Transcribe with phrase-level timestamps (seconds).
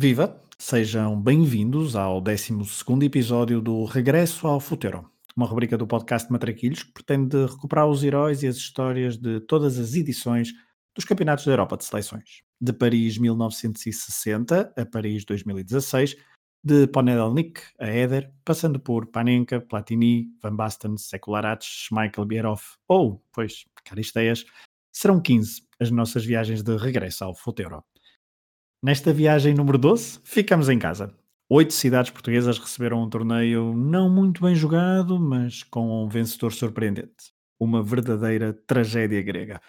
[0.00, 0.40] Viva!
[0.56, 2.54] Sejam bem-vindos ao 12
[3.04, 8.44] episódio do Regresso ao Futuro, uma rubrica do podcast Matraquilhos que pretende recuperar os heróis
[8.44, 10.52] e as histórias de todas as edições
[10.94, 12.44] dos Campeonatos da Europa de Seleções.
[12.60, 16.14] De Paris 1960 a Paris 2016,
[16.62, 23.64] de Ponedelnik a Éder, passando por Panenka, Platini, Van Basten, Sekularac, Michael Bierhoff ou, pois,
[23.84, 24.44] Caristeias,
[24.92, 27.82] serão 15 as nossas viagens de regresso ao Futuro.
[28.80, 31.12] Nesta viagem número 12, ficamos em casa.
[31.50, 37.32] Oito cidades portuguesas receberam um torneio não muito bem jogado, mas com um vencedor surpreendente.
[37.58, 39.60] Uma verdadeira tragédia grega.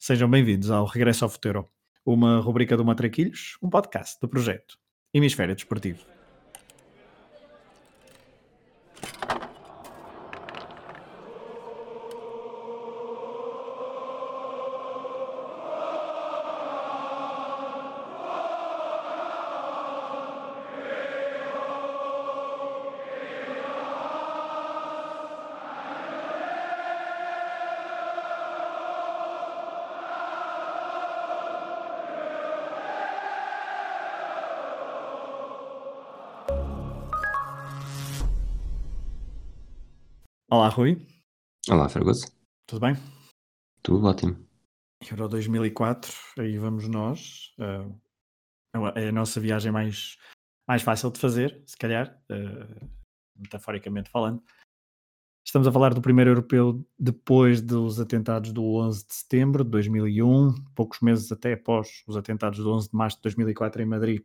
[0.00, 1.68] Sejam bem-vindos ao Regresso ao Futuro,
[2.06, 4.78] uma rubrica do Matraquilhos, um podcast do projeto
[5.12, 6.13] Hemisfério Desportivo.
[40.74, 41.06] Rui.
[41.70, 42.26] Olá, Fragoso.
[42.66, 42.96] Tudo bem?
[43.80, 44.44] Tudo ótimo.
[45.08, 47.54] Euro 2004, aí vamos nós.
[47.60, 47.96] Uh,
[48.96, 50.18] é a nossa viagem mais,
[50.66, 52.90] mais fácil de fazer, se calhar, uh,
[53.36, 54.42] metaforicamente falando.
[55.46, 60.54] Estamos a falar do primeiro europeu depois dos atentados do 11 de setembro de 2001,
[60.74, 64.22] poucos meses até após os atentados do 11 de março de 2004 em Madrid,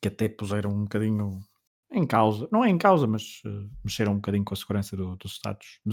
[0.00, 1.40] que até puseram um bocadinho
[1.90, 5.16] em causa, não é em causa, mas uh, mexeram um bocadinho com a segurança do,
[5.16, 5.40] dos,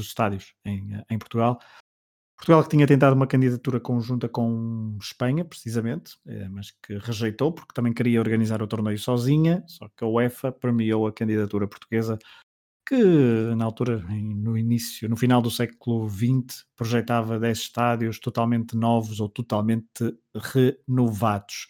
[0.08, 1.60] estádios, em, eh, em Portugal.
[2.38, 7.74] Portugal que tinha tentado uma candidatura conjunta com Espanha, precisamente, eh, mas que rejeitou porque
[7.74, 12.20] também queria organizar o torneio sozinha, só que a UEFA premiou a candidatura portuguesa
[12.88, 12.96] que
[13.56, 19.28] na altura, no início, no final do século XX, projetava 10 estádios totalmente novos ou
[19.28, 21.68] totalmente renovados.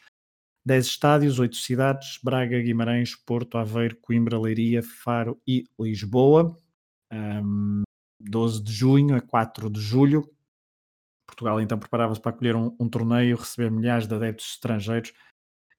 [0.65, 6.57] 10 estádios, 8 cidades: Braga, Guimarães, Porto, Aveiro, Coimbra, Leiria, Faro e Lisboa.
[7.11, 7.83] Um,
[8.19, 10.29] 12 de junho a 4 de julho.
[11.27, 15.11] Portugal então preparava-se para acolher um, um, torneio, receber milhares de adeptos estrangeiros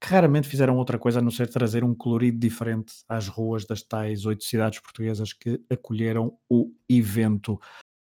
[0.00, 3.82] que raramente fizeram outra coisa a não ser trazer um colorido diferente às ruas das
[3.82, 7.58] tais oito cidades portuguesas que acolheram o evento.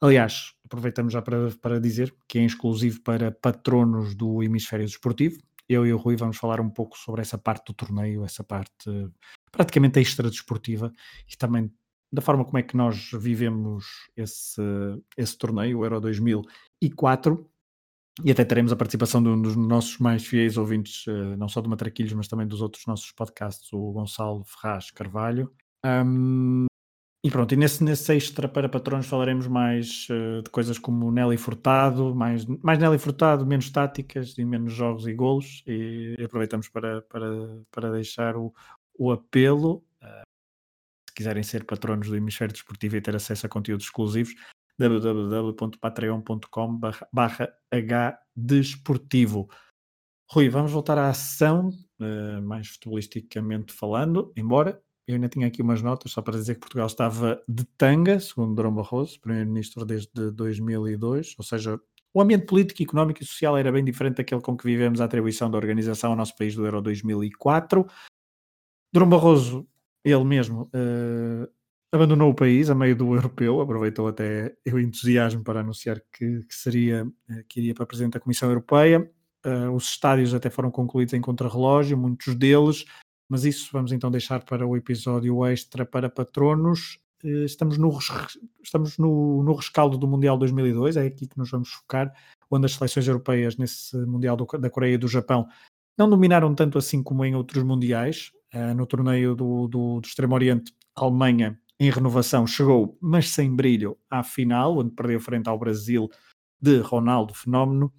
[0.02, 5.38] Aliás, aproveitamos já para, para dizer que é exclusivo para patronos do hemisfério desportivo
[5.68, 8.90] eu e o Rui vamos falar um pouco sobre essa parte do torneio, essa parte
[9.50, 10.92] praticamente extra desportiva
[11.30, 11.72] e também
[12.12, 13.84] da forma como é que nós vivemos
[14.16, 14.62] esse,
[15.16, 17.50] esse torneio, o Euro 2004.
[18.24, 21.60] E até teremos a participação de um dos nossos mais fiéis ouvintes, eh, não só
[21.60, 25.52] do Matraquilhos, mas também dos outros nossos podcasts, o Gonçalo Ferraz Carvalho.
[25.84, 26.66] Um,
[27.26, 31.36] e pronto, e nesse, nesse extra para patrões falaremos mais uh, de coisas como Nelly
[31.36, 35.64] Furtado, mais, mais Nelly Furtado, menos táticas e menos jogos e golos.
[35.66, 37.26] E, aproveitamos para, para,
[37.68, 38.54] para deixar o,
[38.96, 39.84] o apelo.
[40.00, 40.22] Uh,
[41.08, 44.32] se quiserem ser patronos do Hemisfério Desportivo e ter acesso a conteúdos exclusivos,
[44.78, 46.80] www.patreon.com
[47.12, 47.52] barra
[48.36, 49.50] hdesportivo.
[50.30, 55.80] Rui, vamos voltar à ação, uh, mais futebolisticamente falando, embora eu ainda tinha aqui umas
[55.82, 61.34] notas só para dizer que Portugal estava de tanga, segundo Durão Barroso, primeiro-ministro desde 2002,
[61.38, 61.80] ou seja,
[62.12, 65.50] o ambiente político, económico e social era bem diferente daquele com que vivemos a atribuição
[65.50, 67.86] da organização ao nosso país do Euro 2004.
[68.92, 69.68] Durão Barroso,
[70.02, 71.48] ele mesmo, uh,
[71.92, 76.54] abandonou o país a meio do europeu, aproveitou até o entusiasmo para anunciar que, que
[76.54, 79.08] seria, uh, que iria para presidente da Comissão Europeia.
[79.44, 82.84] Uh, os estádios até foram concluídos em contrarrelógio, muitos deles,
[83.28, 86.98] mas isso vamos então deixar para o episódio extra para patronos.
[87.24, 87.98] Eh, estamos no,
[88.62, 92.12] estamos no, no rescaldo do Mundial 2002, é aqui que nos vamos focar,
[92.50, 95.48] onde as seleções europeias nesse Mundial do, da Coreia e do Japão
[95.98, 98.32] não dominaram tanto assim como em outros mundiais.
[98.54, 103.54] Uh, no torneio do, do, do Extremo Oriente, a Alemanha, em renovação, chegou, mas sem
[103.54, 106.08] brilho, à final, onde perdeu frente ao Brasil
[106.60, 107.92] de Ronaldo Fenómeno.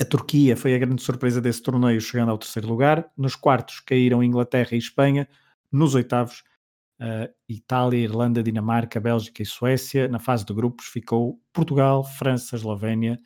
[0.00, 3.12] A Turquia foi a grande surpresa desse torneio, chegando ao terceiro lugar.
[3.18, 5.28] Nos quartos caíram Inglaterra e Espanha.
[5.70, 6.42] Nos oitavos,
[7.02, 10.08] uh, Itália, Irlanda, Dinamarca, Bélgica e Suécia.
[10.08, 13.20] Na fase de grupos ficou Portugal, França, Eslovénia.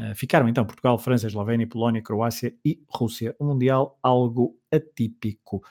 [0.00, 3.34] Uh, ficaram então Portugal, França, Eslovénia, Polónia, Croácia e Rússia.
[3.40, 5.64] Um Mundial algo atípico.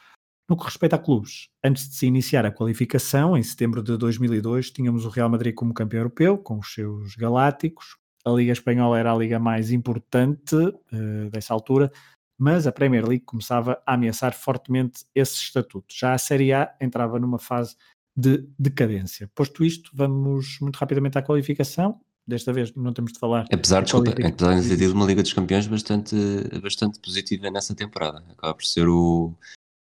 [0.49, 4.71] No que respeita a clubes, antes de se iniciar a qualificação, em setembro de 2002,
[4.71, 9.11] tínhamos o Real Madrid como campeão europeu, com os seus galácticos, a Liga Espanhola era
[9.11, 11.91] a liga mais importante uh, dessa altura.
[12.39, 15.93] mas a Premier League começava a ameaçar fortemente esse estatuto.
[15.93, 17.75] Já a Série A entrava numa fase
[18.15, 19.29] de decadência.
[19.33, 21.99] Posto isto, vamos muito rapidamente à qualificação.
[22.25, 23.45] Desta vez não temos de falar.
[23.51, 26.15] Apesar, desculpa, apesar de ter tido uma Liga dos Campeões bastante,
[26.61, 28.23] bastante positiva nessa temporada.
[28.31, 29.33] Acaba por ser o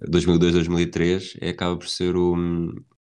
[0.08, 2.34] 2002-2003, é, acaba por ser o,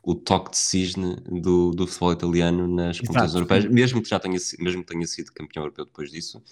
[0.05, 4.39] o toque de cisne do, do futebol italiano nas competições europeias, mesmo que já tenha,
[4.59, 6.43] mesmo que tenha sido campeão europeu depois disso.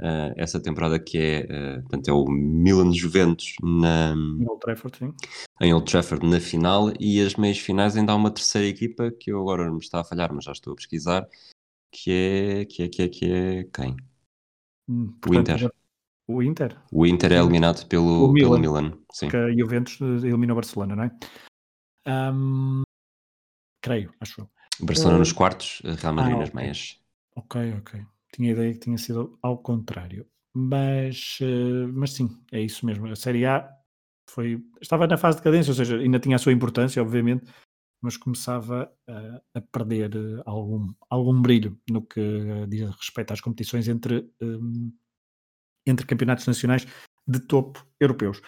[0.00, 5.12] Uh, essa temporada que é, uh, portanto, é o Milan Juventus na, em Old Trafford,
[5.60, 9.32] em Old Trafford na final e as meias finais ainda há uma terceira equipa que
[9.32, 11.26] eu agora não me está a falhar, mas já estou a pesquisar,
[11.90, 13.96] que é que é que é, que é quem?
[14.88, 15.70] Hum, o Inter.
[16.28, 16.76] O Inter?
[16.92, 18.98] O Inter é eliminado pelo, Milan, pelo Milan.
[19.10, 19.30] Sim.
[19.30, 21.10] Que a Juventus eliminou Barcelona, não é?
[22.06, 22.82] Um,
[23.88, 24.50] creio, acho eu.
[24.80, 26.60] Barcelona uh, nos quartos, Real Madrid ah, nas okay.
[26.60, 27.00] meias.
[27.34, 28.06] Ok, ok.
[28.32, 30.26] Tinha a ideia que tinha sido ao contrário.
[30.54, 33.06] Mas, uh, mas sim, é isso mesmo.
[33.06, 33.68] A Série A
[34.28, 37.44] foi, estava na fase de cadência, ou seja, ainda tinha a sua importância, obviamente,
[38.02, 43.88] mas começava a, a perder eh, algum, algum brilho no que diz respeito às competições
[43.88, 44.92] entre, um,
[45.84, 46.86] entre campeonatos nacionais
[47.26, 48.40] de topo europeus.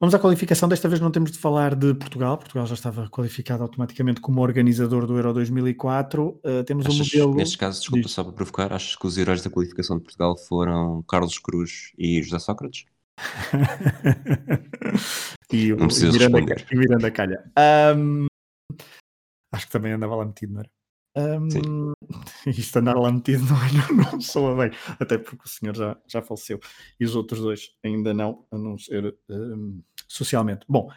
[0.00, 0.68] Vamos à qualificação.
[0.68, 2.38] Desta vez não temos de falar de Portugal.
[2.38, 6.40] Portugal já estava qualificado automaticamente como organizador do Euro 2004.
[6.44, 7.34] Uh, temos achas, um modelo.
[7.34, 11.02] Neste caso, desculpa só para provocar, achas que os heróis da qualificação de Portugal foram
[11.02, 12.86] Carlos Cruz e José Sócrates?
[15.52, 16.64] e não precisas responder.
[16.70, 17.42] E Miranda Calha.
[17.96, 18.26] Um,
[19.52, 20.70] acho que também andava lá metido, não era?
[21.16, 21.92] Um,
[22.46, 26.60] isto andar lá metido não, não soa bem, até porque o senhor já, já faleceu
[27.00, 30.64] e os outros dois ainda não, a não ser um, socialmente.
[30.68, 30.90] Bom,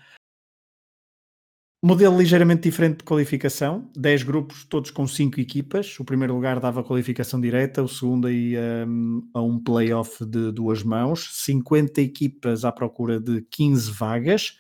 [1.84, 6.00] modelo ligeiramente diferente de qualificação: 10 grupos, todos com 5 equipas.
[6.00, 10.84] O primeiro lugar dava qualificação direta, o segundo ia um, a um playoff de duas
[10.84, 14.58] mãos, 50 equipas à procura de 15 vagas.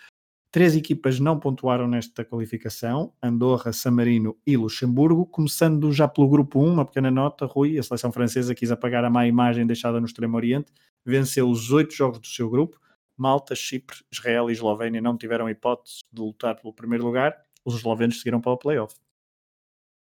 [0.51, 5.25] Três equipas não pontuaram nesta qualificação: Andorra, San Marino e Luxemburgo.
[5.25, 9.09] Começando já pelo grupo 1, uma pequena nota: Rui, a seleção francesa quis apagar a
[9.09, 10.69] má imagem deixada no Extremo Oriente,
[11.05, 12.77] venceu os oito jogos do seu grupo.
[13.15, 17.33] Malta, Chipre, Israel e Eslovénia não tiveram hipótese de lutar pelo primeiro lugar.
[17.63, 18.95] Os eslovenos seguiram para o playoff.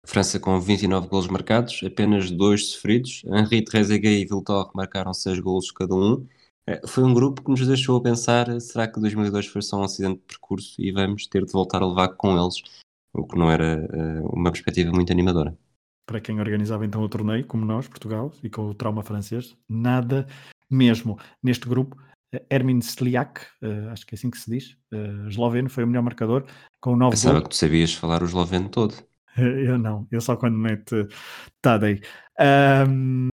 [0.04, 3.22] França com 29 golos marcados, apenas dois sofridos.
[3.26, 6.24] Henri Trezeguet e Viltor marcaram 6 golos cada um.
[6.68, 9.84] É, foi um grupo que nos deixou a pensar: será que 2002 foi só um
[9.84, 12.62] acidente de percurso e vamos ter de voltar a levar com eles?
[13.12, 15.56] O que não era uh, uma perspectiva muito animadora.
[16.04, 20.26] Para quem organizava então o torneio, como nós, Portugal, e com o trauma francês, nada
[20.70, 21.18] mesmo.
[21.42, 21.96] Neste grupo,
[22.50, 24.76] Ermin Sliak, uh, acho que é assim que se diz,
[25.28, 26.44] esloveno, foi o melhor marcador,
[26.80, 28.94] com 9 Pensava que tu sabias falar o esloveno todo.
[29.36, 31.06] Eu não, eu só quando mete
[31.60, 32.00] Tadei.
[32.88, 33.28] Um,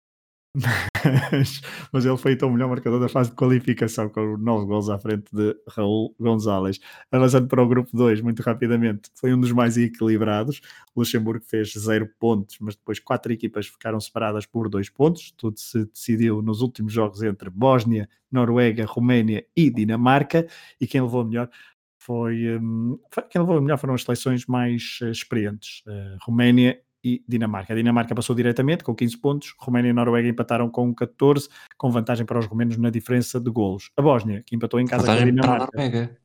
[0.53, 1.61] mas,
[1.93, 4.99] mas, ele foi então o melhor marcador da fase de qualificação, com 9 gols à
[4.99, 6.77] frente de Raul Gonzalez.
[7.09, 10.59] Avançando para o grupo 2, muito rapidamente, foi um dos mais equilibrados.
[10.95, 15.31] Luxemburgo fez 0 pontos, mas depois quatro equipas ficaram separadas por 2 pontos.
[15.37, 20.45] Tudo se decidiu nos últimos jogos entre Bósnia, Noruega, Roménia e Dinamarca.
[20.81, 21.49] E quem levou melhor
[21.97, 27.23] foi, um, foi quem levou melhor foram as seleções mais uh, experientes, uh, Roménia e
[27.27, 27.73] Dinamarca.
[27.73, 32.25] A Dinamarca passou diretamente com 15 pontos, Roménia e Noruega empataram com 14, com vantagem
[32.25, 33.91] para os romenos na diferença de golos.
[33.97, 35.71] A Bósnia, que empatou em casa vantagem com a Dinamarca.
[35.71, 36.17] Para a Noruega.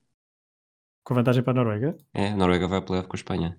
[1.05, 1.97] Com vantagem para a Noruega?
[2.13, 3.59] É, a Noruega vai playoff com a Espanha.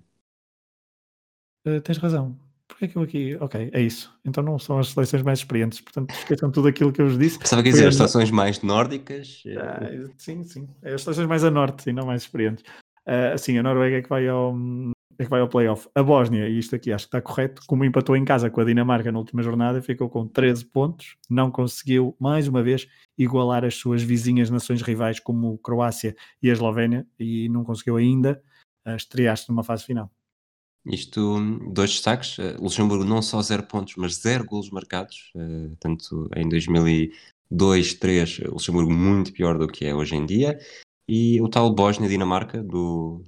[1.65, 2.37] Uh, tens razão.
[2.67, 3.37] Porquê que eu aqui.
[3.39, 4.13] Ok, é isso.
[4.25, 7.39] Então não são as seleções mais experientes, portanto esqueçam tudo aquilo que eu vos disse.
[7.39, 9.41] Pensava que dizer as seleções mais nórdicas.
[9.57, 10.67] Ah, sim, sim.
[10.81, 12.63] É as seleções mais a norte e não mais experientes.
[13.07, 14.53] Uh, sim, a Noruega é que vai ao,
[15.19, 15.89] é que vai ao playoff.
[15.95, 18.63] A Bósnia, e isto aqui acho que está correto, como empatou em casa com a
[18.63, 23.75] Dinamarca na última jornada, ficou com 13 pontos, não conseguiu mais uma vez igualar as
[23.75, 28.41] suas vizinhas nações rivais como Croácia e a Eslovénia e não conseguiu ainda
[28.87, 30.11] uh, estrear-se numa fase final.
[30.85, 31.39] Isto,
[31.73, 36.47] dois destaques, uh, Luxemburgo não só zero pontos, mas zero golos marcados, uh, tanto em
[36.47, 40.57] 2002, 3, Luxemburgo muito pior do que é hoje em dia,
[41.09, 43.25] e o tal Bósnia-Dinamarca do,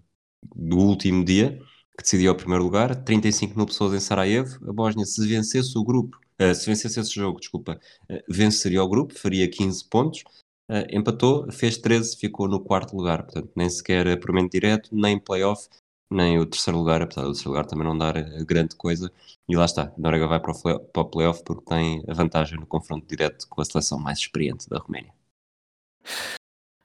[0.55, 1.59] do último dia,
[1.99, 4.69] que decidiu o primeiro lugar, 35 mil pessoas em Sarajevo.
[4.69, 7.77] A Bósnia, se vencesse o grupo, uh, se vencesse esse jogo, desculpa,
[8.09, 10.23] uh, venceria o grupo, faria 15 pontos.
[10.69, 13.23] Uh, empatou, fez 13, ficou no quarto lugar.
[13.23, 15.67] Portanto, nem sequer apuramento direto, nem playoff,
[16.09, 18.13] nem o terceiro lugar, apesar do terceiro lugar também não dar
[18.45, 19.11] grande coisa.
[19.49, 22.57] E lá está, a Noruega vai para o, para o playoff porque tem a vantagem
[22.57, 25.13] no confronto direto com a seleção mais experiente da Roménia.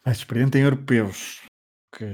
[0.04, 1.42] Mais experiente em europeus,
[1.97, 2.04] que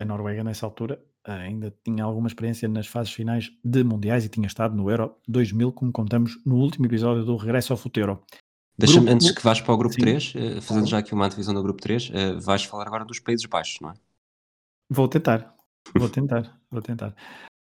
[0.00, 0.98] a Noruega nessa altura
[1.34, 5.72] ainda tinha alguma experiência nas fases finais de mundiais e tinha estado no Euro 2000,
[5.72, 8.22] como contamos no último episódio do Regresso ao Futuro.
[8.78, 10.02] Deixa-me, antes que vás para o grupo Sim.
[10.02, 13.18] 3, eh, fazendo já aqui uma antevisão do grupo 3, eh, vais falar agora dos
[13.18, 13.94] Países Baixos, não é?
[14.88, 15.54] Vou tentar,
[15.96, 17.14] vou tentar, vou tentar.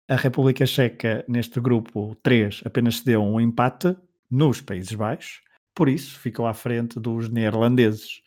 [0.09, 3.95] A República Checa, neste grupo 3, apenas cedeu um empate
[4.29, 5.41] nos Países Baixos,
[5.75, 8.21] por isso ficou à frente dos neerlandeses,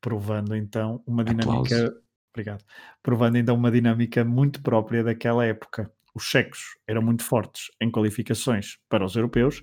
[0.00, 1.76] provando então uma dinâmica.
[1.76, 2.03] Aplausos.
[2.34, 2.64] Obrigado.
[3.00, 5.90] Provando então uma dinâmica muito própria daquela época.
[6.12, 9.62] Os checos eram muito fortes em qualificações para os europeus,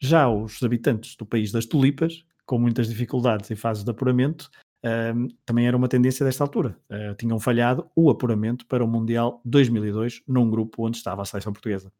[0.00, 4.50] já os habitantes do país das tulipas, com muitas dificuldades em fases de apuramento,
[4.84, 6.76] ahm, também era uma tendência desta altura.
[6.90, 11.52] Ah, tinham falhado o apuramento para o Mundial 2002, num grupo onde estava a seleção
[11.52, 11.92] portuguesa.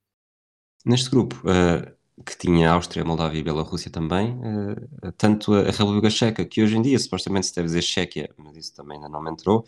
[0.84, 1.94] Neste grupo, eh,
[2.26, 4.38] que tinha Áustria, Moldávia e Bielorrússia também,
[5.04, 8.56] eh, tanto a República Checa, que hoje em dia supostamente se deve dizer Chequia, mas
[8.56, 9.64] isso também ainda não me entrou,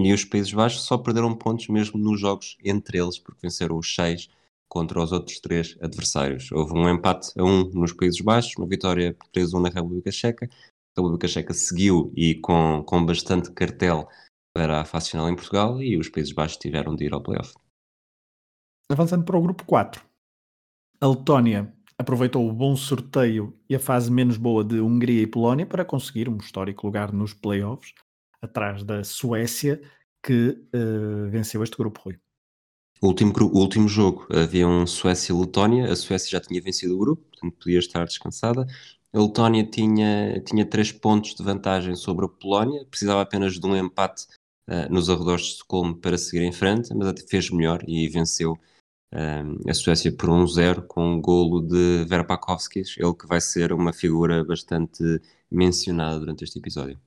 [0.00, 3.94] e os Países Baixos só perderam pontos mesmo nos jogos entre eles, porque venceram os
[3.94, 4.28] seis
[4.68, 6.50] contra os outros três adversários.
[6.52, 10.46] Houve um empate a um nos Países Baixos, uma vitória por 3-1 na República Checa.
[10.46, 14.08] A República Checa seguiu e com, com bastante cartel
[14.54, 17.54] para a fase final em Portugal e os Países Baixos tiveram de ir ao playoff.
[18.90, 20.02] Avançando para o grupo 4,
[21.00, 25.66] a Letónia aproveitou o bom sorteio e a fase menos boa de Hungria e Polónia
[25.66, 27.94] para conseguir um histórico lugar nos playoffs,
[28.40, 29.80] atrás da Suécia,
[30.22, 32.18] que eh, venceu este grupo, Rui.
[33.00, 35.92] O último, o último jogo havia um Suécia-Letónia.
[35.92, 38.66] A Suécia já tinha vencido o grupo, portanto podia estar descansada.
[39.12, 43.76] A Letónia tinha, tinha três pontos de vantagem sobre a Polónia, precisava apenas de um
[43.76, 44.26] empate
[44.68, 48.58] eh, nos arredores de Estocolmo para seguir em frente, mas até fez melhor e venceu
[49.12, 53.92] eh, a Suécia por 1-0 com um golo de Verpakovskis, ele que vai ser uma
[53.92, 55.02] figura bastante
[55.50, 56.98] mencionada durante este episódio.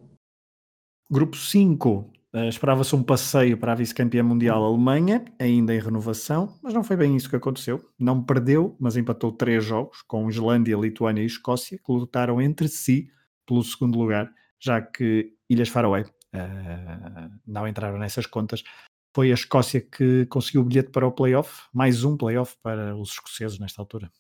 [1.11, 6.71] Grupo 5, eh, esperava-se um passeio para a vice-campeã mundial Alemanha, ainda em renovação, mas
[6.71, 7.83] não foi bem isso que aconteceu.
[7.97, 13.09] Não perdeu, mas empatou três jogos com Islândia, Lituânia e Escócia, que lutaram entre si
[13.47, 18.63] pelo segundo lugar, já que Ilhas Faroé eh, não entraram nessas contas.
[19.15, 23.13] Foi a Escócia que conseguiu o bilhete para o playoff, mais um playoff para os
[23.13, 24.11] escoceses nesta altura.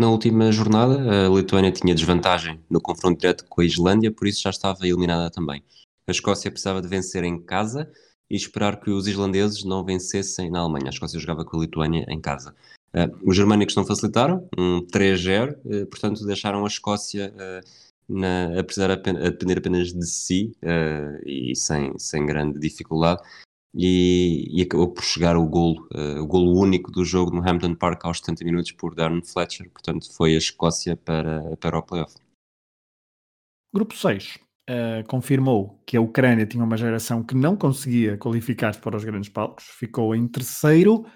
[0.00, 4.42] Na última jornada, a Lituânia tinha desvantagem no confronto direto com a Islândia, por isso
[4.42, 5.62] já estava eliminada também.
[6.08, 7.92] A Escócia precisava de vencer em casa
[8.30, 10.86] e esperar que os islandeses não vencessem na Alemanha.
[10.86, 12.54] A Escócia jogava com a Lituânia em casa.
[12.94, 17.68] Uh, os germânicos não facilitaram, um 3-0, uh, portanto deixaram a Escócia uh,
[18.08, 20.56] na, a, precisar apenas, a depender apenas de si
[21.26, 23.20] e sem, sem grande dificuldade.
[23.74, 25.86] E, e, acabou por chegar o golo,
[26.18, 30.10] o golo único do jogo no Hampton Park aos 70 minutos por Darren Fletcher, portanto
[30.10, 32.14] foi a Escócia para, para o playoff.
[33.70, 34.38] Grupo 6,
[34.68, 39.30] Uh, confirmou que a Ucrânia tinha uma geração que não conseguia qualificar-se para os grandes
[39.30, 41.06] palcos, ficou em terceiro,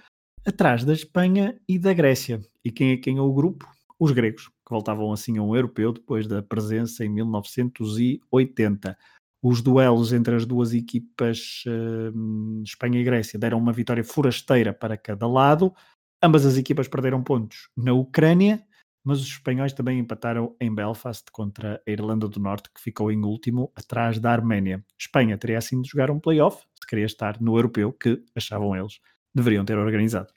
[0.47, 2.41] atrás da Espanha e da Grécia.
[2.65, 3.67] E quem é quem é o grupo?
[3.99, 8.97] Os gregos, que voltavam assim a um europeu depois da presença em 1980.
[9.43, 14.97] Os duelos entre as duas equipas, uh, Espanha e Grécia, deram uma vitória forasteira para
[14.97, 15.75] cada lado.
[16.23, 18.65] Ambas as equipas perderam pontos na Ucrânia,
[19.05, 23.25] mas os espanhóis também empataram em Belfast contra a Irlanda do Norte, que ficou em
[23.25, 24.85] último, atrás da Arménia.
[24.99, 29.01] Espanha teria assim de jogar um playoff, se queria estar no europeu, que, achavam eles,
[29.35, 30.33] deveriam ter organizado.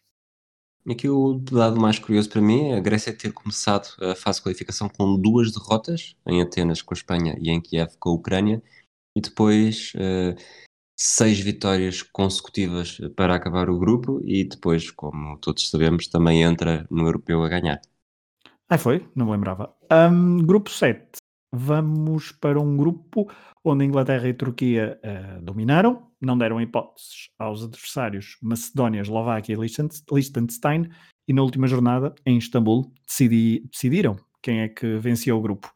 [0.87, 4.43] Aqui o dado mais curioso para mim é a Grécia ter começado a fase de
[4.43, 8.61] qualificação com duas derrotas, em Atenas com a Espanha e em Kiev com a Ucrânia,
[9.15, 10.39] e depois uh,
[10.95, 17.07] seis vitórias consecutivas para acabar o grupo, e depois, como todos sabemos, também entra no
[17.07, 17.81] europeu a ganhar.
[18.67, 19.07] Ah, foi?
[19.15, 19.75] Não me lembrava.
[19.91, 21.17] Um, grupo 7.
[21.53, 23.31] Vamos para um grupo
[23.63, 30.89] onde Inglaterra e Turquia uh, dominaram, não deram hipóteses aos adversários Macedónia, Eslováquia e Liechtenstein,
[31.27, 35.71] e na última jornada, em Istambul, decidi, decidiram quem é que venceu o grupo.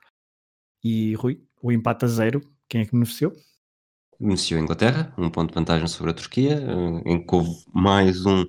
[0.83, 3.33] E Rui, o empate a zero, quem é que beneficiou?
[4.19, 6.59] Beneficiou a Inglaterra, um ponto de vantagem sobre a Turquia,
[7.05, 8.45] em que houve mais um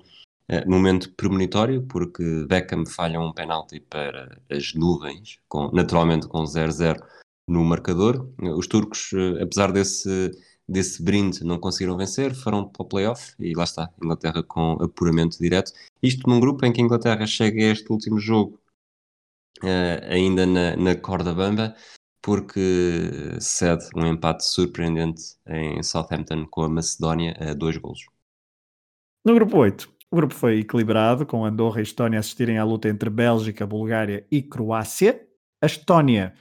[0.51, 7.01] Uh, momento premonitório, porque Beckham falha um penalti para as nuvens, com, naturalmente com 0-0
[7.47, 8.29] no marcador.
[8.37, 10.29] Uh, os turcos, uh, apesar desse,
[10.67, 15.37] desse brinde, não conseguiram vencer, foram para o playoff e lá está, Inglaterra com apuramento
[15.39, 15.71] direto.
[16.03, 18.59] Isto num grupo em que a Inglaterra chega a este último jogo
[20.09, 21.75] ainda na, na corda bamba,
[22.21, 28.07] porque cede um empate surpreendente em Southampton com a Macedónia a dois golos.
[29.23, 33.09] No grupo 8, o grupo foi equilibrado, com Andorra e Estónia assistirem à luta entre
[33.09, 35.25] Bélgica, Bulgária e Croácia.
[35.61, 36.33] A Estónia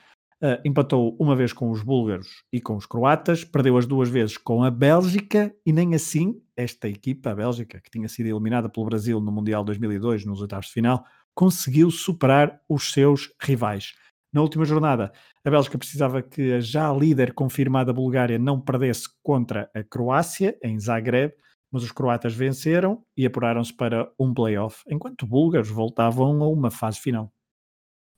[0.42, 4.36] uh, empatou uma vez com os búlgaros e com os croatas, perdeu as duas vezes
[4.36, 8.86] com a Bélgica e nem assim esta equipa, a Bélgica, que tinha sido eliminada pelo
[8.86, 13.94] Brasil no Mundial 2002, nos oitavos de final, conseguiu superar os seus rivais.
[14.32, 15.12] Na última jornada,
[15.44, 20.78] a Bélgica precisava que a já líder confirmada Bulgária não perdesse contra a Croácia, em
[20.78, 21.32] Zagreb,
[21.70, 27.00] mas os croatas venceram e apuraram-se para um play-off, enquanto búlgaros voltavam a uma fase
[27.00, 27.32] final.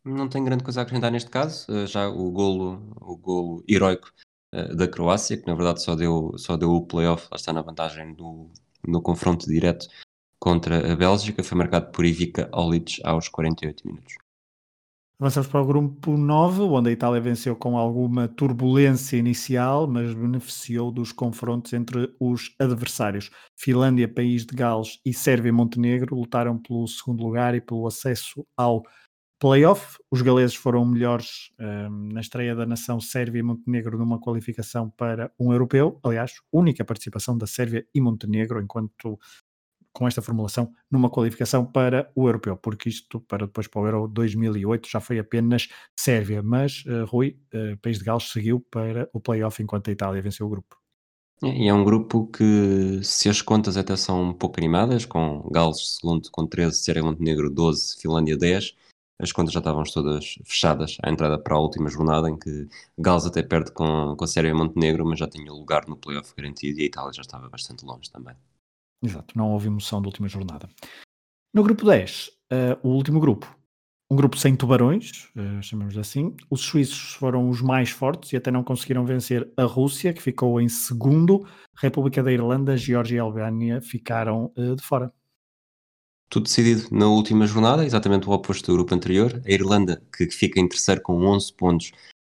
[0.05, 4.13] Não tenho grande coisa a acrescentar neste caso, eh, já o golo, o golo heroico
[4.53, 7.63] eh, da Croácia, que na verdade só deu, só deu o play-off, lá está na
[7.63, 8.51] vantagem do,
[8.87, 9.87] no confronto direto
[10.41, 14.15] contra a Bélgica, foi marcado por Ivica Olic aos 48 minutos.
[15.23, 20.91] Avançamos para o grupo 9, onde a Itália venceu com alguma turbulência inicial, mas beneficiou
[20.91, 23.31] dos confrontos entre os adversários.
[23.57, 28.45] Finlândia, País de Gales e Sérvia e Montenegro lutaram pelo segundo lugar e pelo acesso
[28.57, 28.83] ao
[29.39, 29.97] playoff.
[30.11, 35.31] Os galeses foram melhores um, na estreia da nação Sérvia e Montenegro numa qualificação para
[35.39, 36.01] um europeu.
[36.03, 39.17] Aliás, única participação da Sérvia e Montenegro enquanto
[39.93, 44.09] com esta formulação numa qualificação para o europeu, porque isto para depois para o Euro
[44.09, 45.69] 2008 já foi apenas
[45.99, 50.23] Sérvia, mas uh, Rui, uh, País de Gales seguiu para o playoff enquanto a Itália
[50.23, 50.77] venceu o grupo.
[51.43, 55.97] E é um grupo que, se as contas até são um pouco animadas, com Gales
[55.97, 58.77] segundo com 13, Sérvia Montenegro 12, Finlândia 10,
[59.19, 63.27] as contas já estavam todas fechadas à entrada para a última jornada, em que Gales
[63.27, 66.83] até perde com, com a Sérvia Montenegro, mas já tinha lugar no playoff garantido e
[66.85, 68.37] a Itália já estava bastante longe também.
[69.03, 70.69] Exato, não houve emoção da última jornada.
[71.53, 73.55] No grupo 10, uh, eh, o último grupo,
[74.13, 76.37] um grupo sem tubarões, uh, chamamos assim.
[76.51, 80.61] Os suíços foram os mais fortes e até não conseguiram vencer a Rússia, que ficou
[80.61, 81.47] em segundo.
[81.75, 85.13] República da Irlanda, Geórgia e Albânia ficaram uh, de fora.
[86.29, 89.43] Tudo decidido na última jornada, exatamente o oposto do grupo anterior.
[89.47, 91.93] A Irlanda, que fica em terceiro com 11 pontos,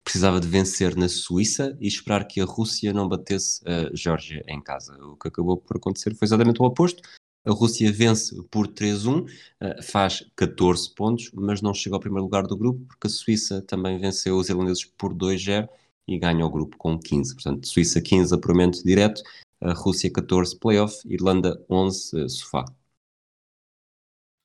[0.04, 4.60] precisava de vencer na Suíça e esperar que a Rússia não batesse a Geórgia em
[4.60, 4.94] casa.
[5.02, 7.02] O que acabou por acontecer foi exatamente o oposto.
[7.46, 9.26] A Rússia vence por 3-1,
[9.60, 13.60] eh, faz 14 pontos, mas não chega ao primeiro lugar do grupo, porque a Suíça
[13.62, 15.68] também venceu os irlandeses por 2-0
[16.08, 17.34] e ganha o grupo com 15.
[17.34, 19.22] Portanto, Suíça 15 apuramento direto,
[19.60, 22.64] a Rússia 14 playoff, Irlanda 11 eh, sofá.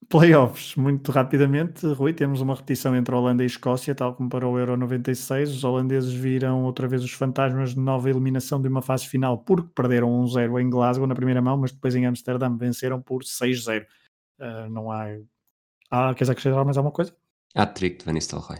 [0.07, 4.57] Playoffs, muito rapidamente, Rui, temos uma repetição entre Holanda e Escócia, tal como para o
[4.57, 5.51] Euro 96.
[5.51, 9.69] Os holandeses viram outra vez os fantasmas de nova eliminação de uma fase final, porque
[9.75, 13.83] perderam 1-0 em Glasgow na primeira mão, mas depois em Amsterdã venceram por 6-0.
[13.83, 13.85] Uh,
[14.39, 15.05] ah, não há.
[15.91, 17.15] Ah, queres acrescentar mais alguma coisa?
[17.53, 18.59] Há trick de Van Nistelrooy.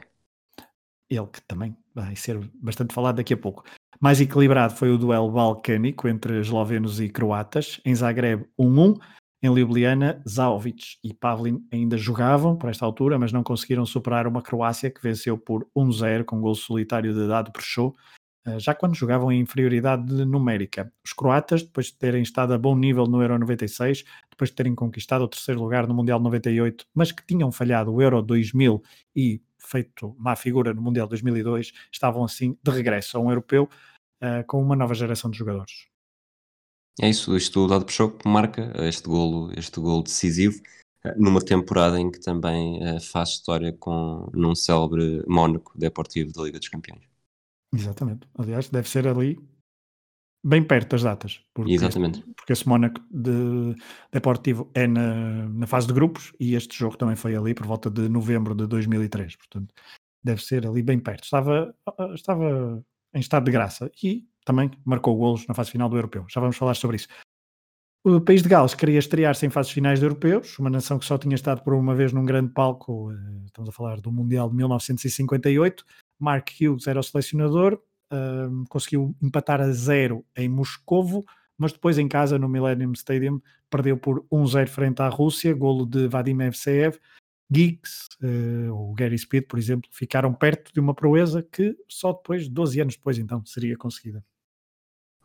[1.09, 3.63] Ele que também vai ser bastante falado daqui a pouco.
[3.99, 7.81] Mais equilibrado foi o duelo balcânico entre eslovenos e croatas.
[7.83, 8.99] Em Zagreb, 1-1.
[9.41, 14.41] Em Ljubljana, Zaovic e Pavlin ainda jogavam para esta altura, mas não conseguiram superar uma
[14.41, 17.95] Croácia que venceu por 1-0 com gol solitário de Dado Prechou,
[18.45, 20.91] eh, já quando jogavam em inferioridade numérica.
[21.05, 24.75] Os croatas, depois de terem estado a bom nível no Euro 96, depois de terem
[24.75, 28.83] conquistado o terceiro lugar no Mundial 98, mas que tinham falhado o Euro 2000
[29.15, 33.69] e feito má figura no Mundial 2002, estavam assim de regresso a um europeu
[34.21, 35.88] uh, com uma nova geração de jogadores.
[37.01, 40.61] É isso, isto o Dado Peixoto marca este golo, este golo decisivo
[41.03, 46.43] eh, numa temporada em que também uh, faz história com num célebre Mónaco Deportivo da
[46.43, 47.03] Liga dos Campeões.
[47.73, 48.27] Exatamente.
[48.37, 49.39] Aliás, deve ser ali
[50.43, 51.41] bem perto das datas.
[51.53, 52.21] Porque, Exatamente.
[52.35, 53.75] Porque esse Mónaco de
[54.11, 57.89] Deportivo é na, na fase de grupos e este jogo também foi ali por volta
[57.89, 59.35] de novembro de 2003.
[59.35, 59.73] Portanto,
[60.23, 61.23] deve ser ali bem perto.
[61.23, 61.73] Estava,
[62.13, 62.83] estava
[63.13, 66.25] em estado de graça e também marcou golos na fase final do Europeu.
[66.27, 67.07] Já vamos falar sobre isso.
[68.03, 71.19] O país de Gales queria estrear-se em fases finais de europeus, uma nação que só
[71.19, 74.55] tinha estado por uma vez num grande palco, eh, estamos a falar do Mundial de
[74.55, 75.85] 1958.
[76.17, 77.79] Mark Hughes era o selecionador,
[78.11, 81.23] ehm, conseguiu empatar a zero em Moscovo,
[81.55, 86.07] mas depois em casa, no Millennium Stadium, perdeu por 1-0 frente à Rússia, golo de
[86.07, 86.97] Vadim Evseev,
[87.51, 92.47] Giggs uh, ou Gary Speed, por exemplo, ficaram perto de uma proeza que só depois,
[92.47, 94.23] 12 anos depois, então, seria conseguida.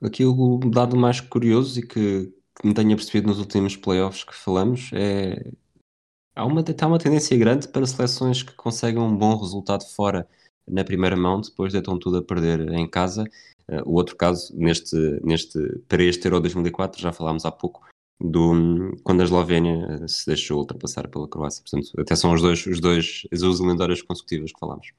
[0.02, 4.34] Aqui o dado mais curioso e que, que me tenha percebido nos últimos playoffs que
[4.34, 5.52] falamos é
[6.34, 10.28] há uma, há uma tendência grande para seleções que conseguem um bom resultado fora
[10.66, 13.24] na primeira mão, depois deitam tudo a perder em casa.
[13.68, 17.82] Uh, o outro caso, neste, neste, para este Euro 2004, já falámos há pouco,
[18.20, 21.62] do, quando a Eslovénia se deixou ultrapassar pela Croácia.
[21.62, 24.92] Portanto, até são os dois, os dois, as duas eliminatórias consecutivas que falámos.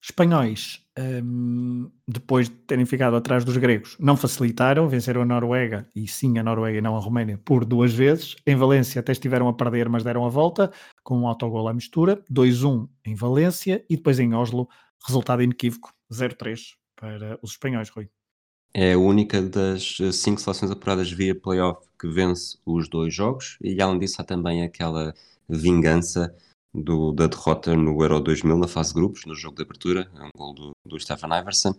[0.00, 6.06] Espanhóis, um, depois de terem ficado atrás dos gregos, não facilitaram, venceram a Noruega, e
[6.06, 8.36] sim a Noruega e não a Roménia, por duas vezes.
[8.46, 12.22] Em Valência até estiveram a perder, mas deram a volta, com um autogol à mistura,
[12.30, 14.68] 2-1 em Valência, e depois em Oslo,
[15.04, 18.08] resultado inequívoco, 0-3 para os espanhóis, Rui.
[18.72, 23.56] É a única das eh, cinco seleções apuradas via playoff que vence os dois jogos,
[23.60, 25.14] e além disso há também aquela
[25.48, 26.34] vingança
[26.82, 30.22] do, da derrota no Euro 2000 na fase de grupos, no jogo de abertura, é
[30.22, 31.74] um gol do, do Stefan Iverson.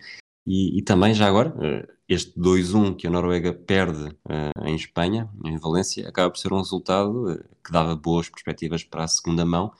[0.45, 5.29] E, e, também, já agora, eh, este 2-1 que a Noruega perde uh, em Espanha,
[5.45, 9.45] em Valência, acaba por ser um resultado uh, que dava boas perspectivas para a segunda
[9.45, 9.71] mão,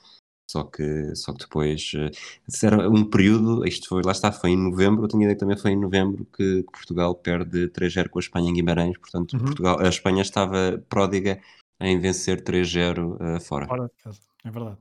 [0.48, 4.56] só que, só que depois uh, era um período, isto foi, lá está, foi em
[4.56, 8.18] novembro, eu tinha ideia que também foi em novembro que, que Portugal perde 3-0 com
[8.18, 9.44] a Espanha em Guimarães, portanto uhum.
[9.46, 11.40] Portugal, a Espanha estava pródiga
[11.80, 13.66] em vencer 3-0 uh, fora.
[13.66, 14.76] Fora de casa, é verdade.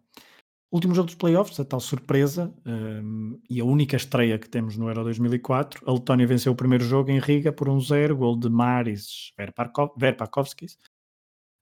[0.72, 4.88] Último jogo dos playoffs, a tal surpresa um, e a única estreia que temos no
[4.88, 5.84] Euro 2004.
[5.90, 9.34] A Letónia venceu o primeiro jogo em Riga por 1-0, um gol de Maris
[9.98, 10.78] Verpakovskis.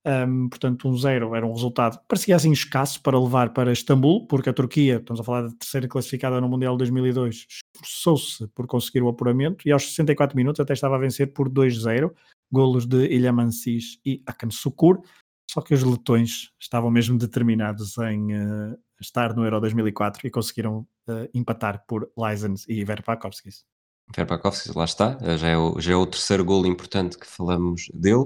[0.05, 4.49] Um, portanto, 1-0 um era um resultado parecia assim escasso para levar para Istambul, porque
[4.49, 9.09] a Turquia, estamos a falar da terceira classificada no Mundial 2002, esforçou-se por conseguir o
[9.09, 12.11] apuramento e aos 64 minutos até estava a vencer por 2-0,
[12.51, 15.01] golos de Ilhaman Sis e Akan Sukur.
[15.49, 20.87] Só que os letões estavam mesmo determinados em uh, estar no Euro 2004 e conseguiram
[21.07, 23.65] uh, empatar por Lysens e Verpakovskis.
[24.15, 27.89] Verpakovskis, lá está, eh, já é, o, já é o terceiro gol importante que falamos
[27.93, 28.25] dele.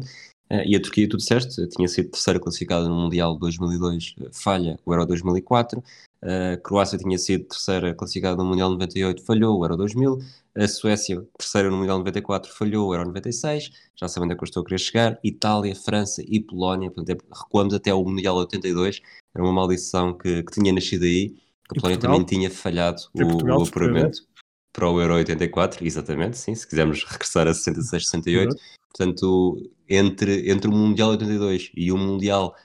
[0.51, 4.93] Uh, e a Turquia, tu disseste, tinha sido terceira classificada no Mundial 2002, falha o
[4.93, 5.81] Euro 2004.
[6.21, 10.19] A Croácia tinha sido terceira classificada no Mundial 98, falhou o Euro 2000.
[10.57, 13.71] A Suécia, terceira no Mundial 94, falhou o Euro 96.
[13.95, 15.19] Já sabem onde é que eu estou a querer chegar.
[15.23, 19.01] Itália, França e Polónia, portanto, é, recuamos até o Mundial 82.
[19.33, 21.29] Era uma maldição que, que tinha nascido aí.
[21.69, 24.27] Que a Polónia também tinha falhado o, o apuramento
[24.73, 28.55] para o Euro 84, exatamente, sim, se quisermos regressar a 66, 68.
[28.95, 32.55] Portanto, entre, entre o Mundial 82 e o Mundial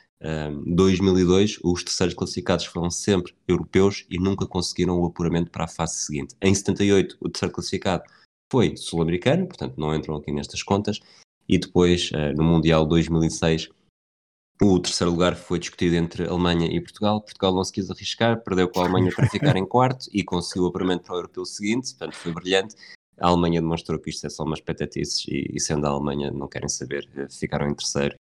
[0.67, 5.97] 2002, os terceiros classificados foram sempre europeus e nunca conseguiram o apuramento para a fase
[5.99, 6.35] seguinte.
[6.41, 8.03] Em 78, o terceiro classificado
[8.51, 11.01] foi sul-americano, portanto não entram aqui nestas contas,
[11.49, 13.69] e depois, uh, no Mundial 2006,
[14.61, 17.21] o terceiro lugar foi discutido entre Alemanha e Portugal.
[17.21, 20.65] Portugal não se quis arriscar, perdeu com a Alemanha para ficar em quarto e conseguiu
[20.65, 22.75] o apuramento para o europeu seguinte, portanto foi brilhante.
[23.19, 26.49] A Alemanha demonstrou que isto é só umas patetices e, e sendo a Alemanha não
[26.49, 28.15] querem saber, eh, ficaram em terceiro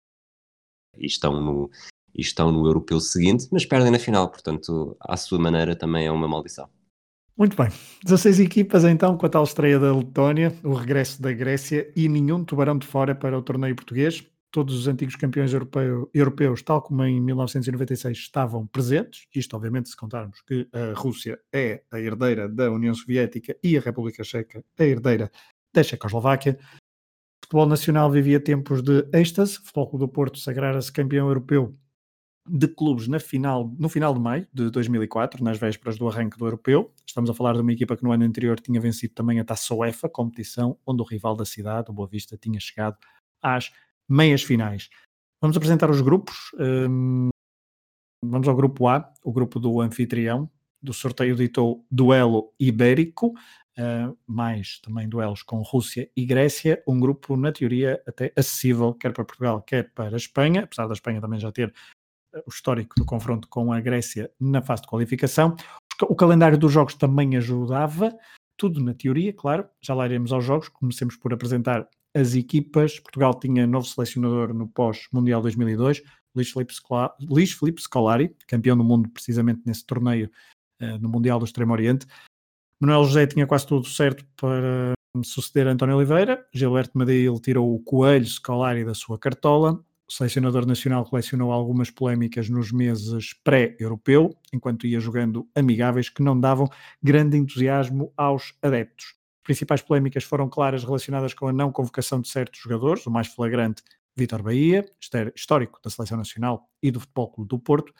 [0.97, 1.69] e estão no,
[2.13, 6.11] e estão no europeu seguinte, mas perdem na final, portanto, à sua maneira também é
[6.11, 6.69] uma maldição.
[7.37, 7.67] Muito bem,
[8.05, 12.45] 16 equipas então com a tal estreia da Letónia, o regresso da Grécia e nenhum
[12.45, 14.25] tubarão de fora para o torneio português.
[14.55, 19.27] Todos os antigos campeões europeu, europeus, tal como em 1996, estavam presentes.
[19.35, 23.81] Isto, obviamente, se contarmos que a Rússia é a herdeira da União Soviética e a
[23.81, 25.29] República Checa a herdeira
[25.73, 26.57] da Checoslováquia
[27.45, 31.77] futebol nacional vivia tempos de êxtase, o Futebol do Porto sagrara-se campeão europeu
[32.47, 36.45] de clubes na final, no final de maio de 2004, nas vésperas do arranque do
[36.45, 36.93] europeu.
[37.05, 39.73] Estamos a falar de uma equipa que no ano anterior tinha vencido também a Taça
[39.73, 42.97] UEFA, competição onde o rival da cidade, o Boa Vista, tinha chegado
[43.41, 43.71] às
[44.09, 44.89] meias finais.
[45.41, 46.51] Vamos apresentar os grupos.
[46.59, 47.29] Um,
[48.23, 50.49] vamos ao grupo A, o grupo do anfitrião.
[50.81, 53.33] Do sorteio ditou duelo ibérico
[53.77, 59.13] uh, mais também duelos com Rússia e Grécia, um grupo, na teoria, até acessível, quer
[59.13, 62.95] para Portugal, quer para a Espanha, apesar da Espanha também já ter uh, o histórico
[62.97, 65.55] do confronto com a Grécia na fase de qualificação.
[66.01, 68.13] O calendário dos jogos também ajudava,
[68.57, 69.67] tudo na teoria, claro.
[69.81, 72.99] Já lá iremos aos jogos, comecemos por apresentar as equipas.
[72.99, 76.01] Portugal tinha novo selecionador no pós-Mundial 2002,
[76.35, 76.51] Luís
[77.51, 80.31] Felipe, Scolari, campeão do mundo precisamente nesse torneio
[80.81, 82.07] uh, no Mundial do Extremo Oriente.
[82.79, 86.45] Manuel José tinha quase tudo certo para suceder António Oliveira.
[86.53, 89.83] Gilberto Madeil tirou o coelho Scolari da sua cartola.
[90.07, 96.39] O selecionador nacional colecionou algumas polémicas nos meses pré-europeu, enquanto ia jogando amigáveis que não
[96.39, 96.69] davam
[97.01, 99.15] grande entusiasmo aos adeptos.
[99.45, 103.83] Principais polémicas foram claras relacionadas com a não convocação de certos jogadores, o mais flagrante,
[104.17, 104.83] Vítor Bahia,
[105.35, 107.93] histórico da Seleção Nacional e do Futebol Clube do Porto.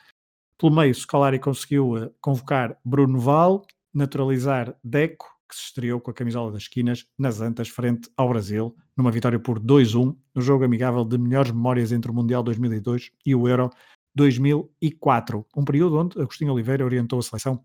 [0.58, 6.14] Pelo meio, Scolari conseguiu eh, convocar Bruno Val, naturalizar Deco, que se estreou com a
[6.16, 11.06] camisola das esquinas nas Antas frente ao Brasil, numa vitória por 2-1, no jogo amigável
[11.06, 13.70] de melhores memórias entre o Mundial 2002 e o Euro
[14.16, 15.46] 2004.
[15.56, 17.64] Um período onde Agostinho Oliveira orientou a seleção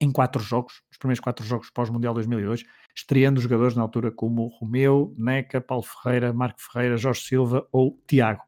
[0.00, 5.14] em quatro jogos, os primeiros quatro jogos pós-Mundial 2002, estreando jogadores na altura como Romeu,
[5.16, 8.42] Neca, Paulo Ferreira, Marco Ferreira, Jorge Silva ou Tiago.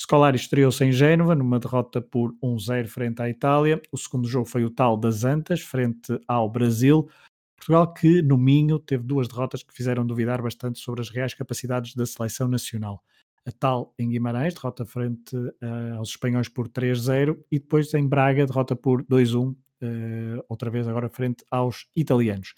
[0.00, 3.82] Scolari estreou-se em Génova, numa derrota por 1-0 frente à Itália.
[3.92, 7.08] O segundo jogo foi o tal das Antas, frente ao Brasil.
[7.56, 11.94] Portugal que, no Minho, teve duas derrotas que fizeram duvidar bastante sobre as reais capacidades
[11.94, 13.02] da seleção nacional.
[13.44, 18.46] A tal em Guimarães, derrota frente uh, aos espanhóis por 3-0, e depois em Braga,
[18.46, 19.56] derrota por 2-1, uh,
[20.48, 22.54] outra vez agora frente aos italianos.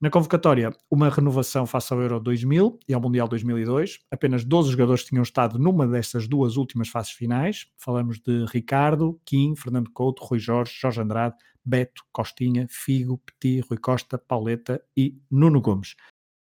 [0.00, 4.00] Na convocatória, uma renovação face ao Euro 2000 e ao Mundial 2002.
[4.10, 7.68] Apenas 12 jogadores tinham estado numa destas duas últimas fases finais.
[7.78, 13.78] Falamos de Ricardo, Kim, Fernando Couto, Rui Jorge, Jorge Andrade, Beto, Costinha, Figo, Petit, Rui
[13.78, 15.94] Costa, Pauleta e Nuno Gomes.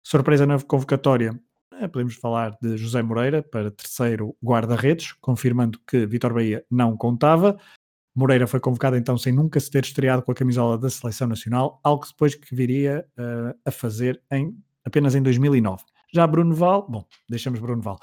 [0.04, 1.40] Surpresa na convocatória,
[1.74, 7.56] eh, podemos falar de José Moreira para terceiro guarda-redes, confirmando que Vitor Bahia não contava.
[8.14, 11.80] Moreira foi convocado então sem nunca se ter estreado com a camisola da Seleção Nacional,
[11.82, 15.82] algo depois que viria uh, a fazer em, apenas em 2009.
[16.12, 17.98] Já Bruno Val, bom, deixamos Bruno Val.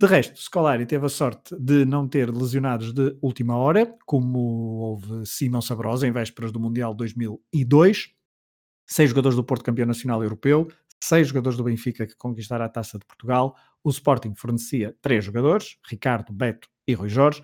[0.00, 5.26] De resto, Scolari teve a sorte de não ter lesionados de última hora, como houve
[5.26, 8.08] Simão Sabrosa em vésperas do Mundial 2002.
[8.86, 10.68] Seis jogadores do Porto campeão nacional europeu,
[11.02, 13.54] seis jogadores do Benfica que conquistaram a Taça de Portugal.
[13.84, 17.42] O Sporting fornecia três jogadores, Ricardo, Beto e Rui Jorge.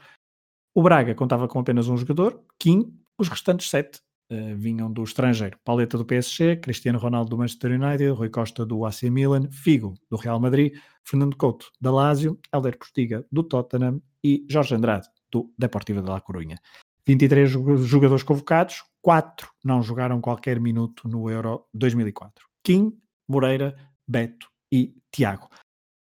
[0.77, 3.99] O Braga contava com apenas um jogador, Kim, os restantes sete
[4.31, 5.59] uh, vinham do estrangeiro.
[5.65, 10.19] Pauleta do PSG, Cristiano Ronaldo do Manchester United, Rui Costa do AC Milan, Figo do
[10.19, 16.03] Real Madrid, Fernando Couto da Lazio, Helder Postiga do Tottenham e Jorge Andrade do Deportivo
[16.03, 16.59] de La Coruña.
[17.07, 17.51] 23
[17.87, 22.47] jogadores convocados, 4 não jogaram qualquer minuto no Euro 2004.
[22.63, 22.93] Kim,
[23.27, 23.75] Moreira,
[24.07, 25.49] Beto e Tiago.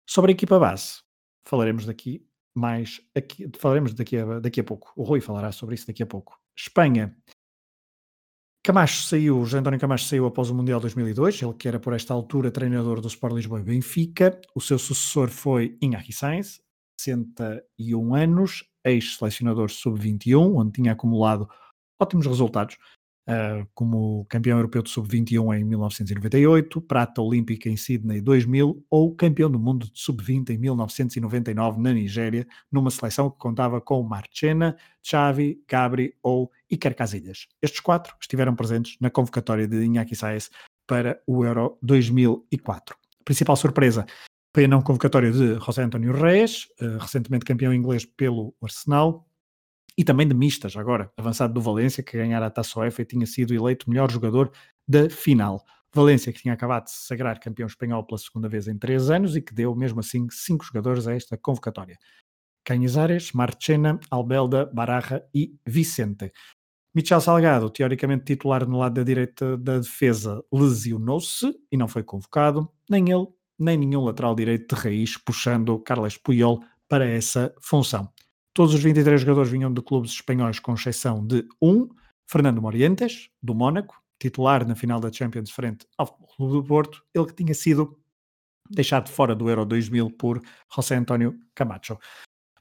[0.07, 1.01] Sobre a equipa base,
[1.43, 4.91] falaremos daqui mais aqui, falaremos daqui a, daqui a pouco.
[4.95, 6.39] O Rui falará sobre isso daqui a pouco.
[6.55, 7.15] Espanha.
[8.65, 12.13] Camacho saiu, José António Camacho saiu após o Mundial 2002, ele que era por esta
[12.13, 14.39] altura treinador do Sport Lisboa e Benfica.
[14.55, 16.61] O seu sucessor foi Iñaki Sainz,
[16.97, 21.49] 61 anos, ex-selecionador sub-21, onde tinha acumulado
[21.99, 22.77] ótimos resultados
[23.27, 29.49] uh, como campeão europeu de sub-21 em 1998, prata olímpica em Sydney 2000 ou campeão
[29.49, 35.61] do mundo de sub-20 em 1999 na Nigéria, numa seleção que contava com Marchena, Xavi,
[35.67, 37.47] Gabri ou Iker Casillas.
[37.61, 40.49] Estes quatro estiveram presentes na convocatória de Iñaki Saez
[40.87, 42.95] para o Euro 2004.
[43.19, 44.05] A principal surpresa
[44.53, 49.27] foi a não convocatória de José António Reis, uh, recentemente campeão inglês pelo Arsenal,
[49.97, 53.25] e também de mistas, agora, avançado do Valência, que ganhara a Taça UEFA e tinha
[53.25, 54.51] sido eleito melhor jogador
[54.87, 55.63] da final.
[55.93, 59.35] Valência, que tinha acabado de se sagrar campeão espanhol pela segunda vez em três anos
[59.35, 61.97] e que deu, mesmo assim, cinco jogadores a esta convocatória.
[62.65, 66.31] Canhazares, Marchena, Albelda, Baraja e Vicente.
[66.95, 72.71] Michel Salgado, teoricamente titular no lado da direita da defesa, lesionou-se e não foi convocado.
[72.89, 73.27] Nem ele,
[73.59, 78.12] nem nenhum lateral direito de raiz, puxando Carles Puyol para essa função.
[78.53, 81.89] Todos os 23 jogadores vinham de clubes espanhóis, com exceção de um,
[82.27, 87.25] Fernando Morientes, do Mónaco, titular na final da Champions frente ao Clube do Porto, ele
[87.25, 87.99] que tinha sido
[88.69, 90.39] deixado fora do Euro 2000 por
[90.73, 91.97] José António Camacho.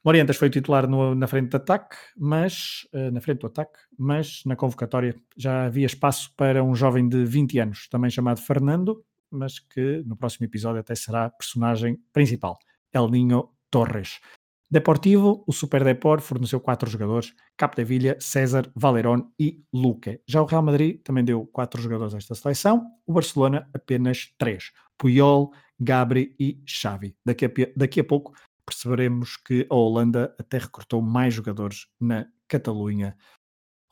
[0.02, 4.42] Morientes foi titular no, na frente de ataque, mas uh, na frente do ataque, mas
[4.44, 9.60] na convocatória já havia espaço para um jovem de 20 anos, também chamado Fernando, mas
[9.60, 12.58] que no próximo episódio até será personagem principal,
[12.92, 14.20] El Niño Torres.
[14.72, 20.22] Deportivo, o Super Deport forneceu quatro jogadores: Capdevilla, César, Valerón e Luque.
[20.26, 24.72] Já o Real Madrid também deu quatro jogadores a esta seleção, o Barcelona apenas três:
[24.96, 27.14] Puyol, Gabri e Xavi.
[27.22, 28.32] Daqui a, daqui a pouco
[28.64, 33.14] perceberemos que a Holanda até recrutou mais jogadores na Catalunha.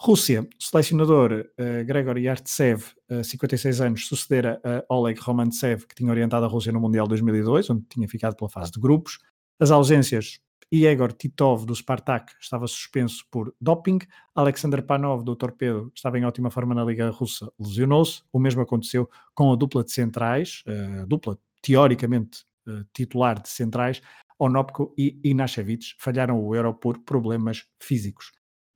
[0.01, 6.47] Rússia, selecionador uh, Gregory Artsev, uh, 56 anos, sucedera a Oleg Romantsev, que tinha orientado
[6.47, 9.19] a Rússia no Mundial 2002, onde tinha ficado pela fase de grupos.
[9.61, 10.40] As ausências,
[10.71, 13.99] Igor Titov, do Spartak, estava suspenso por doping.
[14.35, 18.23] Alexander Panov, do Torpedo, estava em ótima forma na Liga Russa, lesionou-se.
[18.33, 24.01] O mesmo aconteceu com a dupla de centrais, uh, dupla teoricamente uh, titular de centrais,
[24.39, 28.33] Onopko e Inashevich, falharam o Euro por problemas físicos.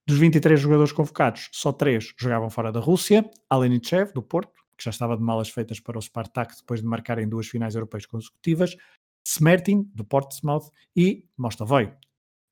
[0.07, 3.25] Dos 23 jogadores convocados, só três jogavam fora da Rússia.
[3.49, 7.19] Alenichev, do Porto, que já estava de malas feitas para o Spartak depois de marcar
[7.19, 8.77] em duas finais europeias consecutivas.
[9.27, 11.93] Smertin, do Portsmouth, e Mostovoy,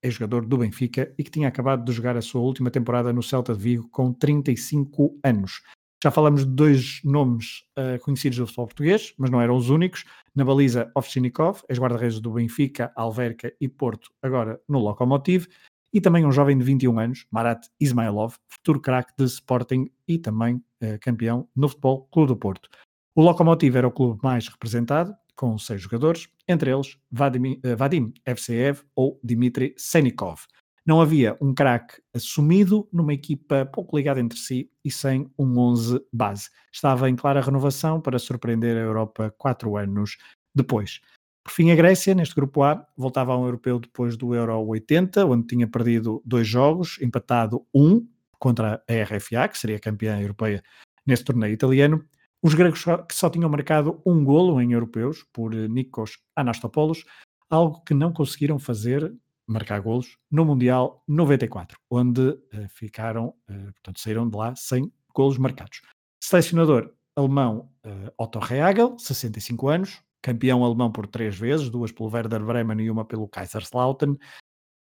[0.03, 3.55] ex-jogador do Benfica e que tinha acabado de jogar a sua última temporada no Celta
[3.55, 5.63] de Vigo com 35 anos.
[6.03, 10.05] Já falamos de dois nomes uh, conhecidos do futebol português, mas não eram os únicos.
[10.35, 15.47] Na baliza, Ovchinikov, ex-guarda-redes do Benfica, Alverca e Porto, agora no Lokomotiv.
[15.95, 20.57] E também um jovem de 21 anos, Marat Ismailov, futuro craque de Sporting e também
[20.57, 22.69] uh, campeão no Futebol Clube do Porto.
[23.15, 28.15] O Lokomotiv era o clube mais representado, com seis jogadores, entre eles Vadim, uh, Vadim
[28.25, 30.43] Evseev ou Dmitry Senikov.
[30.87, 36.01] Não havia um craque assumido numa equipa pouco ligada entre si e sem um 11
[36.13, 36.49] base.
[36.73, 40.17] Estava em clara renovação para surpreender a Europa quatro anos
[40.55, 41.01] depois.
[41.43, 45.27] Por fim, a Grécia, neste grupo A, voltava a um europeu depois do Euro 80,
[45.27, 48.07] onde tinha perdido dois jogos, empatado um
[48.39, 50.63] contra a RFA, que seria campeã europeia
[51.05, 52.05] nesse torneio italiano,
[52.43, 57.05] Os gregos que só tinham marcado um golo em europeus por Nikos Anastopoulos,
[57.49, 59.15] algo que não conseguiram fazer,
[59.47, 65.39] marcar golos, no Mundial 94, onde uh, ficaram, uh, portanto, saíram de lá sem golos
[65.39, 65.83] marcados.
[66.21, 72.45] Selecionador alemão uh, Otto Rehagel, 65 anos, campeão alemão por três vezes, duas pelo Werder
[72.45, 74.17] Bremen e uma pelo Kaiserslautern,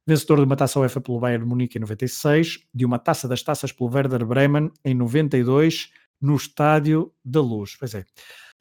[0.06, 3.72] vencedor de uma taça UEFA pelo Bayern Munique em 96, de uma taça das taças
[3.72, 7.76] pelo Werder Bremen em 92, no Estádio da Luz.
[7.76, 8.04] Pois é.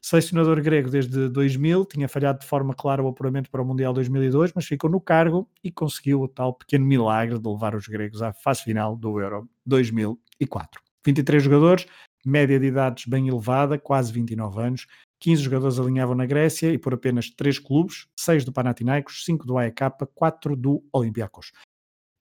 [0.00, 4.52] Selecionador grego desde 2000, tinha falhado de forma clara o apuramento para o Mundial 2002,
[4.54, 8.32] mas ficou no cargo e conseguiu o tal pequeno milagre de levar os gregos à
[8.32, 10.80] fase final do Euro 2004.
[11.04, 11.86] 23 jogadores,
[12.24, 14.86] média de idades bem elevada, quase 29 anos.
[15.20, 19.58] 15 jogadores alinhavam na Grécia e por apenas 3 clubes, 6 do Panathinaikos, 5 do
[19.58, 19.80] AEK,
[20.14, 21.50] 4 do Olympiacos.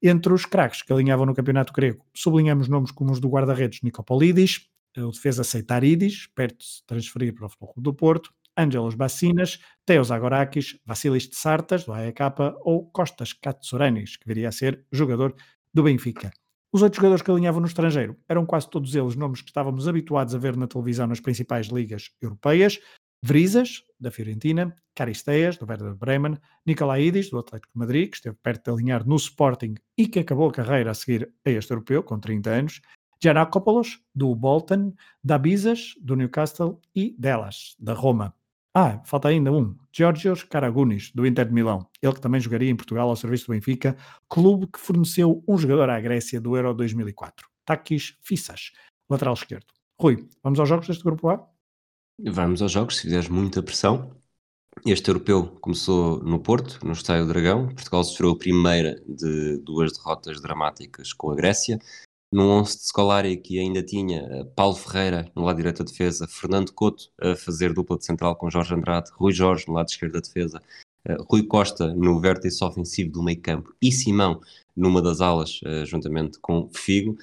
[0.02, 4.68] Entre os craques que alinhavam no campeonato grego, sublinhamos nomes como os do guarda-redes Nicopolidis,
[5.04, 10.12] o defesa Seitaridis, perto de se transferir para o Futebol do Porto, Ângelos Bacinas, Teos
[10.12, 12.20] Agorakis, Vasilis de Sartas, do AEK,
[12.62, 15.36] ou Costas Katsouranis, que viria a ser jogador
[15.74, 16.32] do Benfica.
[16.72, 20.36] Os outros jogadores que alinhavam no estrangeiro eram quase todos eles nomes que estávamos habituados
[20.36, 22.80] a ver na televisão nas principais ligas europeias.
[23.24, 28.66] Vrizas, da Fiorentina, Caristeias, do Werder Bremen, Nicolaidis, do Atlético de Madrid, que esteve perto
[28.66, 32.20] de alinhar no Sporting e que acabou a carreira a seguir a este europeu, com
[32.20, 32.82] 30 anos,
[33.22, 38.34] Giannakopoulos, do Bolton, Dabizas, do Newcastle e Delas, da Roma.
[38.74, 41.90] Ah, falta ainda um, Georgios Karagunis, do Inter de Milão.
[42.00, 43.98] Ele que também jogaria em Portugal ao serviço do Benfica,
[44.30, 48.72] clube que forneceu um jogador à Grécia do Euro 2004, Takis Fissas,
[49.10, 49.66] lateral esquerdo.
[50.00, 51.44] Rui, vamos aos jogos deste grupo A?
[52.24, 54.16] Vamos aos jogos, se fizeres muita pressão.
[54.86, 57.68] Este europeu começou no Porto, no Estádio Dragão.
[57.70, 61.80] Portugal sofreu a primeira de duas derrotas dramáticas com a Grécia
[62.32, 66.28] num 11 de Scolari que ainda tinha eh, Paulo Ferreira no lado direito da defesa,
[66.28, 70.14] Fernando Couto a fazer dupla de central com Jorge Andrade, Rui Jorge no lado esquerdo
[70.14, 70.62] da defesa,
[71.08, 74.42] uh, Rui Costa no vértice ofensivo do meio campo e Simão
[74.76, 77.18] numa das alas, uh, juntamente com Figo.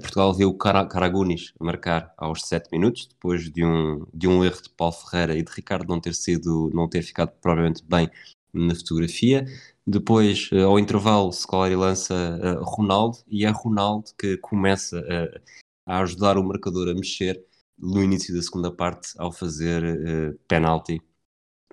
[0.00, 4.92] Portugal viu Caragunis marcar aos 7 minutos, depois de um, de um erro de Paulo
[4.92, 8.10] Ferreira e de Ricardo não ter sido, não ter ficado provavelmente bem
[8.52, 9.46] na fotografia.
[9.90, 15.40] Depois, uh, ao intervalo, Scolari lança uh, Ronaldo e é Ronaldo que começa uh,
[15.86, 17.42] a ajudar o marcador a mexer
[17.78, 21.00] no início da segunda parte ao fazer uh, penalti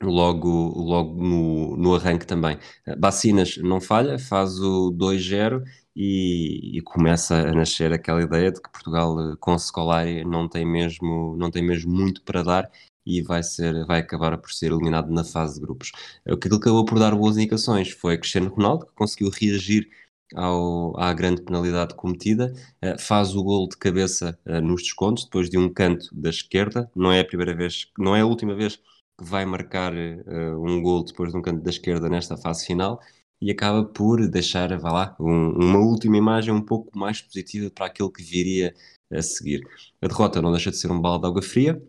[0.01, 2.57] logo, logo no, no arranque também.
[2.97, 5.61] Bacinas não falha, faz o 2-0
[5.93, 11.35] e, e, começa a nascer aquela ideia de que Portugal com Scolari não tem mesmo,
[11.37, 12.71] não tem mesmo muito para dar
[13.05, 15.91] e vai, ser, vai acabar por ser eliminado na fase de grupos.
[16.27, 19.87] O que acabou por dar boas indicações foi Cristiano Ronaldo, que conseguiu reagir
[20.33, 25.49] ao, à grande penalidade cometida, uh, faz o gol de cabeça uh, nos descontos, depois
[25.49, 28.77] de um canto da esquerda, não é a primeira vez, não é a última vez
[28.77, 32.99] que vai marcar uh, um gol depois de um canto da esquerda nesta fase final,
[33.41, 37.85] e acaba por deixar, vá lá, um, uma última imagem um pouco mais positiva para
[37.85, 38.73] aquilo que viria
[39.11, 39.61] a seguir.
[40.01, 41.81] A derrota não deixa de ser um balde de água fria,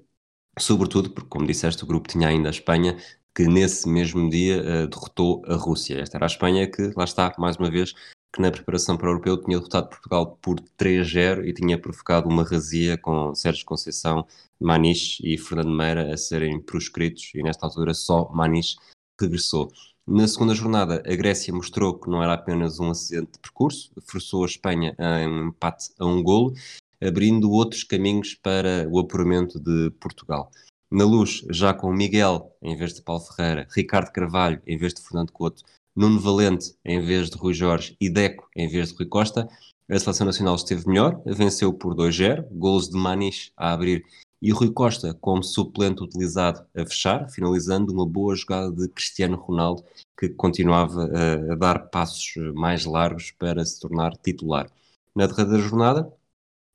[0.58, 2.96] sobretudo porque, como disseste, o grupo tinha ainda a Espanha,
[3.34, 6.00] que nesse mesmo dia uh, derrotou a Rússia.
[6.00, 7.92] Esta era a Espanha que, lá está, mais uma vez,
[8.32, 12.42] que na preparação para o europeu tinha derrotado Portugal por 3-0 e tinha provocado uma
[12.42, 14.26] razia com Sérgio Conceição,
[14.60, 18.76] Maniche e Fernando Meira a serem proscritos e nesta altura só Maniche
[19.20, 19.70] regressou.
[20.06, 24.44] Na segunda jornada, a Grécia mostrou que não era apenas um acidente de percurso, forçou
[24.44, 26.54] a Espanha a um empate a um golo
[27.02, 30.50] abrindo outros caminhos para o apuramento de Portugal.
[30.90, 35.02] Na luz, já com Miguel em vez de Paulo Ferreira, Ricardo Carvalho em vez de
[35.02, 35.62] Fernando Couto,
[35.94, 39.48] Nuno Valente em vez de Rui Jorge e Deco em vez de Rui Costa,
[39.88, 44.04] a seleção nacional esteve melhor, venceu por 2-0, golos de Maniche a abrir
[44.40, 49.84] e Rui Costa como suplente utilizado a fechar, finalizando uma boa jogada de Cristiano Ronaldo,
[50.18, 54.70] que continuava a, a dar passos mais largos para se tornar titular.
[55.14, 56.12] Na derradeira jornada,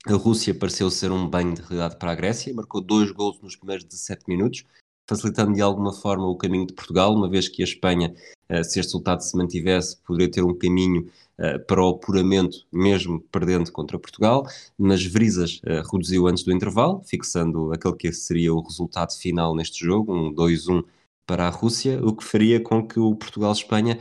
[0.08, 3.56] a Rússia pareceu ser um banho de realidade para a Grécia, marcou dois gols nos
[3.56, 4.64] primeiros 17 minutos,
[5.08, 8.14] facilitando de alguma forma o caminho de Portugal, uma vez que a Espanha,
[8.50, 13.20] eh, se este resultado se mantivesse, poderia ter um caminho eh, para o apuramento, mesmo
[13.32, 14.46] perdendo contra Portugal,
[14.78, 19.86] mas Vrizas eh, reduziu antes do intervalo, fixando aquele que seria o resultado final neste
[19.86, 20.84] jogo, um 2-1
[21.28, 24.00] para a Rússia, o que faria com que o Portugal-Espanha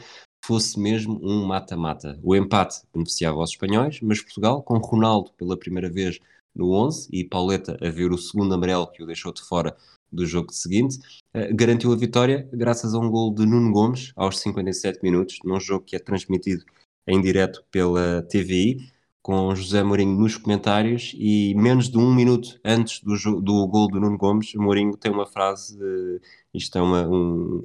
[0.50, 2.18] fosse mesmo um mata-mata.
[2.24, 6.18] O empate beneficiava os espanhóis, mas Portugal, com Ronaldo pela primeira vez
[6.52, 9.76] no 11 e Pauleta a ver o segundo amarelo que o deixou de fora
[10.10, 10.98] do jogo seguinte,
[11.32, 15.60] eh, garantiu a vitória graças a um gol de Nuno Gomes aos 57 minutos, num
[15.60, 16.64] jogo que é transmitido
[17.06, 18.90] em direto pela TVI.
[19.22, 24.00] com José Mourinho nos comentários e menos de um minuto antes do, do gol do
[24.00, 26.20] Nuno Gomes, Mourinho tem uma frase, uh,
[26.54, 27.62] isto é uma, um,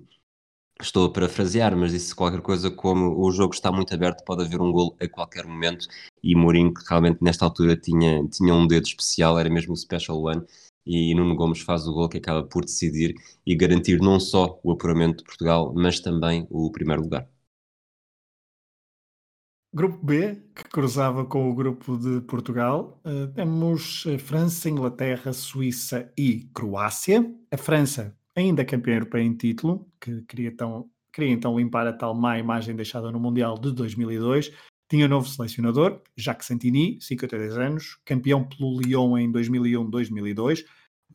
[0.82, 4.61] estou a parafrasear, mas disse qualquer coisa como o jogo está muito aberto, pode haver
[4.61, 5.88] um gol a qualquer momento
[6.23, 10.21] e Mourinho que realmente nesta altura tinha, tinha um dedo especial, era mesmo o special
[10.21, 10.45] one
[10.86, 13.15] e Nuno Gomes faz o gol que acaba por decidir
[13.45, 17.28] e garantir não só o apuramento de Portugal, mas também o primeiro lugar.
[19.73, 26.47] Grupo B, que cruzava com o grupo de Portugal, uh, temos França, Inglaterra, Suíça e
[26.53, 27.30] Croácia.
[27.51, 32.13] A França, ainda campeã europeia em título, que queria, tão, queria então limpar a tal
[32.13, 34.51] má imagem deixada no Mundial de 2002,
[34.89, 40.63] tinha novo selecionador, Jacques Santini, 52 anos, campeão pelo Lyon em 2001-2002,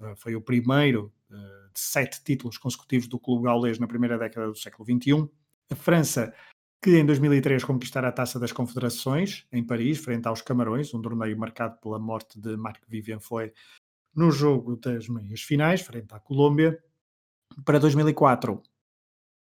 [0.00, 4.48] uh, foi o primeiro uh, de sete títulos consecutivos do clube gaulês na primeira década
[4.48, 5.28] do século XXI.
[5.70, 6.34] A França
[6.82, 11.38] que em 2003 conquistara a Taça das Confederações em Paris, frente aos Camarões, um torneio
[11.38, 13.52] marcado pela morte de Marc Vivien foi
[14.14, 16.82] no jogo das meias finais, frente à Colômbia.
[17.64, 18.62] Para 2004,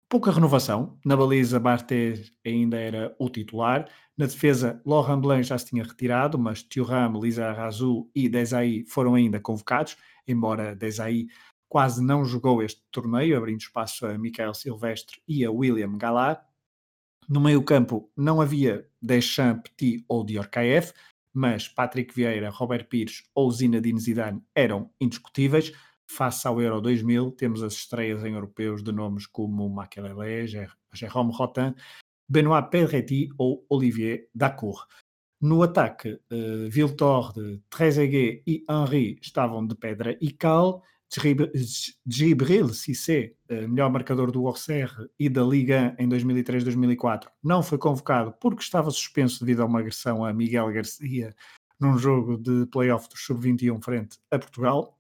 [0.10, 0.98] pouca renovação.
[1.06, 3.90] Na baliza, Barthez ainda era o titular.
[4.18, 9.16] Na defesa, Laurent Blanc já se tinha retirado, mas Thuram, Lisa Razou e Desailly foram
[9.16, 9.98] ainda convocados,
[10.28, 11.28] embora Desailly
[11.70, 16.42] quase não jogou este torneio, abrindo espaço a Michael Silvestre e a William Galard.
[17.28, 20.94] No meio-campo não havia Deschamps, Petit ou Diorcaeff,
[21.34, 25.74] mas Patrick Vieira, Robert Pires ou Zinedine Zidane eram indiscutíveis.
[26.10, 30.48] Face ao Euro 2000, temos as estreias em europeus de nomes como Makelele,
[30.94, 31.76] Jérôme Rotin,
[32.28, 34.88] Benoît Pedretti ou Olivier Dacour.
[35.40, 40.82] No ataque, uh, Viltord, Trezeguet e Henry estavam de pedra e cal,
[42.06, 48.34] Djibril Cissé, eh, melhor marcador do Auxerre e da Liga em 2003-2004, não foi convocado
[48.42, 51.34] porque estava suspenso devido a uma agressão a Miguel Garcia
[51.80, 54.97] num jogo de playoff do Sub-21 frente a Portugal.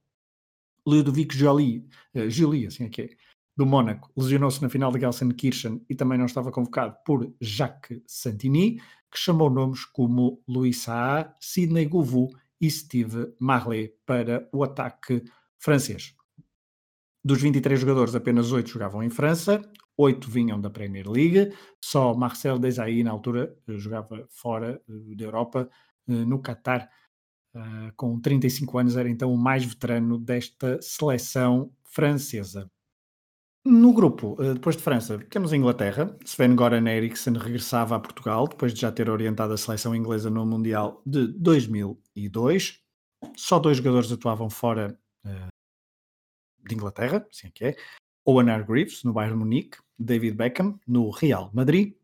[0.88, 1.86] Ludovic Joly,
[2.16, 3.10] uh, Joly, assim é que é,
[3.58, 8.80] do Mónaco, lesionou-se na final de Gelsenkirchen e também não estava convocado por Jacques Santini,
[9.12, 12.30] que chamou nomes como Louis Saá, Sidney Govou
[12.62, 15.24] e Steve Marley para o ataque
[15.58, 16.16] francês.
[17.24, 19.62] Dos 23 jogadores, apenas 8 jogavam em França,
[19.98, 21.52] 8 vinham da Premier League,
[21.84, 25.70] só Marcel Desailly, na altura, jogava fora eh, da Europa,
[26.08, 26.90] eh, no Qatar,
[27.58, 32.70] eh, com 35 anos, era então o mais veterano desta seleção francesa.
[33.66, 36.16] No grupo, depois de França, temos a Inglaterra.
[36.24, 41.01] Sven-Goran Eriksson regressava a Portugal, depois de já ter orientado a seleção inglesa no Mundial
[41.05, 42.80] de 2002.
[43.36, 44.97] Só dois jogadores atuavam fora
[46.68, 47.76] de Inglaterra, assim é que é,
[48.26, 51.95] Owen Hargreaves no Bayern Munique, David Beckham no Real Madrid.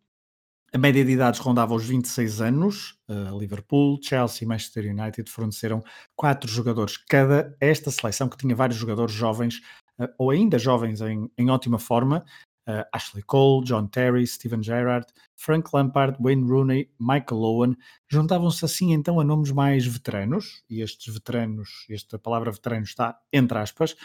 [0.76, 2.97] A média de idades rondava os 26 anos.
[3.07, 5.84] Uh, Liverpool, Chelsea e Manchester United forneceram
[6.15, 7.55] quatro jogadores cada.
[7.61, 9.61] Esta seleção que tinha vários jogadores jovens
[10.01, 12.26] uh, ou ainda jovens em, em ótima forma.
[12.67, 15.05] Uh, Ashley Cole, John Terry, Steven Gerrard,
[15.36, 17.78] Frank Lampard, Wayne Rooney, Michael Owen,
[18.09, 23.59] juntavam-se assim então a nomes mais veteranos, e estes veteranos, esta palavra veterano está entre
[23.59, 23.95] aspas,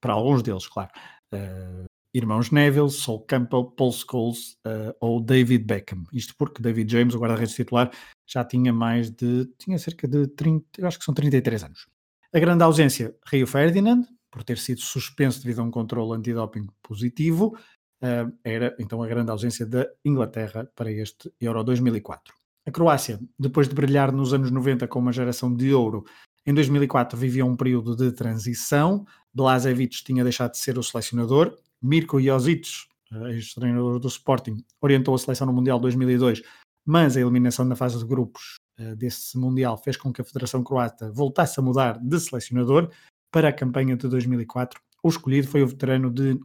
[0.00, 0.90] para alguns deles, claro.
[1.32, 1.84] Uh,
[2.16, 6.04] irmãos Neville, Sol Campbell, Paul Scholes uh, ou David Beckham.
[6.12, 7.90] Isto porque David James, o guarda-redes titular,
[8.26, 9.46] já tinha mais de.
[9.58, 11.86] tinha cerca de 30, eu acho que são 33 anos.
[12.32, 17.56] A grande ausência, Rio Ferdinand, por ter sido suspenso devido a um controle antidoping positivo,
[18.02, 22.34] uh, era então a grande ausência da Inglaterra para este Euro 2004.
[22.66, 26.04] A Croácia, depois de brilhar nos anos 90 com uma geração de ouro,
[26.46, 29.04] em 2004 vivia um período de transição.
[29.34, 31.56] Blazevic tinha deixado de ser o selecionador.
[31.82, 36.42] Mirko Josic, eh, ex-treinador do Sporting, orientou a seleção no Mundial 2002,
[36.84, 40.62] mas a eliminação na fase de grupos uh, desse Mundial fez com que a Federação
[40.62, 42.90] Croata voltasse a mudar de selecionador
[43.32, 44.80] para a campanha de 2004.
[45.02, 46.38] O escolhido foi o veterano de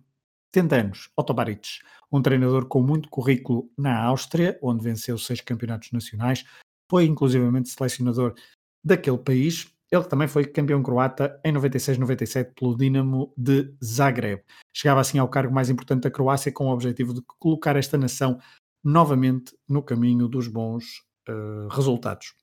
[0.54, 1.80] 70 anos, Otto Baric,
[2.12, 6.44] um treinador com muito currículo na Áustria, onde venceu seis campeonatos nacionais,
[6.90, 8.36] foi inclusivamente selecionador
[8.84, 14.42] daquele país ele também foi campeão croata em 96-97 pelo Dinamo de Zagreb.
[14.74, 18.40] Chegava assim ao cargo mais importante da Croácia com o objetivo de colocar esta nação
[18.82, 22.34] novamente no caminho dos bons uh, resultados.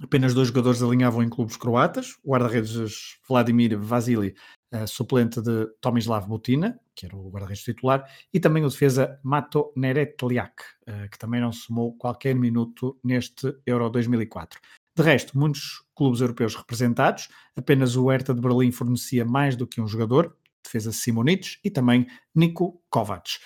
[0.00, 4.36] Apenas dois jogadores alinhavam em clubes croatas, o guarda-redes Vladimir Vasily,
[4.72, 9.72] uh, suplente de Tomislav Butina, que era o guarda-redes titular, e também o defesa Mato
[9.76, 14.60] Neretliak, uh, que também não somou qualquer minuto neste Euro 2004.
[14.96, 19.80] De resto, muitos clubes europeus representados, apenas o Hertha de Berlim fornecia mais do que
[19.80, 23.38] um jogador, defesa Simonides e também Nico Kovac.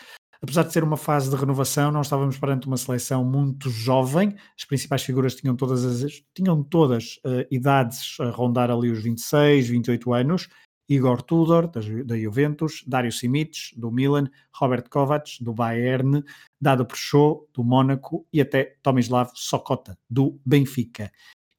[0.43, 4.37] Apesar de ser uma fase de renovação, não estávamos perante uma seleção muito jovem.
[4.59, 9.69] As principais figuras tinham todas as tinham todas uh, idades a rondar ali os 26,
[9.69, 10.49] 28 anos.
[10.89, 16.23] Igor Tudor, da, da Juventus, Dario Simic, do Milan, Robert Kovac, do Bayern,
[16.61, 21.11] Dado Prechot, do Mónaco e até Tomislav Sokota, do Benfica.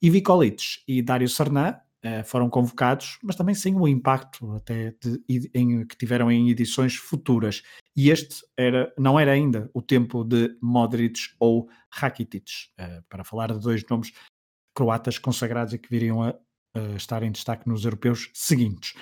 [0.03, 5.49] Ivi Kolic e Dário Sarnat uh, foram convocados, mas também sem o impacto até de,
[5.55, 7.63] em, que tiveram em edições futuras.
[7.95, 13.53] E este era, não era ainda o tempo de Modric ou Rakitic, uh, para falar
[13.53, 14.11] de dois nomes
[14.75, 16.35] croatas consagrados e que viriam a,
[16.75, 18.95] a estar em destaque nos europeus seguintes.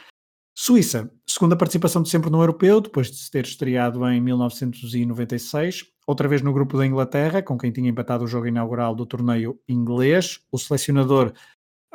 [0.54, 6.28] Suíça, segunda participação de sempre no europeu, depois de se ter estreado em 1996, outra
[6.28, 10.42] vez no grupo da Inglaterra, com quem tinha empatado o jogo inaugural do torneio inglês.
[10.52, 11.34] O selecionador,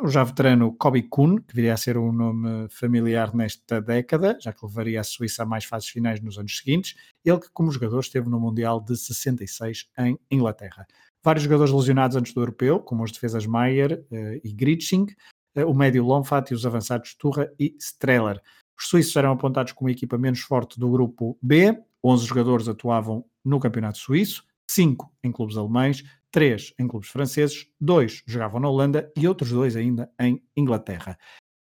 [0.00, 4.52] o já veterano Kobe Kuhn, que viria a ser um nome familiar nesta década, já
[4.52, 6.96] que levaria a Suíça a mais fases finais nos anos seguintes.
[7.24, 10.86] Ele que, como jogador, esteve no Mundial de 66 em Inglaterra.
[11.22, 15.06] Vários jogadores lesionados antes do europeu, como os defesas Maier uh, e Gritsching,
[15.64, 18.40] o médio Lomfat e os avançados Turra e Streller.
[18.78, 23.24] Os suíços eram apontados como a equipa menos forte do grupo B, 11 jogadores atuavam
[23.44, 29.10] no campeonato suíço, 5 em clubes alemães, 3 em clubes franceses, 2 jogavam na Holanda
[29.16, 31.18] e outros dois ainda em Inglaterra.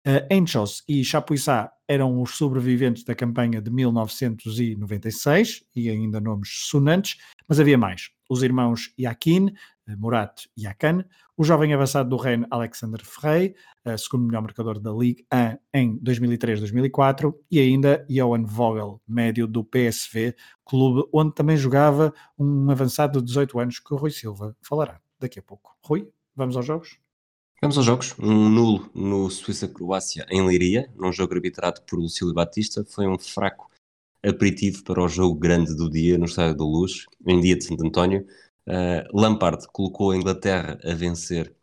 [0.07, 7.17] Uh, Enchos e Chapuisat eram os sobreviventes da campanha de 1996 e ainda nomes sonantes,
[7.49, 8.11] mas havia mais.
[8.29, 9.55] Os irmãos Yakin, eh,
[9.97, 11.05] Murat e Akan,
[11.37, 13.55] o jovem avançado do Rennes Alexander Frey,
[13.87, 19.65] uh, segundo melhor marcador da Ligue 1 em 2003-2004, e ainda Johan Vogel, médio do
[19.65, 25.01] PSV, clube onde também jogava um avançado de 18 anos que o Rui Silva falará
[25.19, 25.77] daqui a pouco.
[25.83, 26.99] Rui, vamos aos jogos?
[27.61, 28.15] Vamos aos jogos.
[28.19, 32.85] Um nulo no Suíça-Croácia em Leiria, num jogo arbitrado por Lucílio Batista.
[32.85, 33.71] Foi um fraco
[34.23, 37.87] aperitivo para o jogo grande do dia no Estádio da Luz, em dia de Santo
[37.87, 38.27] António.
[38.67, 41.55] Uh, Lampard colocou a Inglaterra a vencer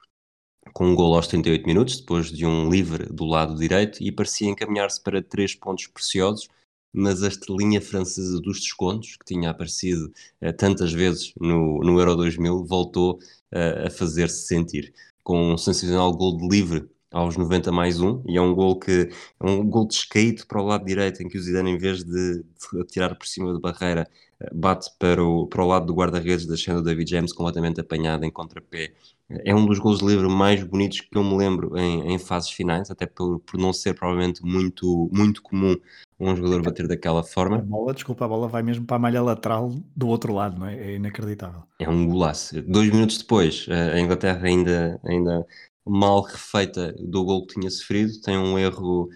[0.73, 4.49] com um gol aos 38 minutos, depois de um livre do lado direito, e parecia
[4.49, 6.47] encaminhar-se para três pontos preciosos,
[6.93, 12.15] mas a estrelinha francesa dos descontos, que tinha aparecido uh, tantas vezes no, no Euro
[12.15, 13.15] 2000, voltou
[13.53, 14.93] uh, a fazer-se sentir.
[15.23, 19.09] Com um sensacional gol de livre aos 90 mais um, e é um gol que
[19.39, 22.43] é um gol descaído para o lado direito, em que o Zidane, em vez de,
[22.43, 24.09] de atirar por cima da barreira,
[24.53, 28.31] bate para o, para o lado do guarda-redes, deixando o David James completamente apanhado em
[28.31, 28.93] contrapé.
[29.29, 32.49] É um dos gols de livre mais bonitos que eu me lembro em, em fases
[32.49, 35.75] finais, até por, por não ser provavelmente muito, muito comum
[36.19, 37.57] um jogador bater daquela forma.
[37.57, 40.67] A bola, desculpa, a bola vai mesmo para a malha lateral do outro lado, não
[40.67, 40.75] é?
[40.75, 41.63] É inacreditável.
[41.79, 42.61] É um golaço.
[42.61, 45.45] Dois minutos depois, a Inglaterra ainda, ainda
[45.85, 49.09] mal refeita do gol que tinha sofrido, tem um erro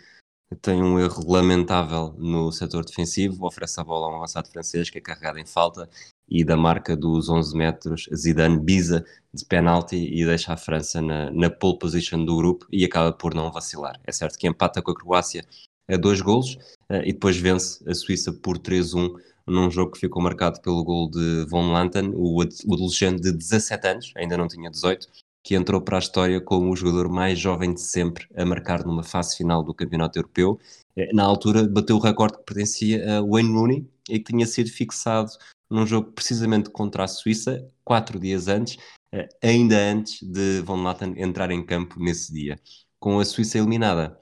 [0.62, 5.00] tem um erro lamentável no setor defensivo, oferece a bola a um avançado francês que
[5.00, 5.90] é carregado em falta
[6.30, 11.32] e da marca dos 11 metros Zidane bisa de penalti e deixa a França na,
[11.32, 14.00] na pole position do grupo e acaba por não vacilar.
[14.06, 15.46] É certo que empata com a Croácia
[15.88, 16.56] a dois golos
[16.90, 19.14] uh, e depois vence a Suíça por 3-1
[19.48, 24.14] num jogo que ficou marcado pelo gol de Von Lanten, o adolescente de 17 anos,
[24.16, 25.08] ainda não tinha 18,
[25.46, 29.04] que entrou para a história como o jogador mais jovem de sempre a marcar numa
[29.04, 30.60] fase final do Campeonato Europeu.
[30.98, 34.72] Eh, na altura bateu o recorde que pertencia a Wayne Rooney e que tinha sido
[34.72, 35.30] fixado
[35.70, 38.78] num jogo precisamente contra a Suíça, quatro dias antes,
[39.14, 42.60] eh, ainda antes de Von Latten entrar em campo nesse dia.
[43.00, 44.20] Com a Suíça eliminada,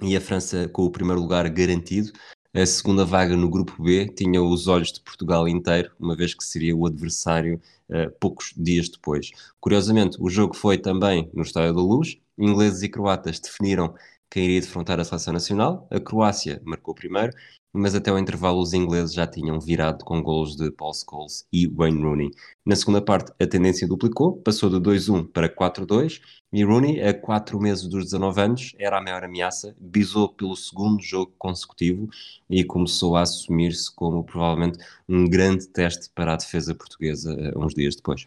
[0.00, 2.12] e a França com o primeiro lugar garantido.
[2.54, 6.44] A segunda vaga no grupo B tinha os olhos de Portugal inteiro, uma vez que
[6.44, 9.30] seria o adversário uh, poucos dias depois.
[9.58, 12.18] Curiosamente, o jogo foi também no Estádio da Luz.
[12.36, 13.94] Ingleses e croatas definiram
[14.32, 15.86] quem iria defrontar a seleção nacional.
[15.90, 17.32] A Croácia marcou primeiro
[17.72, 21.66] mas até ao intervalo os ingleses já tinham virado com gols de Paul Scholes e
[21.66, 22.30] Wayne Rooney.
[22.64, 26.20] Na segunda parte, a tendência duplicou, passou de 2-1 para 4-2
[26.52, 31.02] e Rooney, a 4 meses dos 19 anos, era a maior ameaça, bisou pelo segundo
[31.02, 32.08] jogo consecutivo
[32.50, 34.78] e começou a assumir-se como provavelmente
[35.08, 38.26] um grande teste para a defesa portuguesa eh, uns dias depois.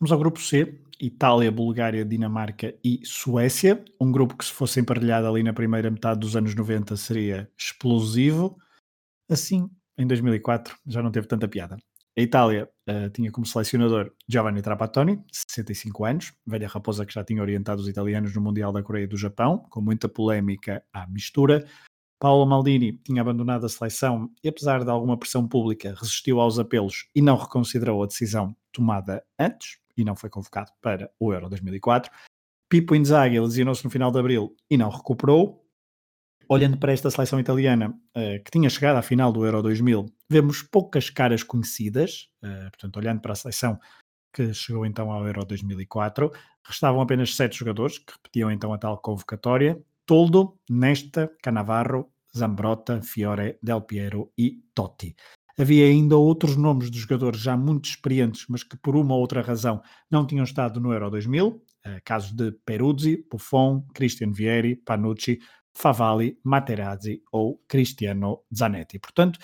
[0.00, 3.84] Vamos ao grupo C, Itália, Bulgária, Dinamarca e Suécia.
[4.00, 8.56] Um grupo que, se fosse emparelhado ali na primeira metade dos anos 90, seria explosivo.
[9.28, 11.76] Assim, em 2004, já não teve tanta piada.
[12.16, 17.42] A Itália uh, tinha como selecionador Giovanni Trapattoni, 65 anos, velha raposa que já tinha
[17.42, 21.66] orientado os italianos no Mundial da Coreia e do Japão, com muita polémica à mistura.
[22.20, 27.08] Paulo Maldini tinha abandonado a seleção e, apesar de alguma pressão pública, resistiu aos apelos
[27.12, 32.10] e não reconsiderou a decisão tomada antes, e não foi convocado para o Euro 2004.
[32.68, 35.60] Pipo Inzaghi lesionou-se no final de abril e não recuperou.
[36.48, 40.62] olhando para esta seleção italiana uh, que tinha chegado à final do Euro 2000, vemos
[40.62, 43.78] poucas caras conhecidas, uh, portanto, olhando para a seleção
[44.32, 46.32] que chegou então ao Euro 2004,
[46.64, 53.58] restavam apenas sete jogadores que repetiam então a tal convocatória: Toldo, Nesta, Canavarro, Zambrotta, Fiore,
[53.62, 55.14] Del Piero e Totti.
[55.58, 59.42] Havia ainda outros nomes de jogadores já muito experientes, mas que por uma ou outra
[59.42, 65.40] razão não tinham estado no Euro 2000, eh, casos de Peruzzi, Buffon, Christian Vieri, Panucci,
[65.74, 68.98] Favalli, Materazzi ou Cristiano Zanetti.
[68.98, 69.38] Portanto,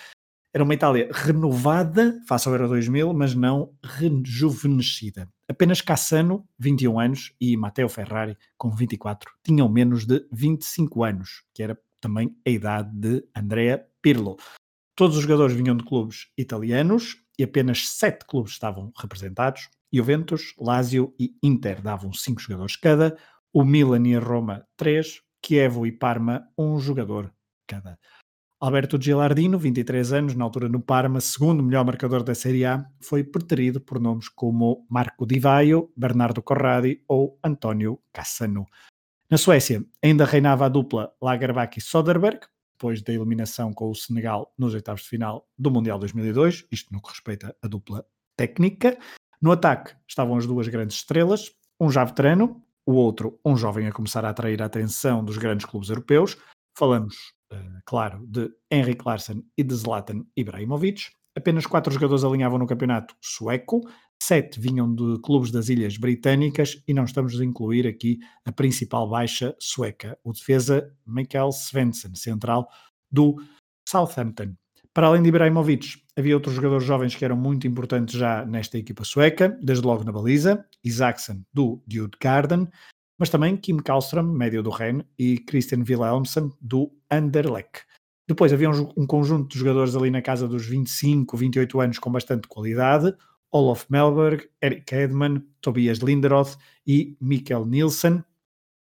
[0.52, 5.28] era uma Itália renovada face ao Euro 2000, mas não rejuvenescida.
[5.46, 11.62] Apenas Cassano, 21 anos, e Matteo Ferrari, com 24, tinham menos de 25 anos, que
[11.62, 14.36] era também a idade de Andrea Pirlo.
[14.98, 19.68] Todos os jogadores vinham de clubes italianos e apenas sete clubes estavam representados.
[19.92, 23.16] Juventus, Lazio e Inter davam cinco jogadores cada,
[23.52, 27.32] o Milan e a Roma três, Chievo e Parma um jogador
[27.64, 27.96] cada.
[28.60, 33.22] Alberto Gilardino, 23 anos, na altura no Parma, segundo melhor marcador da Série A, foi
[33.22, 38.66] preterido por nomes como Marco Di Vaio, Bernardo Corradi ou António Cassano.
[39.30, 42.40] Na Suécia, ainda reinava a dupla Lagerbach e Soderberg,
[42.78, 47.02] depois da eliminação com o Senegal nos oitavos de final do Mundial 2002, isto no
[47.02, 48.06] que respeita à dupla
[48.36, 48.96] técnica.
[49.42, 51.50] No ataque estavam as duas grandes estrelas,
[51.80, 55.66] um já veterano, o outro um jovem a começar a atrair a atenção dos grandes
[55.66, 56.38] clubes europeus.
[56.78, 57.16] Falamos
[57.52, 61.10] uh, claro, de Henrik Larsson e de Zlatan Ibrahimovic.
[61.36, 63.80] Apenas quatro jogadores alinhavam no campeonato sueco,
[64.20, 69.08] sete vinham de clubes das Ilhas Britânicas e não estamos a incluir aqui a principal
[69.08, 72.68] baixa sueca, o defesa Mikael Svensson, central
[73.10, 73.36] do
[73.88, 74.54] Southampton.
[74.92, 79.04] Para além de Ibrahimovic, havia outros jogadores jovens que eram muito importantes já nesta equipa
[79.04, 81.80] sueca, desde logo na baliza, Isaacson do
[82.20, 82.68] Garden,
[83.18, 87.86] mas também Kim Kallström, médio do Rennes, e Christian Wilhelmsen, do Anderlecht.
[88.28, 92.10] Depois havia um, um, conjunto de jogadores ali na casa dos 25, 28 anos com
[92.10, 93.14] bastante qualidade,
[93.52, 98.24] Olof Melberg, Erik Edman, Tobias Linderoth e Mikkel Nielsen.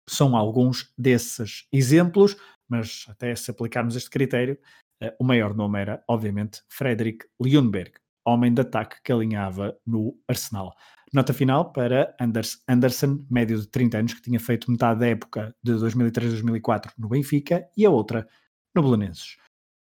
[0.08, 2.36] São alguns desses exemplos,
[2.68, 4.58] mas até se aplicarmos este critério,
[5.02, 7.92] uh, o maior nome era, obviamente, Fredrik Ljungberg,
[8.24, 10.74] homem de ataque que alinhava no Arsenal.
[11.12, 15.54] Nota final para Anders Anderson, médio de 30 anos, que tinha feito metade da época
[15.62, 18.28] de 2003-2004 no Benfica e a outra
[18.74, 19.36] no Belenenses.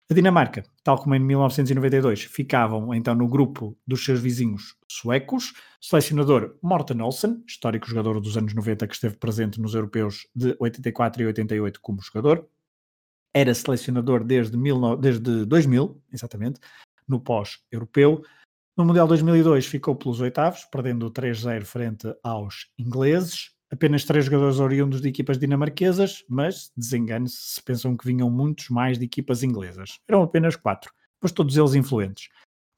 [0.10, 5.54] A Dinamarca, tal como em 1992, ficavam então no grupo dos seus vizinhos suecos.
[5.82, 11.22] Selecionador Morten Olsen, histórico jogador dos anos 90 que esteve presente nos europeus de 84
[11.22, 12.48] e 88 como jogador.
[13.34, 16.62] Era selecionador desde, mil, desde 2000, exatamente,
[17.06, 18.24] no pós-europeu.
[18.78, 23.57] No Mundial 2002 ficou pelos oitavos, perdendo 3-0 frente aos ingleses.
[23.70, 28.98] Apenas três jogadores oriundos de equipas dinamarquesas, mas desengane-se se pensam que vinham muitos mais
[28.98, 30.00] de equipas inglesas.
[30.08, 32.30] Eram apenas quatro, pois todos eles influentes.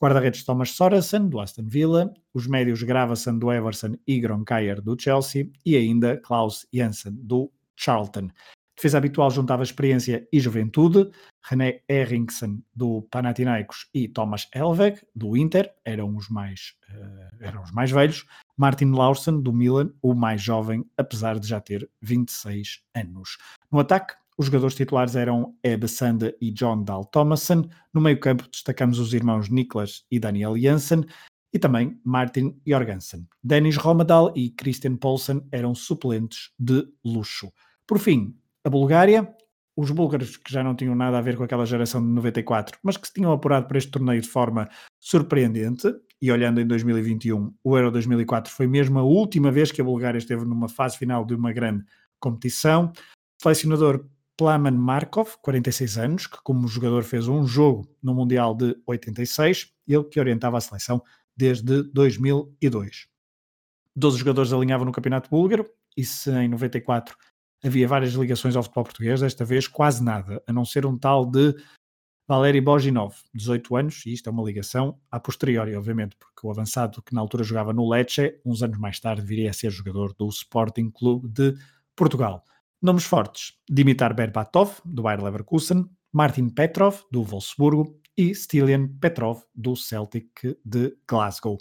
[0.01, 5.51] Guarda-redes Thomas Sorensen, do Aston Villa, os médios Gravason, do Everson e Gronkayer, do Chelsea,
[5.65, 8.29] e ainda Klaus Janssen, do Charlton.
[8.75, 11.11] Defesa habitual juntava experiência e juventude.
[11.43, 17.71] René Erringsen, do Panathinaikos, e Thomas Elveg, do Inter, eram os mais, uh, eram os
[17.71, 18.25] mais velhos.
[18.57, 23.37] Martin Laursen, do Milan, o mais jovem, apesar de já ter 26 anos.
[23.71, 27.69] No ataque, os jogadores titulares eram Ebbe Sanda e John Dahl Thomason.
[27.93, 31.03] No meio-campo, destacamos os irmãos Niklas e Daniel Janssen
[31.53, 33.27] e também Martin Jorgensen.
[33.43, 37.51] Dennis Romadal e Christian Poulsen eram suplentes de luxo.
[37.85, 39.33] Por fim, a Bulgária,
[39.79, 42.97] os búlgaros que já não tinham nada a ver com aquela geração de 94, mas
[42.97, 44.69] que se tinham apurado para este torneio de forma
[44.99, 45.87] surpreendente,
[46.21, 50.17] e olhando em 2021, o Euro 2004 foi mesmo a última vez que a Bulgária
[50.17, 51.85] esteve numa fase final de uma grande
[52.19, 52.91] competição.
[53.41, 54.05] Selecionador
[54.35, 60.03] Plaman Markov, 46 anos, que como jogador fez um jogo no Mundial de 86, ele
[60.03, 61.01] que orientava a seleção
[61.37, 63.07] desde 2002.
[63.95, 65.65] 12 jogadores alinhavam no Campeonato Búlgaro,
[65.95, 67.15] e se em 94
[67.63, 71.25] havia várias ligações ao futebol português, desta vez quase nada, a não ser um tal
[71.25, 71.55] de
[72.27, 77.01] Valeri Boginov, 18 anos, e isto é uma ligação a posteriori, obviamente, porque o avançado
[77.01, 80.27] que na altura jogava no Lecce, uns anos mais tarde viria a ser jogador do
[80.29, 81.57] Sporting Clube de
[81.95, 82.43] Portugal.
[82.79, 89.75] Nomes fortes: Dimitar Berbatov, do Bayer Leverkusen, Martin Petrov, do Wolfsburgo e Stilian Petrov, do
[89.75, 91.57] Celtic de Glasgow.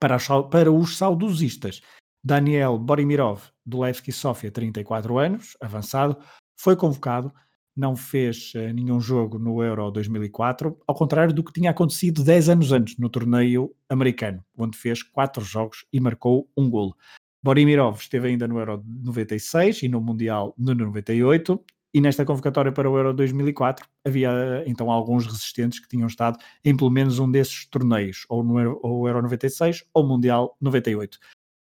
[0.00, 0.18] Para,
[0.50, 1.82] para os saudosistas,
[2.22, 6.16] Daniel Borimirov, do Levski Sofia, 34 anos, avançado,
[6.56, 7.32] foi convocado,
[7.76, 12.48] não fez uh, nenhum jogo no Euro 2004, ao contrário do que tinha acontecido 10
[12.48, 16.96] anos antes no torneio americano, onde fez 4 jogos e marcou um golo.
[17.42, 21.64] Borimirov esteve ainda no Euro 96 e no Mundial no 98
[21.94, 26.76] e nesta convocatória para o Euro 2004 havia então alguns resistentes que tinham estado em
[26.76, 31.18] pelo menos um desses torneios, ou no Euro, Euro 96 ou Mundial 98.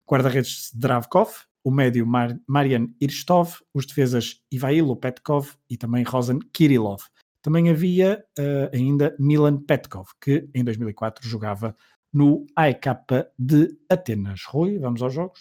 [0.08, 1.30] Guarda-redes Zdravkov,
[1.64, 7.02] o médio Mar Marian Irstov, os defesas Ivailo Petkov e também Rosen Kirillov.
[7.40, 11.76] Também havia uh, ainda Milan Petkov, que em 2004 jogava
[12.12, 12.86] no AEK
[13.38, 14.42] de Atenas.
[14.46, 15.40] Rui, vamos aos jogos?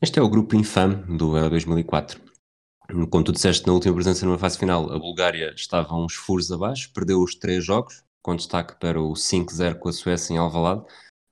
[0.00, 2.20] Este é o grupo infame do Euro 2004.
[3.10, 6.92] Como tu disseste na última presença numa fase final, a Bulgária estava uns furos abaixo,
[6.92, 10.84] perdeu os três jogos, com destaque para o 5-0 com a Suécia em Alvalade,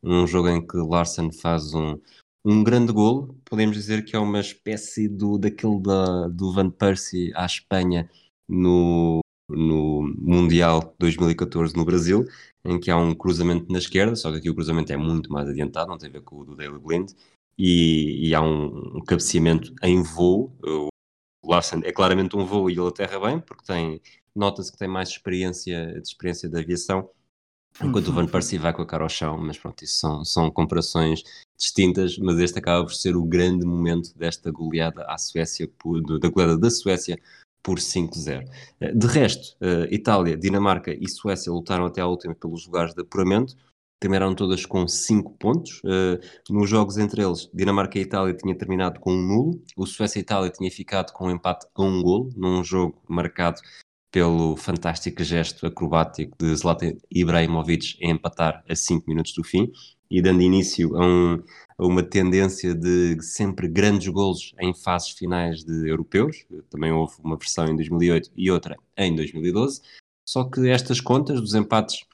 [0.02, 2.00] um jogo em que Larsen faz um,
[2.44, 7.32] um grande golo, podemos dizer que é uma espécie do, daquele da, do Van Persie
[7.34, 8.10] à Espanha
[8.48, 12.24] no, no Mundial 2014 no Brasil,
[12.64, 15.48] em que há um cruzamento na esquerda, só que aqui o cruzamento é muito mais
[15.48, 17.12] adiantado, não tem a ver com o do Daily Blind,
[17.56, 20.52] e, e há um, um, cabeceamento em voo.
[20.64, 24.00] O Larsen é claramente um voo e ele aterra bem, porque tem
[24.34, 27.08] nota-se que tem mais experiência de experiência de aviação,
[27.82, 28.12] enquanto uhum.
[28.12, 31.22] o Van Persie vai com a cara ao chão, mas pronto, isso são, são comparações
[31.62, 35.70] distintas, mas este acaba por ser o grande momento desta goleada à Suécia,
[36.20, 37.16] da goleada da Suécia
[37.62, 38.44] por 5-0.
[38.80, 43.02] Eh, de resto, eh, Itália, Dinamarca e Suécia lutaram até à última pelos lugares de
[43.02, 43.54] apuramento,
[44.00, 45.80] terminaram todas com 5 pontos.
[45.86, 50.18] Eh, nos jogos entre eles, Dinamarca e Itália tinha terminado com um nulo, o Suécia
[50.18, 53.60] e Itália tinha ficado com um empate a um golo, num jogo marcado
[54.10, 59.72] pelo fantástico gesto acrobático de Zlatan Ibrahimovic em empatar a 5 minutos do fim
[60.12, 61.42] e dando início a, um,
[61.78, 66.44] a, uma tendência de sempre grandes golos em fases finais de europeus.
[66.68, 69.80] Também houve uma versão em 2008 e outra em 2012.
[70.28, 72.04] Só que estas contas dos empates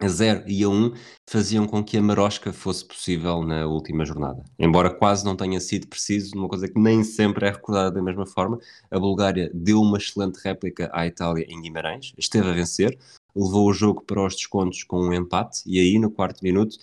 [0.00, 0.94] a 0 e a 1
[1.28, 4.42] faziam com que a marosca fosse possível na última jornada.
[4.58, 8.26] Embora quase não tenha sido preciso, uma coisa que nem sempre é recordada da mesma
[8.26, 8.58] forma,
[8.90, 12.98] a Bulgária deu uma excelente réplica à Itália em Guimarães, esteve a vencer,
[13.34, 16.76] levou o jogo para os descontos com um empate e aí no quarto minuto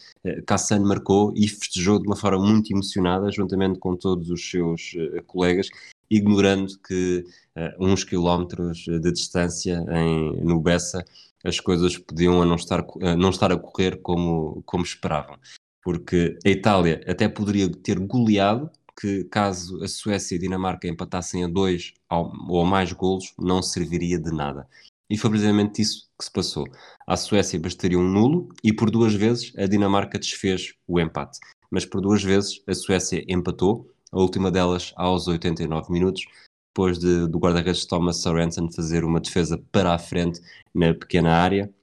[0.46, 4.94] Cassano eh, marcou e festejou de uma forma muito emocionada juntamente com todos os seus
[4.94, 5.70] uh, colegas
[6.10, 7.26] ignorando que
[7.56, 11.04] uh, uns quilómetros de distância em, no Bessa
[11.44, 12.86] as coisas podiam não estar,
[13.18, 15.38] não estar a correr como, como esperavam.
[15.84, 18.70] Porque a Itália até poderia ter goleado
[19.00, 24.20] que caso a Suécia e a Dinamarca empatassem a dois ou mais golos não serviria
[24.20, 24.68] de nada
[25.10, 26.66] e foi precisamente isso que se passou.
[27.06, 31.40] À Suécia bastaria um nulo e por duas vezes a Dinamarca desfez o empate.
[31.72, 36.26] Mas por duas vezes a Suécia empatou, a última delas aos 89 minutos,
[36.74, 40.40] depois de, do guarda-redes Thomas Sorensen fazer uma defesa para a frente
[40.74, 41.74] na pequena área,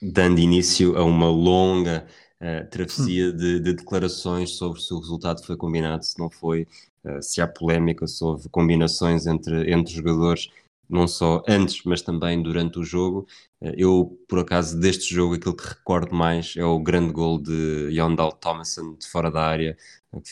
[0.00, 2.06] dando início a uma longa
[2.40, 6.66] uh, travessia de, de, declarações sobre se o resultado foi combinado, se não foi,
[7.04, 10.50] uh, se há polémica, se houve combinações entre, entre jogadores
[10.92, 13.26] não só antes, mas também durante o jogo.
[13.62, 17.88] Eh, eu, por acaso, deste jogo, aquilo que recordo mais é o grande gol de
[17.90, 19.76] Yondal Thomason de fora da área,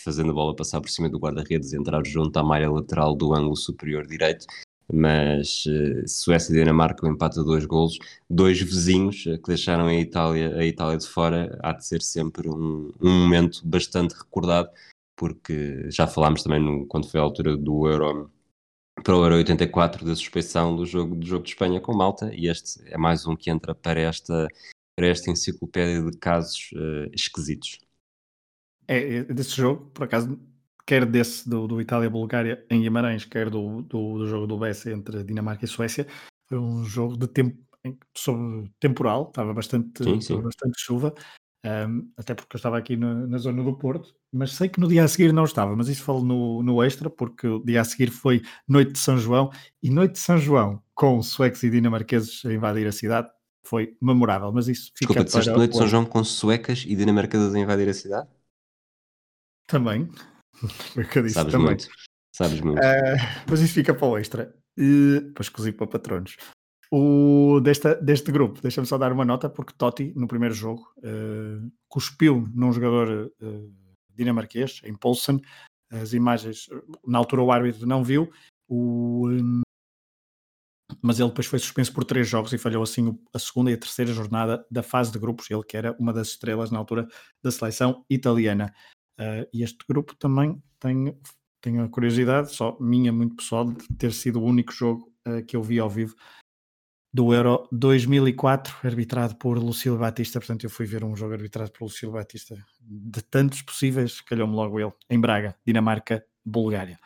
[0.04, 3.34] fazendo a bola passar por cima do guarda-redes e entrar junto à malha lateral do
[3.34, 4.46] ângulo superior direito.
[4.92, 7.98] Mas uh, Suécia e Dinamarca, o empate a dois golos,
[8.28, 12.92] dois vizinhos que deixaram a Itália, a Itália de fora, há de ser sempre um,
[13.00, 14.68] um momento bastante recordado,
[15.16, 18.30] porque já falámos também no, quando foi a altura do Euro
[19.02, 22.48] para o Euro 84 da suspeição do jogo, do jogo de Espanha com Malta e
[22.48, 24.48] este é mais um que entra para esta,
[24.96, 27.78] para esta enciclopédia de casos uh, esquisitos.
[28.86, 30.38] É, é, desse jogo, por acaso,
[30.86, 35.24] quer desse do, do Itália-Bulgária em Guimarães, quer do, do, do jogo do BS entre
[35.24, 36.06] Dinamarca e Suécia,
[36.48, 37.56] foi um jogo de tempo
[38.16, 40.18] sobre temporal, estava bastante, sim, sim.
[40.18, 41.14] Estava bastante chuva
[41.64, 44.88] um, até porque eu estava aqui na, na, zona do Porto, mas sei que no
[44.88, 47.84] dia a seguir não estava, mas isso falo no, no extra, porque o dia a
[47.84, 49.50] seguir foi Noite de São João,
[49.82, 53.28] e Noite de São João com suecos e dinamarqueses a invadir a cidade
[53.62, 57.54] foi memorável, mas isso fica Desculpa, disseste Noite de São João com suecas e dinamarquesas
[57.54, 58.28] a invadir a cidade?
[59.66, 60.08] Também,
[60.94, 61.66] foi o que eu disse Sabes também.
[61.66, 61.88] muito,
[62.34, 62.78] sabes muito.
[62.78, 66.36] Uh, mas isso fica para o extra, e depois cozido para patronos.
[66.92, 71.70] O, desta, deste grupo, deixa-me só dar uma nota, porque Totti, no primeiro jogo, uh,
[71.88, 73.74] cuspiu num jogador uh,
[74.08, 75.40] dinamarquês, em Poulsen.
[75.88, 76.68] As imagens,
[77.06, 78.30] na altura o árbitro não viu,
[78.68, 79.60] o, um,
[81.02, 83.78] mas ele depois foi suspenso por três jogos e falhou assim a segunda e a
[83.78, 87.08] terceira jornada da fase de grupos, ele que era uma das estrelas na altura
[87.42, 88.74] da seleção italiana.
[89.18, 91.16] Uh, e este grupo também tem,
[91.60, 95.56] tenho a curiosidade, só minha muito pessoal, de ter sido o único jogo uh, que
[95.56, 96.16] eu vi ao vivo
[97.12, 100.38] do Euro 2004, arbitrado por Lucílio Batista.
[100.38, 104.78] Portanto, eu fui ver um jogo arbitrado por Lucílio Batista de tantos possíveis, calhou-me logo
[104.78, 106.98] ele, em Braga, Dinamarca, Bulgária.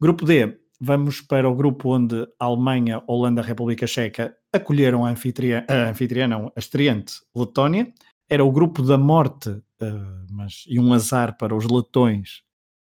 [0.00, 5.90] Grupo D, vamos para o grupo onde Alemanha, Holanda, República Checa acolheram a anfitriã, a
[5.90, 7.92] anfitriã não, a estreante Letónia.
[8.28, 12.42] Era o grupo da morte, uh, mas e um azar para os letões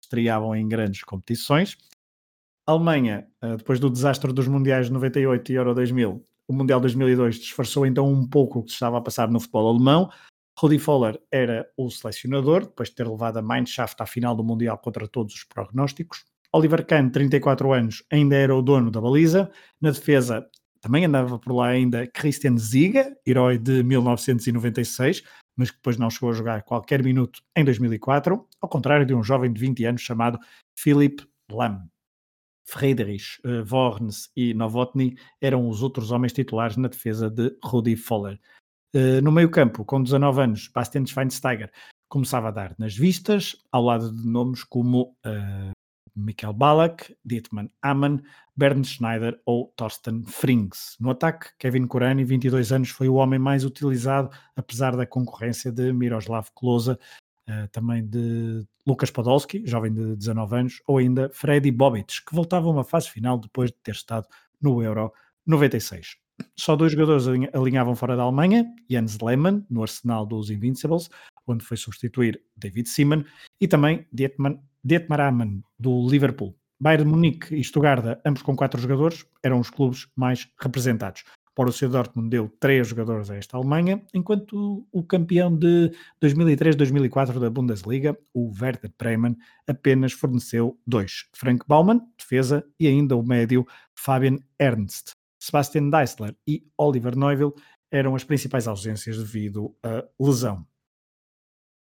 [0.00, 1.76] que estreavam em grandes competições.
[2.66, 6.80] A Alemanha, uh, depois do desastre dos Mundiais de 98 e Euro 2000, o Mundial
[6.80, 10.10] 2002 disfarçou então um pouco o que estava a passar no futebol alemão.
[10.58, 14.78] Rudi Foller era o selecionador, depois de ter levado a Mannschaft à final do Mundial
[14.78, 16.24] contra todos os prognósticos.
[16.52, 19.50] Oliver Kahn, 34 anos, ainda era o dono da baliza.
[19.80, 20.48] Na defesa
[20.80, 25.22] também andava por lá ainda Christian Ziga, herói de 1996,
[25.54, 29.22] mas que depois não chegou a jogar qualquer minuto em 2004, ao contrário de um
[29.22, 30.38] jovem de 20 anos chamado
[30.76, 31.22] Philip
[31.52, 31.88] Lam.
[32.68, 38.38] Friedrich, uh, Worns e Novotny eram os outros homens titulares na defesa de Rudi Foller.
[38.94, 41.70] Uh, no meio-campo, com 19 anos, Bastian Schweinsteiger
[42.10, 45.72] começava a dar nas vistas, ao lado de nomes como uh,
[46.14, 48.20] Michael Ballack, Dietmar Amann,
[48.54, 50.96] Bernd Schneider ou Thorsten Frings.
[51.00, 55.90] No ataque, Kevin Kurani, 22 anos, foi o homem mais utilizado, apesar da concorrência de
[55.90, 62.24] Miroslav Klose, uh, também de Lucas Podolski, jovem de 19 anos, ou ainda Freddy Bobic,
[62.26, 64.26] que voltava a uma fase final depois de ter estado
[64.58, 65.12] no Euro
[65.46, 66.16] 96.
[66.56, 71.10] Só dois jogadores alinhavam fora da Alemanha, Jens Lehmann, no arsenal dos Invincibles,
[71.46, 73.26] onde foi substituir David Seaman,
[73.60, 76.56] e também Dietmar, Amann, do Liverpool.
[76.80, 81.24] Bayern Munique e Stuttgart, ambos com quatro jogadores, eram os clubes mais representados.
[81.58, 85.90] Borussia Dortmund deu três jogadores a esta Alemanha, enquanto o campeão de
[86.22, 89.36] 2003-2004 da Bundesliga, o Werder Bremen,
[89.66, 95.16] apenas forneceu dois: Frank Baumann, defesa, e ainda o médio Fabian Ernst.
[95.40, 97.54] Sebastian Deisler e Oliver Neuville
[97.90, 100.64] eram as principais ausências devido à lesão.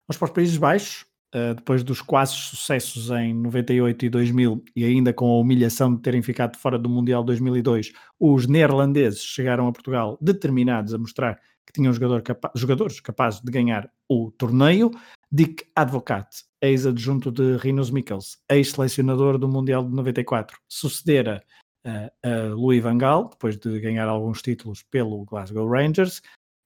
[0.06, 4.84] Vamos para os Países Baixos, uh, depois dos quase sucessos em 98 e 2000 e
[4.84, 9.72] ainda com a humilhação de terem ficado fora do Mundial 2002, os neerlandeses chegaram a
[9.72, 14.90] Portugal determinados a mostrar que tinham jogador capa jogadores capazes de ganhar o torneio.
[15.30, 16.28] Dick Advocat,
[16.60, 21.42] ex-adjunto de Rinos Mikkels, ex-selecionador do Mundial de 94, sucedera
[21.86, 26.20] uh, a Louis Van Gaal, depois de ganhar alguns títulos pelo Glasgow Rangers,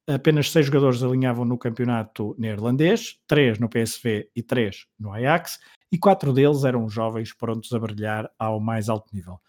[0.06, 5.58] apenas seis jogadores alinhavam no campeonato neerlandês, três no PSV e três no Ajax,
[5.90, 9.40] e quatro deles eram jovens prontos a brilhar ao mais alto nível.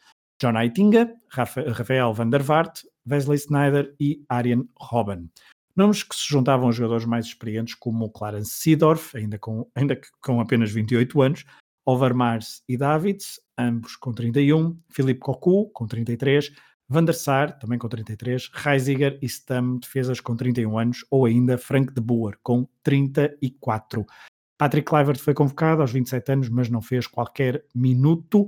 [0.41, 5.31] John Aitinga, Rafael van der Vaart, Wesley Snyder e Arjen Robben.
[5.75, 10.39] Nomes que se juntavam a jogadores mais experientes como Clarence Seedorf, ainda com, ainda com
[10.39, 11.45] apenas 28 anos,
[11.85, 16.51] Overmars e Davids, ambos com 31, Philippe Cocu, com 33,
[16.89, 21.57] Van der Sar, também com 33, Reisiger e Stam, defesas com 31 anos, ou ainda
[21.57, 24.05] Frank de Boer, com 34.
[24.57, 28.47] Patrick Kluivert foi convocado aos 27 anos, mas não fez qualquer minuto.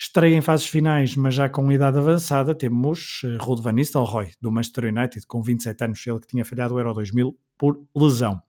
[0.00, 4.50] Estreia em fases finais, mas já com idade avançada, temos uh, Ruud van Nistelrooy, do
[4.50, 8.40] Manchester United, com 27 anos, ele que tinha falhado o Euro 2000 por lesão.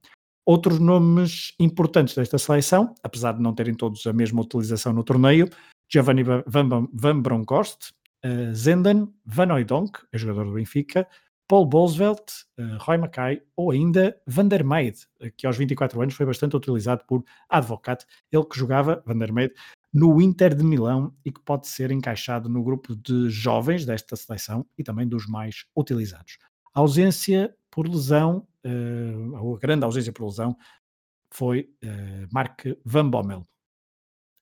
[0.46, 5.50] Outros nomes importantes desta seleção, apesar de não terem todos a mesma utilização no torneio,
[5.92, 7.92] Giovanni Van, Van Bronckhorst,
[8.26, 11.08] uh, Zenden, Van Oudonk, é jogador do Benfica,
[11.48, 14.98] Paul Bosvelt, uh, Roy Mackay ou ainda Van der Meid,
[15.36, 19.54] que aos 24 anos foi bastante utilizado por Advocat, ele que jogava, Van der Meid,
[19.94, 24.66] no Inter de Milão e que pode ser encaixado no grupo de jovens desta seleção
[24.78, 26.38] e também dos mais utilizados.
[26.74, 30.56] A ausência por lesão, uh, a grande ausência por lesão,
[31.32, 33.44] foi uh, Mark Van Bommel.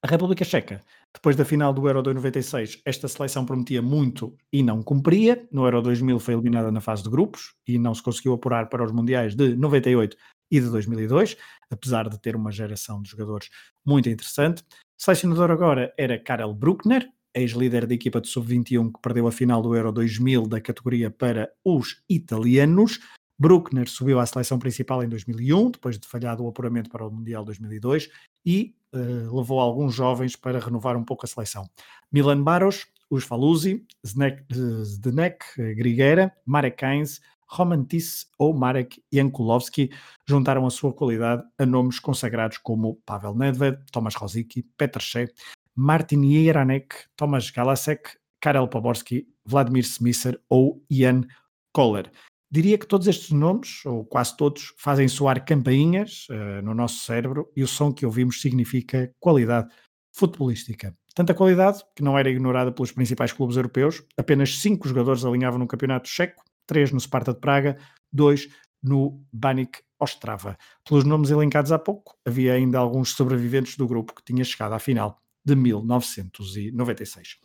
[0.04, 0.84] A República Checa,
[1.18, 5.48] depois da final do Euro 96, esta seleção prometia muito e não cumpria.
[5.52, 8.86] No Euro 2000 foi eliminada na fase de grupos e não se conseguiu apurar para
[8.86, 10.16] os Mundiais de 98
[10.52, 11.36] e de 2002,
[11.72, 13.50] apesar de ter uma geração de jogadores
[13.84, 14.64] muito interessante.
[14.96, 19.76] Selecionador agora era Karel Bruckner, ex-líder da equipa de sub-21 que perdeu a final do
[19.76, 23.00] Euro 2000 da categoria para os italianos.
[23.40, 27.44] Bruckner subiu à seleção principal em 2001, depois de falhado o apuramento para o Mundial
[27.44, 28.08] 2002,
[28.48, 31.70] e uh, levou alguns jovens para renovar um pouco a seleção.
[32.10, 35.44] Milan Baros, os Falusi, Zdenek
[35.76, 37.20] Griguera, Marek Kainz,
[37.50, 39.92] Roman Tiss ou Marek Jankulovski
[40.26, 45.34] juntaram a sua qualidade a nomes consagrados como Pavel Nedved, Tomas Rosicky, Petr Cech,
[45.76, 51.26] Martin Jeranek, Tomas Galasek, Karel Poborski, Vladimir Smisser ou Ian
[51.74, 52.12] Kohler.
[52.50, 57.52] Diria que todos estes nomes, ou quase todos, fazem soar campainhas uh, no nosso cérebro
[57.56, 59.68] e o som que ouvimos significa qualidade
[60.14, 60.96] futebolística.
[61.14, 64.04] Tanta qualidade que não era ignorada pelos principais clubes europeus.
[64.18, 67.78] Apenas cinco jogadores alinhavam no campeonato checo, três no Sparta de Praga,
[68.12, 68.48] dois
[68.82, 70.58] no Banik Ostrava.
[70.88, 74.80] Pelos nomes elencados há pouco, havia ainda alguns sobreviventes do grupo que tinha chegado à
[74.80, 77.38] final de 1996.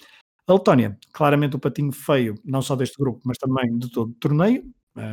[0.46, 4.14] A Letónia, claramente o patinho feio, não só deste grupo, mas também de todo o
[4.14, 4.64] torneio,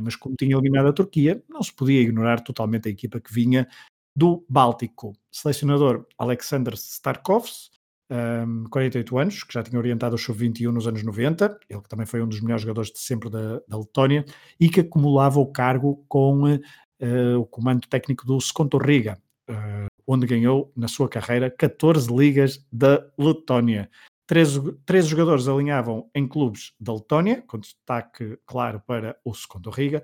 [0.04, 3.68] mas como tinha eliminado a Turquia, não se podia ignorar totalmente a equipa que vinha
[4.16, 5.14] do Báltico.
[5.32, 7.72] Selecionador Alexander Starkovs,
[8.12, 12.06] um, 48 anos, que já tinha orientado o Sub-21 nos anos 90, ele que também
[12.06, 14.26] foi um dos melhores jogadores de sempre da, da Letónia,
[14.60, 19.18] e que acumulava o cargo com uh, o comando técnico do Skontorriga,
[19.50, 23.90] uh, onde ganhou na sua carreira 14 ligas da Letónia.
[24.30, 30.04] 13, 13 jogadores alinhavam em clubes da Letónia, com destaque claro para o Skontorriga,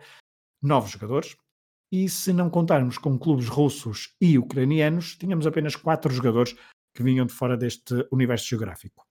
[0.63, 1.37] 9 jogadores,
[1.91, 6.55] e se não contarmos com clubes russos e ucranianos, tínhamos apenas 4 jogadores
[6.95, 9.05] que vinham de fora deste universo geográfico.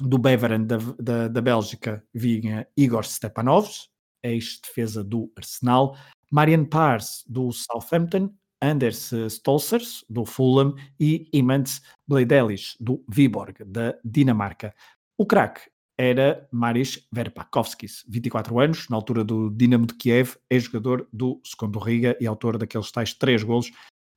[0.00, 3.90] Do Beveren da, da, da Bélgica vinha Igor Stepanovs,
[4.24, 5.96] ex-defesa do Arsenal,
[6.32, 14.72] Marian Pars do Southampton, Anders Stolzers do Fulham e Imants Bledelis do Viborg da Dinamarca.
[15.18, 15.62] O craque
[15.98, 22.16] era Maris Verpakovskis, 24 anos, na altura do Dinamo de Kiev, ex-jogador do Segundo Riga
[22.20, 23.68] e autor daqueles tais três golos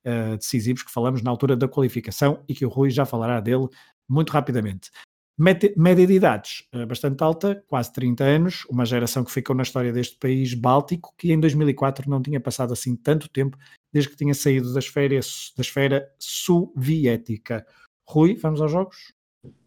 [0.05, 3.67] uh, decisivos que falamos na altura da qualificação e que o Rui já falará dele
[4.07, 4.91] muito rapidamente.
[5.37, 9.91] Média de idades uh, bastante alta, quase 30 anos, uma geração que ficou na história
[9.91, 13.57] deste país báltico, que em 2004 não tinha passado assim tanto tempo
[13.91, 17.65] desde que tinha saído das férias, da esfera soviética.
[18.07, 19.13] Rui, vamos aos jogos?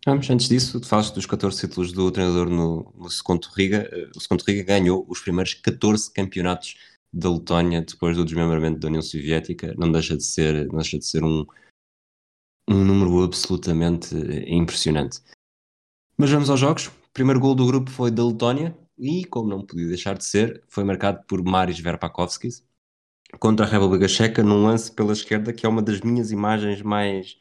[0.06, 3.88] Vamos, antes disso, tu falaste dos 14 títulos do treinador no, no Seconto Riga.
[3.92, 6.76] Eh, o Seconto Riga ganhou os primeiros 14 campeonatos
[7.12, 11.24] da Letónia depois do desmembramento da União Soviética não deixa de ser, deixa de ser
[11.24, 11.46] um,
[12.68, 14.14] um número absolutamente
[14.46, 15.20] impressionante.
[16.20, 16.88] Mas vamos aos jogos.
[16.88, 20.64] O primeiro gol do grupo foi da Letónia e, como não podia deixar de ser,
[20.68, 22.66] foi marcado por Maris Verpakovskis
[23.38, 27.36] contra a República Checa num lance pela esquerda que é uma das minhas imagens mais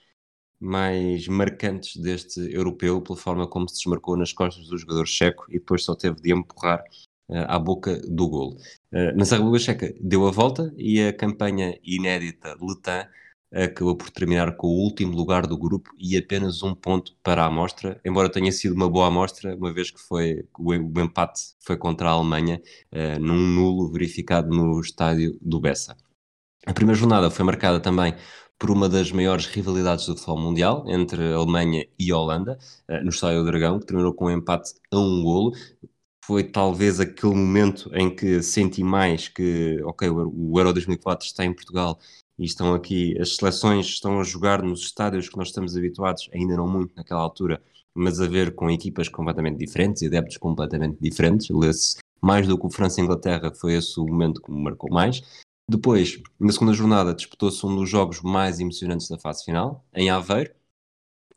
[0.60, 5.54] mais marcantes deste europeu pela forma como se desmarcou nas costas do jogador checo e
[5.54, 6.84] depois só teve de empurrar
[7.30, 8.58] uh, à boca do golo.
[8.92, 13.08] Uh, na República Checa deu a volta e a campanha inédita Letã
[13.52, 17.48] acabou por terminar com o último lugar do grupo e apenas um ponto para a
[17.48, 22.10] amostra, embora tenha sido uma boa amostra, uma vez que foi o, empate foi contra
[22.10, 25.96] a Alemanha, uh, num nulo verificado no estádio do Bessa.
[26.66, 28.14] A primeira jornada foi marcada também
[28.60, 32.58] por uma das maiores rivalidades do futebol mundial entre a Alemanha e a Holanda,
[32.90, 35.54] uh, no Estádio do Dragão, que terminou com um empate a um golo
[36.28, 41.54] foi talvez aquele momento em que senti mais que, ok, o Euro 2004 está em
[41.54, 41.98] Portugal
[42.38, 46.56] e estão aqui, as seleções estão a jogar nos estádios que nós estamos habituados, ainda
[46.56, 47.62] não muito naquela altura,
[47.94, 51.50] mas a ver com equipas completamente diferentes e adeptos completamente diferentes.
[52.22, 55.22] Mais do que o França e Inglaterra, foi esse o momento que me marcou mais.
[55.70, 60.52] Depois, na segunda jornada, disputou-se um dos jogos mais emocionantes da fase final, em Aveiro,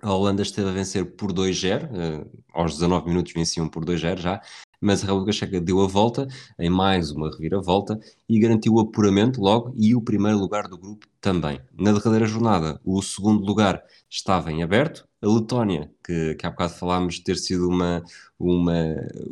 [0.03, 4.19] a Holanda esteve a vencer por 2-0, uh, eh, aos 19 minutos venciam por 2-0
[4.19, 4.41] já,
[4.81, 6.27] mas a República Checa deu a volta
[6.59, 11.07] em mais uma reviravolta e garantiu o apuramento logo e o primeiro lugar do grupo
[11.21, 11.61] também.
[11.79, 15.07] Na derradeira jornada, o segundo lugar estava em aberto.
[15.23, 18.03] A Letónia, que, que há bocado falámos ter sido uma,
[18.39, 18.75] uma,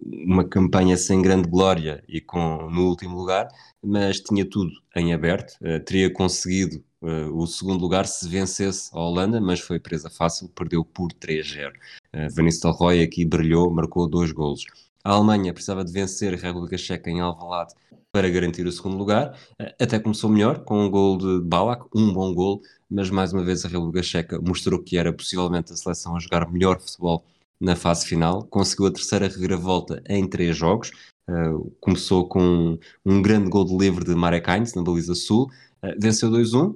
[0.02, 3.48] uma campanha sem grande glória e com no último lugar,
[3.82, 8.98] mas tinha tudo em aberto, uh, teria conseguido Uh, o segundo lugar se vencesse a
[8.98, 11.70] Holanda, mas foi presa fácil, perdeu por 3-0.
[11.70, 14.64] Uh, Van Nistelrooy aqui brilhou, marcou dois golos.
[15.04, 17.74] A Alemanha precisava de vencer a República Checa em Alvalade
[18.10, 19.38] para garantir o segundo lugar.
[19.80, 23.64] Até começou melhor, com um gol de Balak, um bom gol, mas mais uma vez
[23.64, 27.24] a República Checa mostrou que era possivelmente a seleção a jogar melhor futebol
[27.60, 28.44] na fase final.
[28.44, 30.90] Conseguiu a terceira reviravolta em três jogos.
[31.28, 35.50] Uh, começou com um, grande gol de livre de Marek Heinz na baliza sul.
[35.82, 36.74] Uh, venceu 2-1,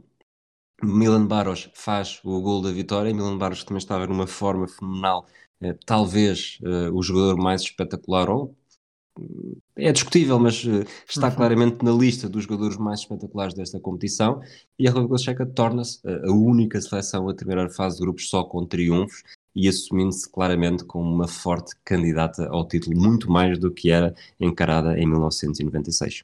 [0.82, 3.14] Milan Baros faz o gol da vitória.
[3.14, 5.41] Milan Baros também estava numa forma fenomenal, eh,
[5.86, 8.54] talvez eh, o jogador mais espetacular, ou
[9.76, 11.34] é discutível, mas eh, está uhum.
[11.34, 14.40] claramente na lista dos jogadores mais espetaculares desta competição.
[14.78, 18.42] E a República Checa torna-se a única seleção a terminar a fase de grupos só
[18.44, 19.22] com triunfos
[19.54, 24.98] e assumindo-se claramente como uma forte candidata ao título, muito mais do que era encarada
[24.98, 26.22] em 1996.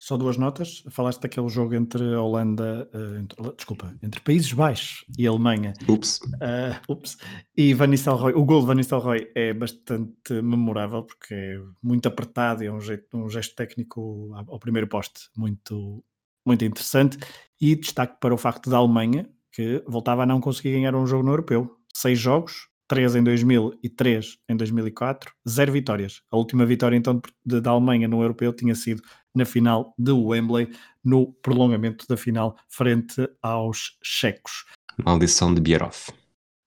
[0.00, 0.82] Só duas notas.
[0.88, 5.74] Falaste daquele jogo entre a Holanda, uh, entre, desculpa, entre Países Baixos e Alemanha.
[5.86, 6.20] Ups.
[6.36, 7.18] Uh, ups.
[7.54, 12.64] E Van Nistelrooy, o gol de Van Nistelrooy é bastante memorável porque é muito apertado
[12.64, 16.02] e é um, jeito, um gesto técnico ao primeiro poste muito,
[16.46, 17.18] muito interessante.
[17.60, 21.24] E destaque para o facto da Alemanha, que voltava a não conseguir ganhar um jogo
[21.24, 21.76] no europeu.
[21.94, 26.22] Seis jogos, 3 em 2000 e 3 em 2004, zero vitórias.
[26.28, 29.02] A última vitória então da Alemanha no europeu tinha sido
[29.34, 30.70] na final de Wembley,
[31.04, 34.64] no prolongamento da final frente aos checos.
[35.04, 36.12] Maldição de Bierhoff.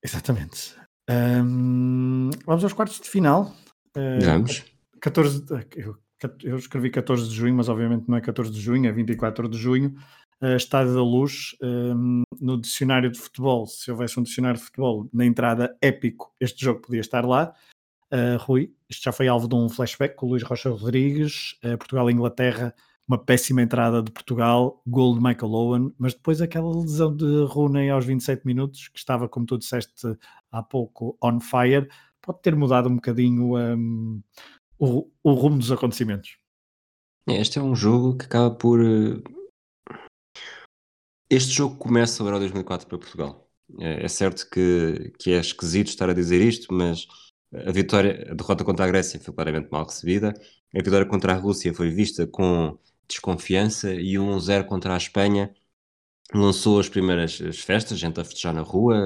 [0.03, 0.75] Exatamente.
[1.09, 3.53] Um, vamos aos quartos de final.
[3.95, 4.63] Uh, vamos.
[5.01, 5.43] 14,
[5.75, 5.97] eu,
[6.43, 9.57] eu, escrevi 14 de junho, mas obviamente não é 14 de junho, é 24 de
[9.57, 9.93] junho.
[10.41, 15.09] Uh, Estádio da Luz, um, no dicionário de futebol, se houvesse um dicionário de futebol
[15.13, 17.53] na entrada épico, este jogo podia estar lá.
[18.13, 21.75] Uh, Rui, isto já foi alvo de um flashback com o Luís Rocha Rodrigues, uh,
[21.79, 22.75] Portugal-Inglaterra,
[23.07, 27.89] uma péssima entrada de Portugal, gol de Michael Owen, mas depois aquela lesão de Rooney
[27.89, 30.15] aos 27 minutos, que estava, como tu disseste
[30.51, 31.89] há pouco, on fire,
[32.21, 34.21] pode ter mudado um bocadinho um,
[34.77, 36.37] o, o, rumo dos acontecimentos.
[37.27, 38.79] É, este é um jogo que acaba por.
[38.79, 39.21] Eh,
[41.29, 43.49] este jogo começa o Euro 2004 para Portugal.
[43.79, 47.07] É, é certo que, que é esquisito estar a dizer isto, mas
[47.67, 50.33] a vitória, a derrota contra a Grécia foi claramente mal recebida.
[50.75, 52.77] A vitória contra a Rússia foi vista com
[53.07, 55.53] desconfiança e um 1-0 contra a Espanha
[56.33, 58.97] lançou as primeiras as festas, gente a festejar na rua,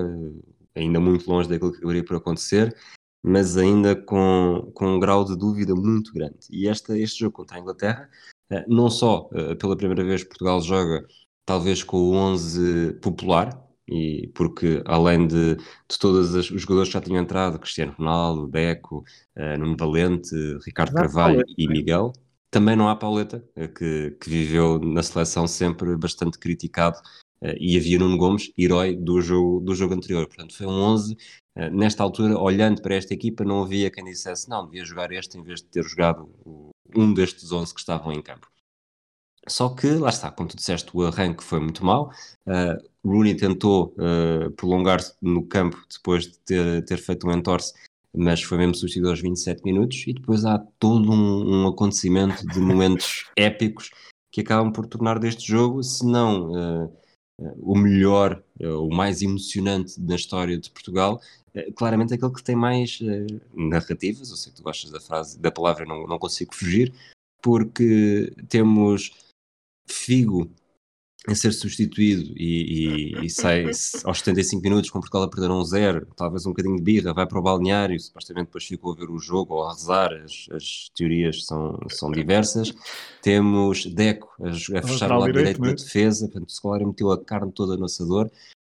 [0.76, 2.76] ainda muito longe daquilo que deveria por acontecer,
[3.24, 6.38] mas ainda com, com um grau de dúvida muito grande.
[6.50, 8.10] E esta, este jogo contra a Inglaterra,
[8.50, 11.06] eh, não só eh, pela primeira vez Portugal joga
[11.46, 17.02] talvez com o 11 popular, e porque além de, de todos os jogadores que já
[17.02, 19.04] tinham entrado, Cristiano Ronaldo, Deco,
[19.38, 20.36] uh, Nuno Valente,
[20.66, 22.14] Ricardo Carvalho e Miguel,
[22.50, 26.98] também não há Pauleta, eh, que, que viveu na seleção sempre bastante criticado,
[27.42, 30.26] eh, e havia Nuno Gomes, herói do jogo, do jogo anterior.
[30.28, 31.18] Portanto, foi um 11.
[31.56, 35.38] Eh, nesta altura, olhando para esta equipa, não havia quem dissesse não, devia jogar este
[35.38, 36.30] em vez de ter jogado
[36.96, 38.48] um destes 11 que estavam em campo.
[39.48, 42.12] Só que, lá está, como tu disseste, o arranque foi muito mau.
[42.46, 42.76] Uh,
[43.08, 47.74] Rooney tentou uh, prolongar-se no campo depois de ter, ter feito um entorse
[48.16, 50.04] mas foi mesmo substituído aos 27 minutos.
[50.08, 53.92] E depois há todo um, um acontecimento de momentos épicos
[54.32, 56.98] que acabam por tornar deste jogo, se não uh,
[57.60, 61.22] o melhor, uh, o mais emocionante da história de Portugal,
[61.76, 63.00] claramente aquele que tem mais
[63.54, 66.94] narrativas, eu sei que tu gostas da frase, da palavra, não, não consigo fugir,
[67.42, 69.12] porque temos
[69.90, 70.52] Figo
[71.26, 73.66] a ser substituído e, e, e sai
[74.04, 77.26] aos 75 minutos com Portugal a perder um zero, talvez um bocadinho de birra, vai
[77.26, 80.90] para o balneário, supostamente depois ficou a ver o jogo ou a rezar, as, as
[80.96, 82.74] teorias são, são diversas.
[83.22, 87.24] Temos Deco a, a fechar o lado direito da defesa, portanto, o Scolari meteu a
[87.24, 88.30] carne toda no assador.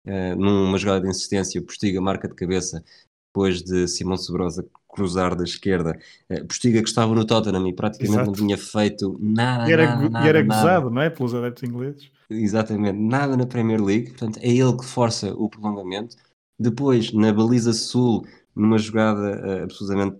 [0.03, 2.83] Uh, numa jogada de insistência, o Postiga marca de cabeça
[3.31, 5.97] depois de Simão Sobrosa cruzar da esquerda.
[6.29, 8.27] Uh, Postiga que estava no Tottenham e praticamente Exato.
[8.27, 9.69] não tinha feito nada.
[9.69, 10.61] E era, nada, nada, e era nada.
[10.61, 11.09] gozado, não é?
[11.09, 12.11] Pelos adeptos ingleses.
[12.29, 16.15] Exatamente, nada na Premier League, portanto é ele que força o prolongamento.
[16.57, 18.25] Depois, na baliza sul,
[18.55, 20.17] numa jogada uh, absolutamente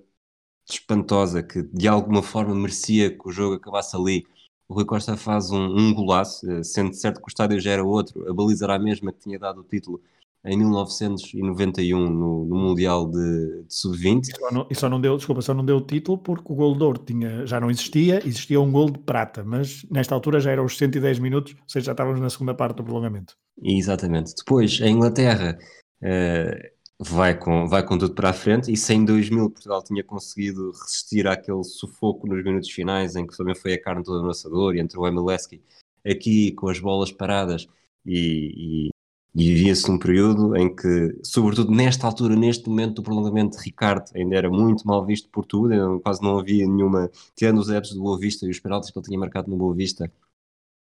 [0.69, 4.25] espantosa, que de alguma forma merecia que o jogo acabasse ali,
[4.67, 7.83] o Rui Costa faz um, um golaço, uh, sendo certo que o estádio já era
[7.83, 10.01] outro, a baliza era a mesma que tinha dado o título
[10.43, 14.29] em 1991 no, no Mundial de, de Sub-20.
[14.69, 16.99] E, só não deu, desculpa, só não deu o título porque o gol de ouro
[16.99, 20.77] tinha, já não existia, existia um gol de prata, mas nesta altura já eram os
[20.77, 23.37] 110 minutos, ou seja, já estávamos na segunda parte do prolongamento.
[23.61, 24.33] Exatamente.
[24.35, 25.59] Depois, a Inglaterra
[26.01, 30.03] uh, vai, com, vai com tudo para a frente e se em 2000 Portugal tinha
[30.03, 34.29] conseguido resistir àquele sufoco nos minutos finais em que também foi a carne toda no
[34.29, 35.61] assador e entrou o Emileski
[36.05, 37.67] aqui com as bolas paradas
[38.05, 38.89] e, e
[39.33, 44.49] vivia-se um período em que, sobretudo nesta altura, neste momento do prolongamento, Ricardo ainda era
[44.49, 48.45] muito mal visto por tudo, quase não havia nenhuma, tendo os adeptos do Boa Vista
[48.45, 50.11] e os penaltis que ele tinha marcado no Boa Vista,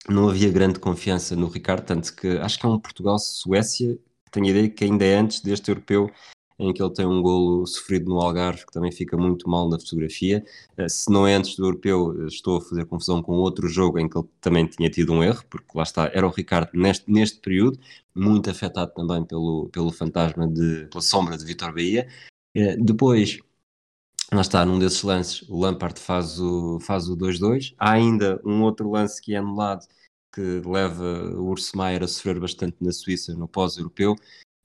[0.07, 3.97] não havia grande confiança no Ricardo, tanto que acho que é um Portugal-Suécia,
[4.31, 6.11] tenho a ideia que ainda é antes deste europeu,
[6.57, 9.79] em que ele tem um golo sofrido no Algarve, que também fica muito mal na
[9.79, 10.43] fotografia.
[10.77, 13.99] Eh, se não é antes do europeu, eh, estou a fazer confusão com outro jogo
[13.99, 17.11] em que ele também tinha tido um erro, porque lá está, era o Ricardo neste,
[17.11, 17.79] neste período,
[18.13, 22.07] muito afetado também pelo, pelo fantasma, de, pela sombra de Vitor Bahia.
[22.55, 23.39] Eh, depois,
[24.33, 26.83] lá está, num desses lances, o Lampard faz o 2-2.
[26.85, 27.17] Faz o
[27.77, 29.85] Há ainda um outro lance que é anulado,
[30.33, 31.03] que leva
[31.35, 34.15] o Urs Maier a sofrer bastante na Suíça no pós-europeu,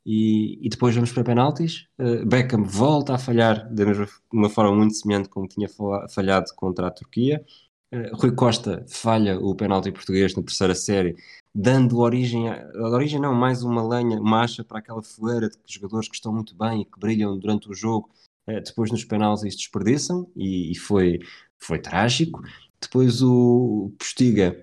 [0.05, 1.87] e, e, depois vamos para penaltis.
[1.99, 5.69] Uh, Beckham volta a falhar mesma uma forma muito semelhante como tinha
[6.09, 7.45] falhado contra a Turquia.
[7.93, 11.17] Uh, Rui Costa falha o penalti português na terceira série,
[11.55, 16.09] dando origem, a, origem não, mais uma lenha, uma acha para aquela fogueira de jogadores
[16.09, 18.11] que estão muito bem e que brilham durante o jogo.
[18.49, 21.19] Uh, depois nos penaltis desperdiçam e, e, foi,
[21.59, 22.43] foi trágico.
[22.81, 24.57] Depois o Postiga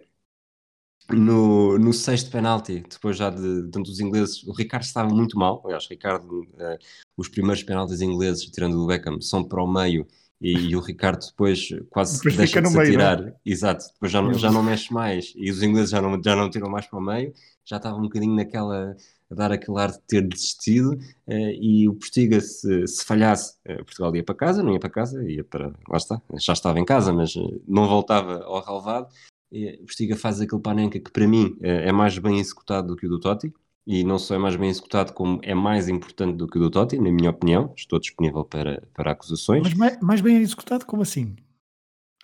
[1.11, 5.61] no, no sexto penalti, depois já de tanto os ingleses, o Ricardo estava muito mal.
[5.65, 6.77] Aliás, Ricardo, uh,
[7.15, 10.07] os primeiros penaltis ingleses, tirando o Beckham, são para o meio
[10.39, 13.35] e, e o Ricardo depois quase Depois deixa de se meio, não é?
[13.45, 16.49] exato, depois já não, já não mexe mais e os ingleses já não, já não
[16.49, 17.33] tiram mais para o meio,
[17.65, 18.95] já estava um bocadinho naquela
[19.29, 20.97] a dar aquele ar de ter desistido
[21.27, 24.89] eh, e o Postiga se, se falhasse, eh, Portugal ia para casa, não ia para
[24.89, 29.09] casa, ia para, lá está, já estava em casa, mas eh, não voltava ao relevado,
[29.11, 32.95] e o Postiga faz aquele panenca que para mim eh, é mais bem executado do
[32.95, 33.53] que o do Totti,
[33.85, 36.69] e não só é mais bem executado, como é mais importante do que o do
[36.69, 37.73] Totti, na minha opinião.
[37.75, 39.63] Estou disponível para, para acusações.
[39.63, 41.35] Mas mais, mais bem executado, como assim?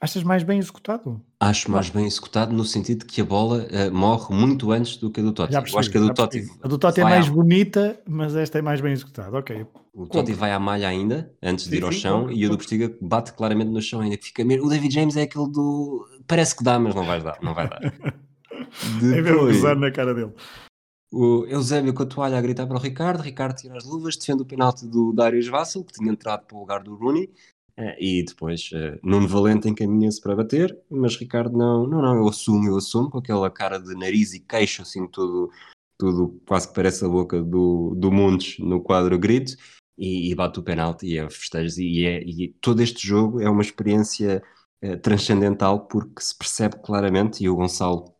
[0.04, 1.22] Achas mais bem executado?
[1.40, 5.10] Acho mais bem executado no sentido de que a bola uh, morre muito antes do
[5.10, 5.54] que a do Totti.
[5.54, 6.38] Já Eu acho que a percebi, do Totti.
[6.40, 6.60] percebi.
[6.62, 9.38] A do Totti é mais bonita, mas esta é mais bem executada.
[9.38, 9.66] Ok.
[9.94, 12.50] O Totti vai à malha ainda, antes de Sim, ir ao sim, chão, e a
[12.50, 12.58] do.
[12.58, 14.18] Postiga bate claramente no chão ainda.
[14.18, 14.66] Que fica mesmo...
[14.66, 16.06] O David James é aquele do.
[16.28, 17.38] Parece que dá, mas não vai dar.
[17.42, 17.80] Não vai dar.
[19.02, 20.32] É mesmo Depois- gozar na cara dele.
[21.12, 24.42] O Eusébio com a toalha a gritar para o Ricardo, Ricardo tira as luvas, defende
[24.42, 27.30] o penalti do Darius Vassal, que tinha entrado para o lugar do Rooney,
[28.00, 32.68] e depois eh, Nuno Valente encaminha-se para bater, mas Ricardo não, não, não, eu assumo,
[32.68, 35.52] eu assumo, com aquela cara de nariz e queixo, assim, tudo,
[35.98, 39.56] tudo quase que parece a boca do, do Mundes no quadro grito,
[39.98, 43.50] e, e bate o penalti e é festejos, e, é, e todo este jogo é
[43.50, 44.44] uma experiência
[44.82, 48.14] eh, transcendental, porque se percebe claramente, e o Gonçalo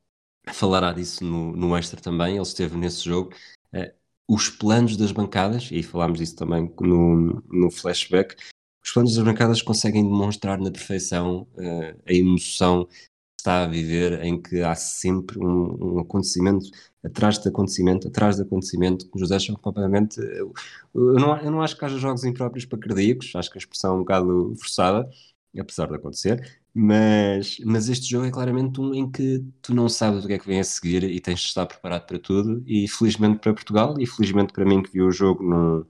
[0.54, 3.34] falará disso no, no extra também, ele esteve nesse jogo,
[3.74, 3.94] eh,
[4.28, 8.36] os planos das bancadas, e falámos disso também no, no flashback,
[8.84, 12.94] os planos das bancadas conseguem demonstrar na perfeição eh, a emoção que
[13.40, 16.70] está a viver, em que há sempre um, um acontecimento
[17.04, 20.20] atrás de acontecimento, atrás de acontecimento, que nos deixam completamente...
[20.20, 20.54] Eu,
[20.94, 23.94] eu não, eu não acho que haja jogos impróprios para cardíacos, acho que a expressão
[23.94, 25.10] é um bocado forçada,
[25.58, 30.26] apesar de acontecer, mas, mas este jogo é claramente um em que tu não sabes
[30.26, 32.64] o que é que vem a seguir e tens de estar preparado para tudo.
[32.66, 35.86] E felizmente para Portugal, e felizmente para mim que vi o jogo no,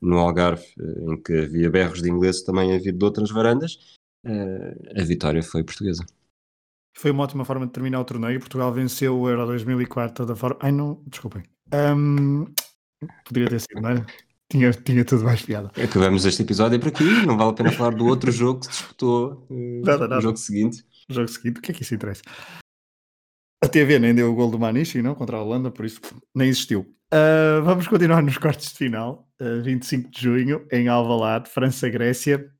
[0.00, 3.78] no Algarve, eh, em que havia berros de inglês também havia de outras varandas,
[4.24, 6.04] eh, a vitória foi portuguesa.
[6.96, 8.40] Foi uma ótima forma de terminar o torneio.
[8.40, 10.58] Portugal venceu o Euro 2004 da forma.
[10.60, 11.42] Ai, não, desculpem.
[11.72, 12.46] Ahm,
[13.24, 14.06] poderia ter sido, não era?
[14.50, 15.70] Tinha, tinha tudo mais piada.
[15.80, 18.72] Acabamos este episódio por aqui, não vale a pena falar do outro jogo que se
[18.72, 20.20] disputou eh, Nada, no nada.
[20.22, 20.84] jogo seguinte.
[21.08, 22.22] O jogo seguinte, o que é que isso interessa?
[23.62, 25.14] A TV nem deu o gol do Maniche, não?
[25.14, 26.00] Contra a Holanda, por isso
[26.34, 26.86] nem existiu.
[27.10, 29.26] Ah, vamos continuar nos quartos de final.
[29.40, 32.50] Ah, 25 de junho, em Alvalade, França-Grécia.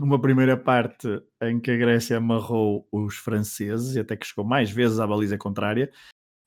[0.00, 1.08] Uma primeira parte
[1.42, 5.36] em que a Grécia amarrou os franceses e até que chegou mais vezes à baliza
[5.36, 5.90] contrária.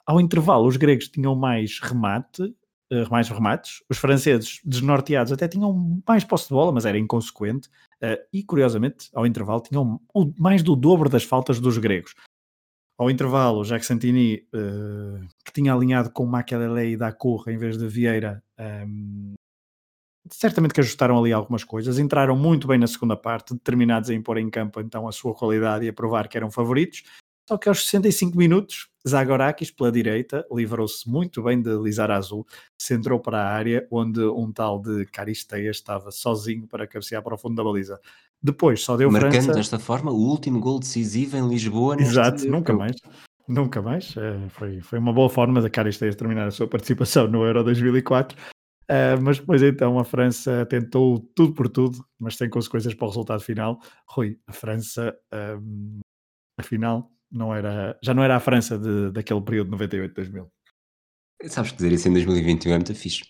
[0.06, 2.56] Ao intervalo, os gregos tinham mais remate,
[2.90, 3.84] eh, mais remates.
[3.90, 7.70] Os franceses, desnorteados, até tinham mais posse de bola, mas era inconsequente.
[8.34, 10.02] E, curiosamente, ao intervalo, tinham
[10.40, 12.16] mais do dobro das faltas dos gregos.
[13.02, 17.88] Ao intervalo, Jacques Santini, eh, que tinha alinhado com Makelele e Dacour em vez de
[17.88, 19.34] Vieira, ehm,
[20.30, 21.98] certamente que ajustaram ali algumas coisas.
[21.98, 25.84] Entraram muito bem na segunda parte, determinados a impor em campo então a sua qualidade
[25.84, 27.02] e a provar que eram favoritos.
[27.50, 32.46] Só que aos 65 minutos, Zagorakis, pela direita, livrou-se muito bem de Lizar Azul,
[32.80, 37.38] centrou para a área onde um tal de Caristeia estava sozinho para cabecear para o
[37.40, 38.00] fundo da baliza.
[38.44, 39.54] Depois só deu Marcando França.
[39.54, 41.96] desta forma o último gol decisivo em Lisboa.
[41.96, 42.96] neste Exato, nunca mais.
[43.48, 44.16] Nunca mais.
[44.18, 48.38] Eh, foi, foi uma boa forma da Caristeias terminar a sua participação no Euro 2004.
[48.88, 53.10] Eh, mas depois então a França tentou tudo por tudo, mas sem consequências para o
[53.10, 53.80] resultado final.
[54.08, 56.00] Rui, a França, ehm,
[56.58, 60.48] afinal, não era, já não era a França de, daquele período de 98-2000.
[61.48, 63.24] Sabes que dizer isso em 2021 é muito fixe.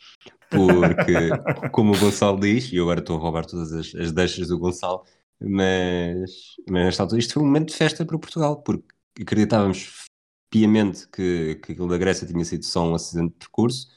[0.49, 1.13] Porque,
[1.71, 4.59] como o Gonçalo diz, e eu agora estou a roubar todas as, as deixas do
[4.59, 5.03] Gonçalo,
[5.39, 6.31] mas,
[6.69, 8.85] mas nesta altura isto foi um momento de festa para Portugal, porque
[9.21, 10.05] acreditávamos
[10.51, 13.87] piamente que, que aquilo da Grécia tinha sido só um acidente de percurso,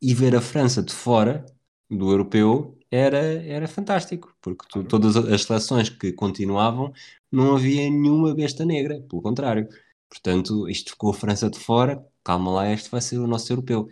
[0.00, 1.46] e ver a França de fora
[1.90, 6.92] do europeu era, era fantástico, porque tu- todas as seleções que continuavam
[7.32, 9.66] não havia nenhuma besta negra, pelo contrário.
[10.08, 13.88] Portanto, isto ficou a França de fora, calma lá, este vai ser o nosso europeu.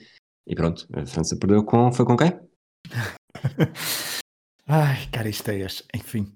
[0.46, 1.92] E pronto, a França perdeu com.
[1.92, 2.38] Foi com quem?
[4.66, 6.32] Ai, caristeias, enfim.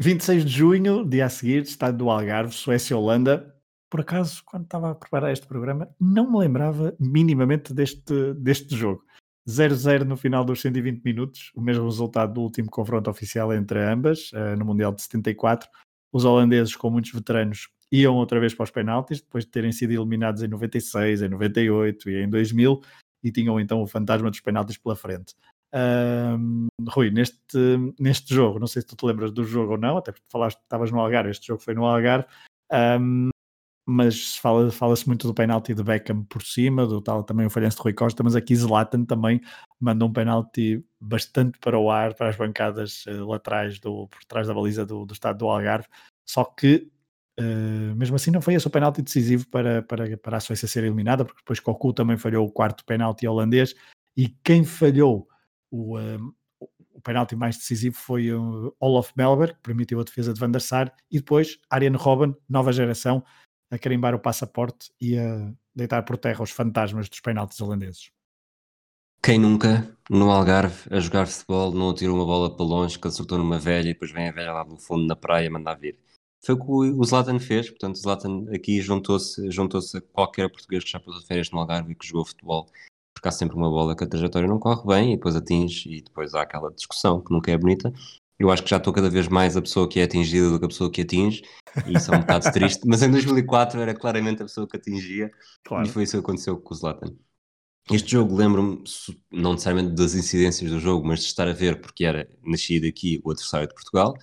[0.00, 3.54] 26 de junho, dia a seguir, estado do Algarve, Suécia-Holanda.
[3.90, 9.04] Por acaso, quando estava a preparar este programa, não me lembrava minimamente deste, deste jogo.
[9.48, 14.30] 0-0 no final dos 120 minutos, o mesmo resultado do último confronto oficial entre ambas,
[14.34, 15.68] eh, no Mundial de 74.
[16.12, 19.92] Os holandeses, com muitos veteranos, iam outra vez para os penaltis, depois de terem sido
[19.92, 22.80] eliminados em 96, em 98 e em 2000,
[23.22, 25.34] e tinham então o fantasma dos penaltis pela frente.
[25.72, 27.58] Ahm, Rui, neste,
[27.98, 30.58] neste jogo, não sei se tu te lembras do jogo ou não, até porque falaste
[30.58, 32.26] que estavas no Algarve, este jogo foi no Algarve.
[32.70, 33.30] ahm,
[33.90, 37.78] mas fala-se fala muito do penalti de Beckham por cima, do tal também o falhanço
[37.78, 39.40] de Rui Costa, mas aqui Zlatan também
[39.80, 44.46] manda um penalti bastante para o ar, para as bancadas uh, laterais, do, por trás
[44.46, 45.88] da baliza do, do estado do Algarve,
[46.26, 46.90] só que
[47.38, 50.84] uh, mesmo assim não foi esse o penalti decisivo para, para, para a Suécia ser
[50.84, 53.74] eliminada, porque depois Cocu também falhou o quarto penalti holandês,
[54.16, 55.28] e quem falhou
[55.70, 56.34] o, uh,
[56.92, 60.60] o penalti mais decisivo foi o Olof Melberg, que permitiu a defesa de Van der
[60.60, 63.24] Sar, e depois Arjen Robben, nova geração,
[63.70, 68.10] a carimbar o passaporte e a deitar por terra os fantasmas dos penaltis holandeses.
[69.22, 73.36] Quem nunca, no Algarve, a jogar futebol, não atirou uma bola para longe, que acertou
[73.36, 75.98] numa velha e depois vem a velha lá do fundo na praia mandar vir.
[76.44, 80.84] Foi o que o Zlatan fez, portanto, o Zlatan aqui juntou-se juntou a qualquer português
[80.84, 82.66] que já passou férias no Algarve e que jogou futebol,
[83.14, 86.00] porque há sempre uma bola que a trajetória não corre bem e depois atinge e
[86.00, 87.92] depois há aquela discussão que nunca é bonita
[88.38, 90.64] eu acho que já estou cada vez mais a pessoa que é atingida do que
[90.64, 91.42] a pessoa que atinge,
[91.86, 95.30] e isso é um bocado triste, mas em 2004 era claramente a pessoa que atingia,
[95.64, 95.86] claro.
[95.86, 97.16] e foi isso que aconteceu com o Zlatan.
[97.90, 98.84] Este jogo lembro-me,
[99.32, 103.20] não necessariamente das incidências do jogo, mas de estar a ver, porque era nascido aqui
[103.24, 104.14] o adversário de Portugal.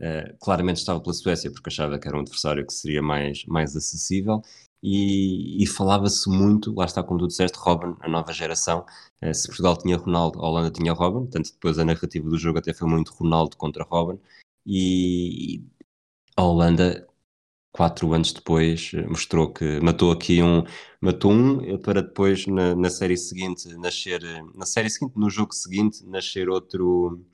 [0.00, 3.76] Uh, claramente estava pela Suécia, porque achava que era um adversário que seria mais, mais
[3.76, 4.42] acessível.
[4.82, 8.86] E, e falava-se muito, lá está como tu disseste, Robin, a nova geração,
[9.20, 12.58] eh, se Portugal tinha Ronaldo, a Holanda tinha Robin, tanto depois a narrativa do jogo
[12.58, 14.18] até foi muito Ronaldo contra Robin,
[14.66, 15.62] e
[16.36, 17.06] a Holanda,
[17.72, 20.64] quatro anos depois, eh, mostrou que matou aqui um,
[21.00, 24.22] matou um, eh, para depois na, na série seguinte nascer,
[24.54, 27.24] na série seguinte, no jogo seguinte, nascer outro.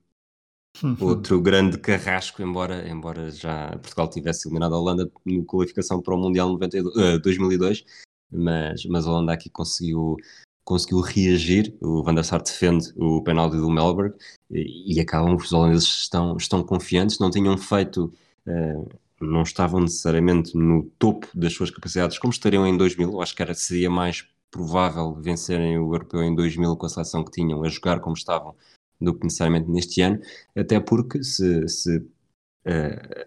[1.01, 6.19] Outro grande carrasco, embora, embora já Portugal tivesse eliminado a Holanda na qualificação para o
[6.19, 7.85] Mundial 92, uh, 2002,
[8.31, 10.16] mas, mas a Holanda aqui conseguiu,
[10.65, 11.77] conseguiu reagir.
[11.81, 14.15] O Van der Sar defende o penalti do Melbourne
[14.51, 18.12] e, e acabam os holandeses estão, estão confiantes, não tinham feito.
[18.47, 18.89] Uh,
[19.20, 23.12] não estavam necessariamente no topo das suas capacidades, como estariam em 2000.
[23.12, 27.24] Eu acho que era, seria mais provável vencerem o Europeu em 2000 com a seleção
[27.24, 28.55] que tinham, a jogar como estavam
[29.01, 30.20] do que necessariamente neste ano,
[30.55, 33.27] até porque se, se, uh,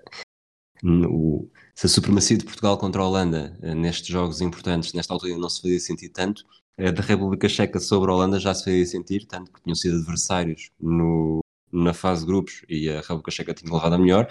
[0.84, 5.38] o, se a supremacia de Portugal contra a Holanda uh, nestes jogos importantes, nesta altura
[5.38, 6.44] não se fazia sentir tanto,
[6.80, 9.98] uh, da República Checa sobre a Holanda já se fazia sentir, tanto que tinham sido
[9.98, 11.40] adversários no,
[11.72, 14.28] na fase de grupos e a República Checa tinha levado a melhor,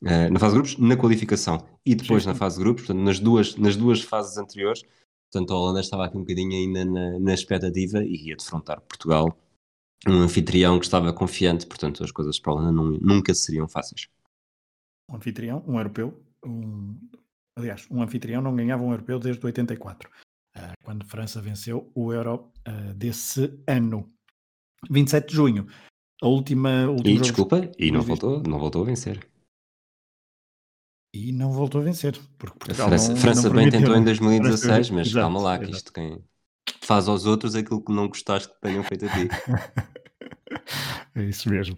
[0.00, 2.28] na fase de grupos, na qualificação e depois Sim.
[2.28, 4.84] na fase de grupos, portanto nas duas, nas duas fases anteriores,
[5.28, 9.36] portanto a Holanda estava aqui um bocadinho ainda na, na expectativa e ia defrontar Portugal
[10.06, 14.08] um anfitrião que estava confiante, portanto as coisas para a Holanda não, nunca seriam fáceis.
[15.10, 16.96] Um anfitrião, um europeu, um,
[17.56, 20.12] aliás, um anfitrião não ganhava um europeu desde 84, uh,
[20.54, 24.12] ah, quando França venceu o Euro uh, desse ano.
[24.90, 25.66] 27 de junho,
[26.22, 26.86] a última.
[27.04, 29.26] E desculpa, e não voltou, não voltou a vencer.
[31.14, 34.04] E não voltou a vencer, porque Portugal a França, não, França não bem tentou em
[34.04, 36.22] 2016, mas exato, calma lá, que isto quem,
[36.88, 39.28] faz aos outros aquilo que não gostaste que tenham feito a ti.
[41.14, 41.76] é isso mesmo.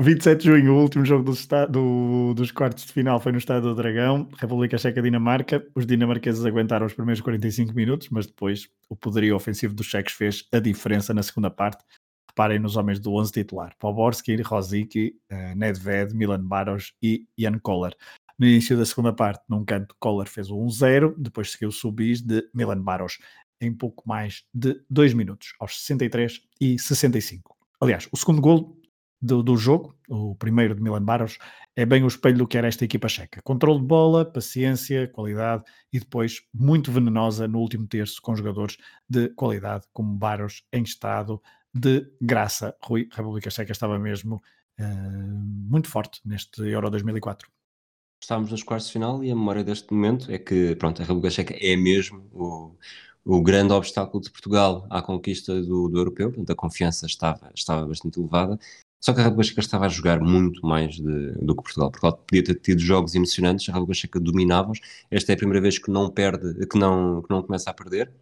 [0.00, 1.32] 27 de junho, o último jogo do,
[1.68, 5.66] do, dos quartos de final foi no Estádio do Dragão, República Checa-Dinamarca.
[5.74, 10.46] Os dinamarqueses aguentaram os primeiros 45 minutos, mas depois o poderio ofensivo dos cheques fez
[10.52, 11.82] a diferença na segunda parte.
[12.30, 17.96] Reparem nos homens do 11 titular: Poborski, Rosicky, uh, Nedved, Milan Baros e Jan Koller.
[18.38, 22.20] No início da segunda parte, num canto, Koller fez o 1-0, depois seguiu o subis
[22.20, 23.18] de Milan Baros
[23.60, 27.56] em pouco mais de 2 minutos, aos 63 e 65.
[27.80, 28.80] Aliás, o segundo gol
[29.20, 31.38] do, do, jogo, o primeiro de Milan Baros,
[31.74, 33.40] é bem o espelho do que era esta equipa checa.
[33.42, 38.76] Controle de bola, paciência, qualidade e depois muito venenosa no último terço com jogadores
[39.08, 41.40] de qualidade como Baros em estado
[41.74, 42.74] de graça.
[42.82, 44.36] Rui, a República Checa estava mesmo
[44.80, 44.84] uh,
[45.70, 47.48] muito forte neste Euro 2004.
[48.22, 51.30] Estávamos nos quartos de final e a memória deste momento é que pronto, a República
[51.30, 52.76] Checa é mesmo o,
[53.26, 57.84] o grande obstáculo de Portugal à conquista do, do europeu, portanto a confiança estava, estava
[57.84, 58.56] bastante elevada,
[59.00, 61.90] só que a República Checa estava a jogar muito mais de, do que Portugal.
[61.90, 64.80] Portugal podia ter tido jogos emocionantes, a República Checa dominava-os.
[65.10, 68.12] Esta é a primeira vez que não perde, que não, que não começa a perder.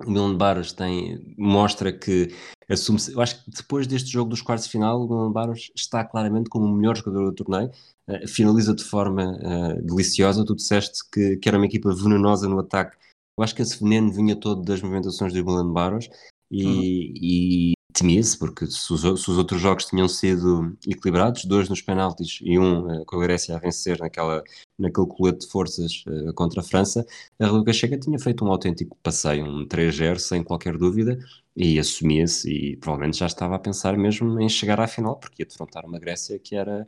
[0.00, 2.34] O Milan Barros tem, mostra que
[2.68, 6.04] assume Eu acho que depois deste jogo dos quartos de final, o Milan Barros está
[6.04, 7.70] claramente como o melhor jogador do torneio.
[8.08, 10.44] Uh, finaliza de forma uh, deliciosa.
[10.44, 12.96] Tu disseste que, que era uma equipa venenosa no ataque
[13.38, 16.08] eu acho que esse veneno vinha todo das movimentações dos Milan Baros
[16.50, 16.82] e, uhum.
[16.82, 22.38] e temia-se, porque se os, se os, outros jogos tinham sido equilibrados, dois nos penaltis
[22.42, 24.42] e um uh, com a Grécia a vencer naquela,
[24.78, 27.06] naquele colete de forças uh, contra a França,
[27.38, 31.18] a República Checa tinha feito um autêntico passeio, um 3-0 sem qualquer dúvida,
[31.56, 35.46] e assumia-se e provavelmente já estava a pensar mesmo em chegar à final, porque ia
[35.46, 36.84] defrontar uma Grécia que era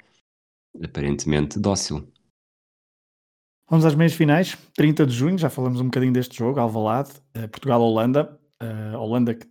[0.82, 2.06] aparentemente dócil.
[3.68, 7.48] Vamos às meias finais, 30 de junho, já falamos um bocadinho deste jogo, Alvalade, uh,
[7.48, 9.48] Portugal-Holanda, uh, Holanda que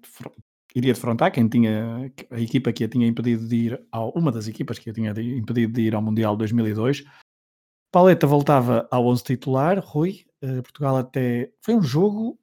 [0.76, 4.48] iria defrontar quem tinha, a equipa que a tinha impedido de ir, ao, uma das
[4.48, 7.04] equipas que a tinha impedido de ir ao Mundial 2002.
[7.92, 12.40] Paleta voltava ao 11 titular, Rui, uh, Portugal até, foi um jogo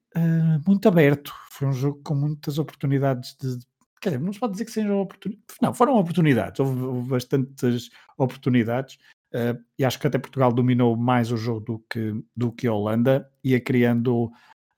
[0.66, 3.60] muito aberto, foi um jogo com muitas oportunidades de,
[4.00, 7.90] quer dizer, não se pode dizer que sejam oportunidades, não, foram oportunidades, houve, houve bastantes
[8.18, 8.98] oportunidades,
[9.32, 12.72] Uh, e acho que até Portugal dominou mais o jogo do que, do que a
[12.72, 14.24] Holanda, ia criando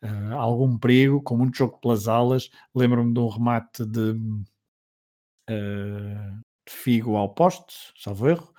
[0.03, 2.51] uh, algum perigo, com muito jogo pelas alas.
[2.75, 4.13] Lembro-me de um remate de,
[5.51, 8.55] uh, Figo ao poste, salvo erro.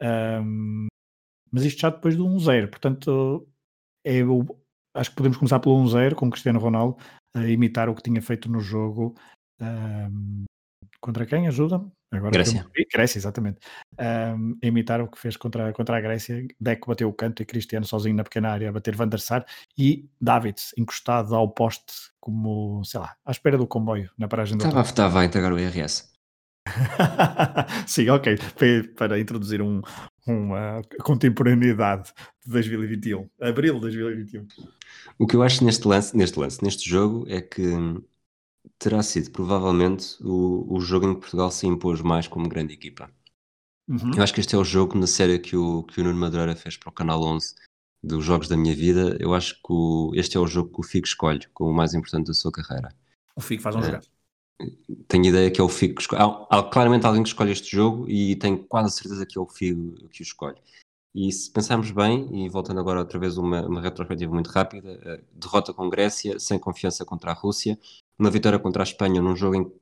[0.00, 0.86] Um,
[1.50, 3.48] mas isto já depois do 1-0, portanto,
[4.04, 4.44] é o,
[4.94, 6.96] acho que podemos começar pelo 1-0 com Cristiano Ronaldo
[7.34, 9.14] a imitar o que tinha feito no jogo.
[9.60, 10.44] Um,
[11.00, 11.48] contra quem?
[11.48, 11.90] Ajuda-me?
[12.10, 12.66] Agora Grécia.
[12.92, 13.58] Grécia, exatamente.
[14.00, 16.46] Um, imitar o que fez contra, contra a Grécia.
[16.58, 19.44] Deco bateu o canto e Cristiano sozinho na pequena área a bater Van der Sar
[19.76, 24.64] e Davids encostado ao poste como, sei lá, à espera do comboio na paragem do
[24.64, 26.08] Estava, estava a integrar o IRS.
[27.86, 28.38] Sim, ok.
[28.96, 29.82] Para introduzir um,
[30.26, 32.12] uma contemporaneidade
[32.44, 33.28] de 2021.
[33.40, 34.46] Abril de 2021.
[35.18, 37.62] O que eu acho neste lance, neste lance, neste jogo, é que
[38.78, 43.10] terá sido provavelmente o, o jogo em que Portugal se impôs mais como grande equipa.
[43.88, 44.14] Uhum.
[44.14, 46.54] Eu acho que este é o jogo na série que o, que o Nuno Madureira
[46.54, 47.54] fez para o Canal 11
[48.02, 49.16] dos Jogos da Minha Vida.
[49.18, 51.94] Eu acho que o, este é o jogo que o Figo escolhe como o mais
[51.94, 52.94] importante da sua carreira.
[53.34, 54.04] O Figo faz um é, jogo.
[55.08, 56.22] Tenho ideia que é o Figo que escolhe.
[56.22, 59.46] Há, há, claramente alguém que escolhe este jogo e tenho quase certeza que é o
[59.46, 60.60] Figo que o escolhe.
[61.14, 65.72] E se pensarmos bem, e voltando agora outra vez uma, uma retrospectiva muito rápida, derrota
[65.72, 67.78] com Grécia, sem confiança contra a Rússia,
[68.18, 69.78] uma vitória contra a Espanha num jogo em que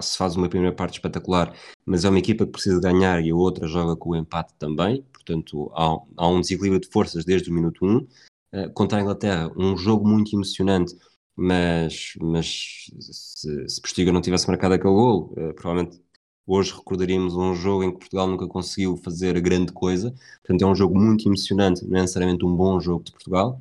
[0.00, 1.54] se faz uma primeira parte espetacular,
[1.84, 5.02] mas é uma equipa que precisa ganhar e a outra joga com o empate também,
[5.12, 7.96] portanto há, há um desequilíbrio de forças desde o minuto 1.
[7.98, 8.08] Uh,
[8.52, 10.96] eh, contra a Inglaterra, um jogo muito emocionante,
[11.36, 16.00] mas, mas se, se Postiga não tivesse marcado aquele gol, uh, provavelmente
[16.46, 20.12] hoje recordaríamos um jogo em que Portugal nunca conseguiu fazer grande coisa,
[20.42, 23.60] portanto é um jogo muito emocionante, não é necessariamente um bom jogo de Portugal.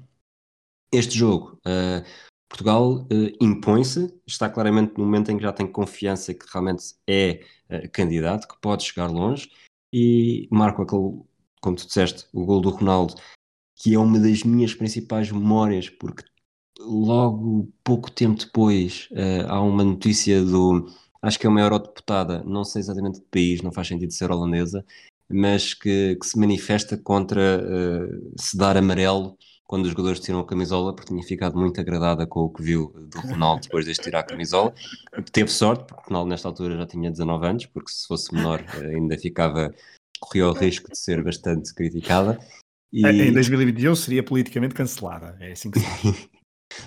[0.91, 2.05] Este jogo, uh,
[2.53, 7.43] Portugal uh, impõe-se, está claramente no momento em que já tem confiança que realmente é
[7.67, 9.49] uh, candidato, que pode chegar longe,
[9.91, 11.19] e marco aquele,
[11.59, 13.15] como tu disseste, o gol do Ronaldo,
[13.75, 16.23] que é uma das minhas principais memórias, porque
[16.79, 20.93] logo pouco tempo depois uh, há uma notícia do,
[21.23, 24.85] acho que é uma eurodeputada, não sei exatamente de país, não faz sentido ser holandesa,
[25.27, 27.63] mas que, que se manifesta contra
[28.37, 29.35] se dar amarelo
[29.73, 32.93] quando os jogadores tiram a camisola, porque tinha ficado muito agradada com o que viu
[32.95, 34.71] do Ronaldo depois de tirar a camisola.
[35.31, 38.63] Teve sorte, porque o Ronaldo nesta altura já tinha 19 anos, porque se fosse menor
[38.79, 39.73] eh, ainda ficava,
[40.19, 42.37] corria o risco de ser bastante criticada.
[42.91, 43.03] E...
[43.03, 46.29] Em 2021 seria politicamente cancelada, é assim que se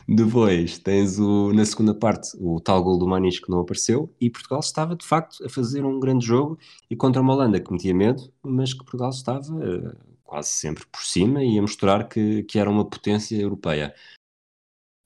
[0.08, 4.30] Depois tens o, na segunda parte o tal gol do Manis que não apareceu e
[4.30, 6.56] Portugal estava de facto a fazer um grande jogo
[6.88, 9.92] e contra uma Holanda que metia medo, mas que Portugal estava eh,
[10.26, 13.94] quase sempre por cima e a mostrar que, que era uma potência europeia.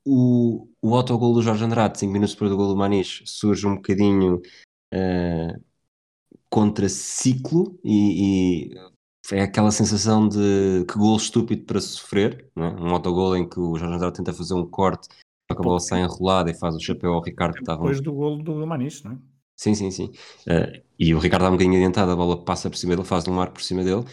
[0.04, 3.76] O, o autogol do Jorge Andrade, 5 minutos depois do gol do Manis, surge um
[3.76, 4.40] bocadinho
[4.94, 5.64] uh,
[6.48, 8.74] contra ciclo e, e,
[9.32, 12.60] é aquela sensação de que gol estúpido para sofrer, é?
[12.60, 15.08] um autogol em que o Jorge Andrade tenta fazer um corte,
[15.48, 17.82] a bola sai enrolada e faz o chapéu ao Ricardo que estava...
[17.82, 19.18] Depois do gol do Manis, não é?
[19.56, 20.06] Sim, sim, sim.
[20.48, 23.28] Uh, e o Ricardo dá um bocadinho adiantado, a bola passa por cima dele, faz
[23.28, 24.06] um ar por cima dele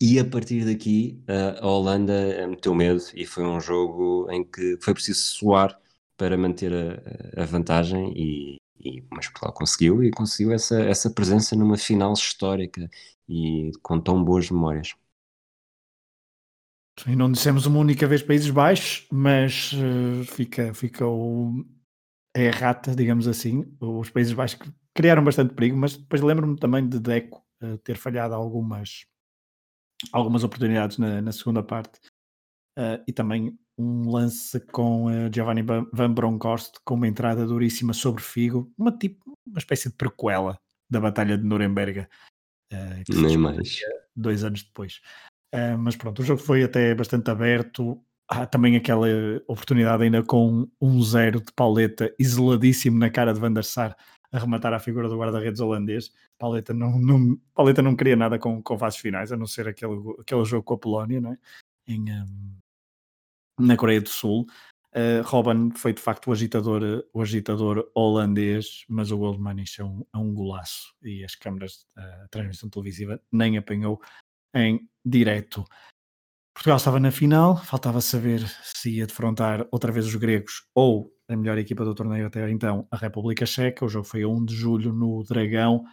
[0.00, 1.22] e a partir daqui
[1.60, 5.78] a Holanda meteu medo e foi um jogo em que foi preciso suar
[6.16, 11.56] para manter a, a vantagem e, e, mas Portugal conseguiu e conseguiu essa, essa presença
[11.56, 12.88] numa final histórica
[13.28, 14.94] e com tão boas memórias.
[17.06, 21.62] E não dissemos uma única vez Países Baixos, mas uh, fica, fica o,
[22.34, 23.64] é a errata, digamos assim.
[23.80, 24.58] Os Países Baixos
[24.94, 29.04] criaram bastante perigo, mas depois lembro-me também de Deco uh, ter falhado algumas
[30.12, 31.98] algumas oportunidades na, na segunda parte.
[32.78, 38.22] Uh, e também um lance com uh, Giovanni Van Bronckhorst com uma entrada duríssima sobre
[38.22, 40.58] Figo, uma, tipo, uma espécie de prequela
[40.90, 43.80] da Batalha de Nuremberg, uh, que Nem mais.
[44.14, 45.00] dois anos depois.
[45.54, 48.02] Uh, mas pronto, o jogo foi até bastante aberto.
[48.28, 49.06] Há também aquela
[49.46, 53.96] oportunidade ainda com um zero de Pauleta isoladíssimo na cara de Van der Sar
[54.32, 56.12] a rematar a figura do guarda-redes holandês.
[56.38, 59.94] Paleta não, não, Paleta não queria nada com, com fases finais, a não ser aquele,
[60.20, 61.38] aquele jogo com a Polónia, não é?
[61.88, 62.56] Em, um,
[63.58, 64.46] na Coreia do Sul.
[64.94, 70.04] Uh, Robin foi de facto o agitador, o agitador holandês, mas o gol é um,
[70.14, 74.00] é um golaço e as câmaras da uh, transmissão televisiva nem apanhou
[74.54, 75.64] em direto.
[76.54, 81.36] Portugal estava na final, faltava saber se ia defrontar outra vez os gregos ou a
[81.36, 83.84] melhor equipa do torneio até então, a República Checa.
[83.84, 85.84] O jogo foi a 1 de julho no Dragão.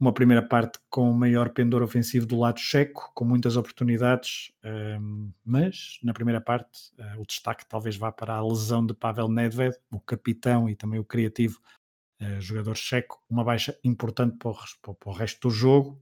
[0.00, 4.52] Uma primeira parte com maior pendor ofensivo do lado checo, com muitas oportunidades,
[5.00, 9.28] um, mas na primeira parte uh, o destaque talvez vá para a lesão de Pavel
[9.28, 11.60] Nedved, o capitão e também o criativo
[12.22, 14.52] uh, jogador checo, uma baixa importante para
[15.04, 16.00] o, resto do jogo.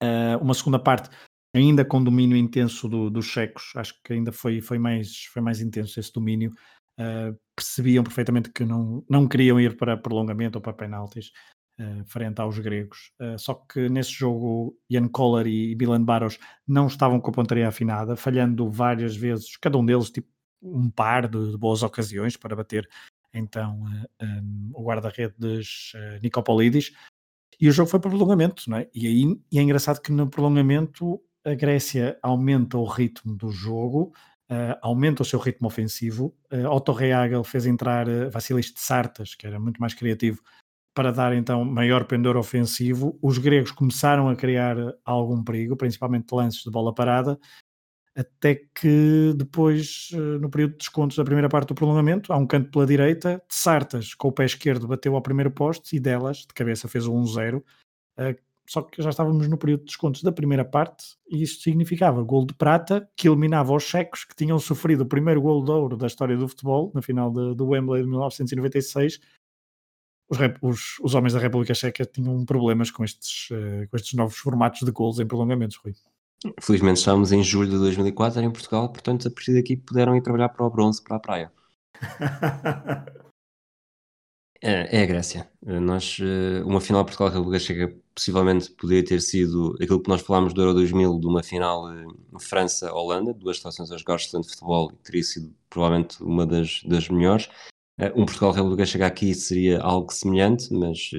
[0.00, 1.10] Uh, uma segunda parte
[1.52, 5.60] ainda com domínio intenso do, dos checos, acho que ainda foi, foi, mais, foi mais
[5.60, 6.52] intenso esse domínio.
[6.98, 11.30] Uh, percebiam perfeitamente que não, não queriam ir para prolongamento ou para penaltis
[11.78, 13.12] uh, frente aos gregos.
[13.20, 17.68] Uh, só que nesse jogo, Ian Kohler e Milan Baros não estavam com a pontaria
[17.68, 20.28] afinada, falhando várias vezes, cada um deles, tipo
[20.62, 22.88] um par de, de boas ocasiões para bater
[23.32, 23.84] então
[24.22, 25.92] um, o guarda-redes
[26.22, 26.92] Nicopolidis.
[27.60, 28.88] E o jogo foi para prolongamento, não é?
[28.94, 34.12] E aí e é engraçado que no prolongamento a Grécia aumenta o ritmo do jogo,
[34.50, 36.34] uh, aumenta o seu ritmo ofensivo.
[36.52, 40.42] Uh, Otto Reagel fez entrar uh, Vassilis de Sartas, que era muito mais criativo,
[40.94, 43.18] para dar então maior pendor ofensivo.
[43.22, 47.38] Os gregos começaram a criar algum perigo, principalmente lances de bola parada,
[48.16, 50.08] até que depois,
[50.40, 53.54] no período de descontos da primeira parte do prolongamento, há um canto pela direita, de
[53.54, 57.12] Sartas com o pé esquerdo bateu ao primeiro poste e delas, de cabeça, fez o
[57.12, 57.62] 1-0
[58.68, 62.46] só que já estávamos no período de descontos da primeira parte e isto significava gol
[62.46, 66.06] de prata que eliminava os checos que tinham sofrido o primeiro gol de ouro da
[66.06, 69.20] história do futebol na final do Wembley de 1996
[70.28, 74.36] os, os, os, homens da República Checa tinham problemas com estes, uh, com estes novos
[74.36, 75.94] formatos de gols em prolongamentos, Rui.
[76.60, 80.22] Felizmente estávamos em julho de 2004, era em Portugal, portanto a partir daqui puderam ir
[80.22, 81.52] trabalhar para o bronze, para a praia.
[84.62, 85.48] É, é a Grécia.
[85.66, 90.54] Eh, nós, eh, uma final Portugal-República Checa possivelmente poderia ter sido aquilo que nós falámos
[90.54, 92.04] do Euro 2000, de uma final eh,
[92.40, 97.48] França-Holanda, duas seleções a jogar excelente futebol e teria sido provavelmente uma das, das melhores.
[98.14, 101.10] Um Portugal-República Checa aqui seria algo semelhante, mas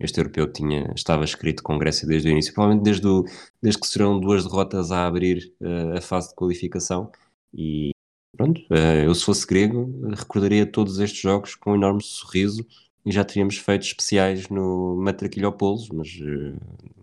[0.00, 3.24] este europeu tinha, estava escrito com Grécia desde o início, provavelmente desde, o,
[3.62, 5.52] desde que serão duas derrotas a abrir
[5.94, 7.10] a fase de qualificação
[7.52, 7.90] e,
[8.38, 12.64] Pronto, eh, eu se fosse grego, recordaria todos estes jogos com um enorme sorriso
[13.04, 16.56] e já teríamos feito especiais no Matraquilhopolos, mas eh,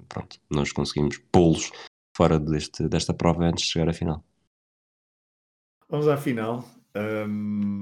[0.08, 1.74] pronto, nós conseguimos pô-los
[2.16, 4.24] fora deste, desta prova antes de chegar à final.
[5.90, 6.64] Vamos à final.
[6.96, 7.80] Um,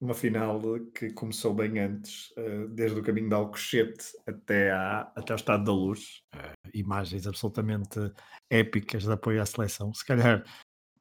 [0.00, 0.62] uma final
[0.94, 5.64] que começou bem antes, uh, desde o caminho de Alcochete até, à, até ao Estado
[5.64, 6.22] da Luz.
[6.34, 8.00] Uh, imagens absolutamente
[8.48, 9.92] épicas de apoio à seleção.
[9.92, 10.42] Se calhar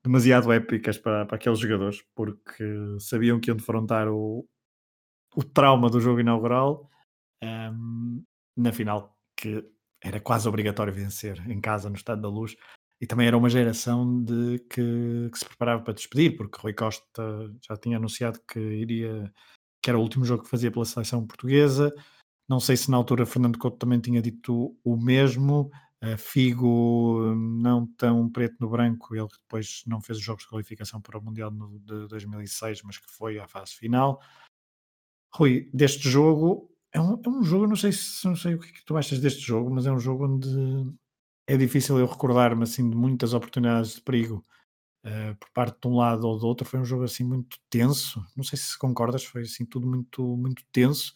[0.03, 2.63] demasiado épicas para, para aqueles jogadores, porque
[2.99, 4.47] sabiam que iam defrontar o,
[5.35, 6.89] o trauma do jogo inaugural
[7.43, 8.23] um,
[8.55, 9.63] na final, que
[10.01, 12.55] era quase obrigatório vencer em casa, no Estado da Luz.
[13.01, 17.53] E também era uma geração de que, que se preparava para despedir, porque Rui Costa
[17.65, 19.31] já tinha anunciado que iria
[19.81, 21.93] que era o último jogo que fazia pela seleção portuguesa.
[22.49, 25.69] Não sei se na altura Fernando Couto também tinha dito o mesmo.
[26.01, 31.01] Uh, Figo não tão preto no branco, ele depois não fez os jogos de qualificação
[31.01, 34.21] para o Mundial de 2006, mas que foi à fase final.
[35.33, 38.69] Rui, deste jogo, é um, é um jogo, não sei, se, não sei o que,
[38.69, 40.49] é que tu achas deste jogo, mas é um jogo onde
[41.47, 44.45] é difícil eu recordar-me assim de muitas oportunidades de perigo
[45.05, 46.65] uh, por parte de um lado ou do outro.
[46.65, 48.23] Foi um jogo assim muito tenso.
[48.37, 51.13] Não sei se concordas, foi assim tudo muito, muito tenso.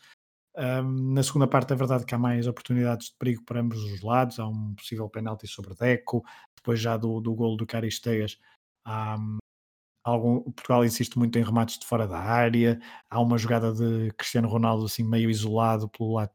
[0.56, 4.02] Um, na segunda parte é verdade que há mais oportunidades de perigo para ambos os
[4.02, 6.24] lados, há um possível penalti sobre Deco,
[6.56, 8.38] depois já do, do gol do Caristeias
[8.86, 9.18] há,
[10.04, 14.48] algum, Portugal insiste muito em remates de fora da área, há uma jogada de Cristiano
[14.48, 16.32] Ronaldo assim meio isolado pelo lado,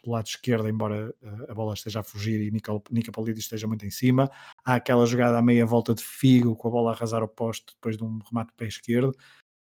[0.00, 1.14] pelo lado esquerdo, embora
[1.48, 4.30] a bola esteja a fugir e Nica, Nica esteja muito em cima,
[4.64, 7.74] há aquela jogada à meia volta de Figo com a bola a arrasar o poste
[7.74, 9.14] depois de um remate de pé esquerdo,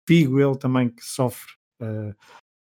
[0.07, 1.51] Figo ele também que sofre
[1.81, 2.15] uh,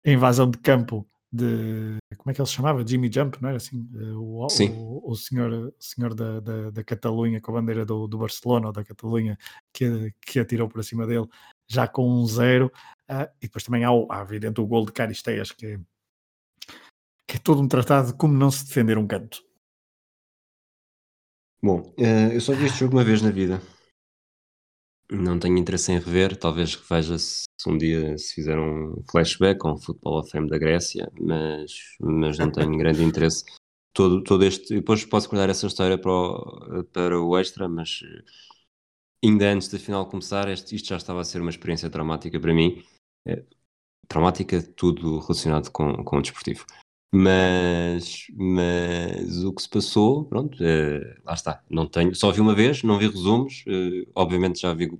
[0.05, 2.85] a invasão de campo de como é que ele se chamava?
[2.85, 3.89] Jimmy Jump, não era assim?
[3.95, 8.19] Eh, o, o, o, senhor, senhor da, da, da, Catalunha com a bandeira do, do
[8.19, 9.35] Barcelona ou da Catalunha
[9.73, 11.27] que, que atirou para cima dele
[11.67, 12.71] já com um zero.
[13.09, 15.79] Uh, e depois também há, o, há evidente o gol de Caristeias que é,
[17.27, 19.43] que é todo um tratado de como não se defender um canto.
[21.63, 23.59] Bom, uh, eu só vi este jogo uma vez na vida.
[25.11, 29.71] Não tenho interesse em rever, talvez veja se um dia se fizer um flashback com
[29.71, 33.43] o Football of Fame da Grécia, mas, mas não tenho grande interesse.
[33.93, 38.01] Todo, todo este, depois posso guardar essa história para o, para o extra, mas
[39.23, 42.53] ainda antes da final começar, este, isto já estava a ser uma experiência traumática para
[42.53, 42.83] mim.
[43.27, 43.43] É,
[44.07, 46.65] traumática, tudo relacionado com, com o desportivo.
[47.15, 51.63] Mas, mas o que se passou, pronto, é, lá está.
[51.69, 53.63] Não tenho, só vi uma vez, não vi resumos.
[53.67, 54.91] É, obviamente já vi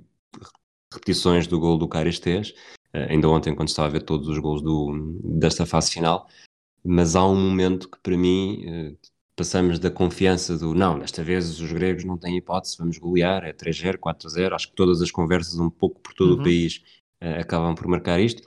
[0.94, 2.54] repetições do gol do Caristés,
[2.94, 6.28] é, ainda ontem quando estava a ver todos os gols do, desta fase final.
[6.84, 8.96] Mas há um momento que para mim
[9.36, 13.54] passamos da confiança do não, desta vez os gregos não têm hipótese, vamos golear, é
[13.54, 14.54] 3-0, 4-0.
[14.54, 16.42] Acho que todas as conversas, um pouco por todo uhum.
[16.42, 16.84] o país,
[17.40, 18.44] acabam por marcar isto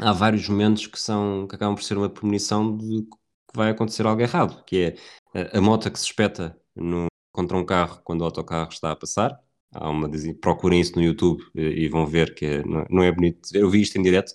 [0.00, 3.16] há vários momentos que são que acabam por ser uma premonição de que
[3.54, 4.96] vai acontecer algo errado, que
[5.34, 8.92] é a, a moto que se espeta no, contra um carro quando o autocarro está
[8.92, 9.38] a passar.
[9.72, 10.08] Há uma
[10.40, 13.48] procurem isso no YouTube e, eh, e vão ver que é, não, não, é bonito
[13.52, 13.62] ver.
[13.62, 14.32] Eu vi isto em direto,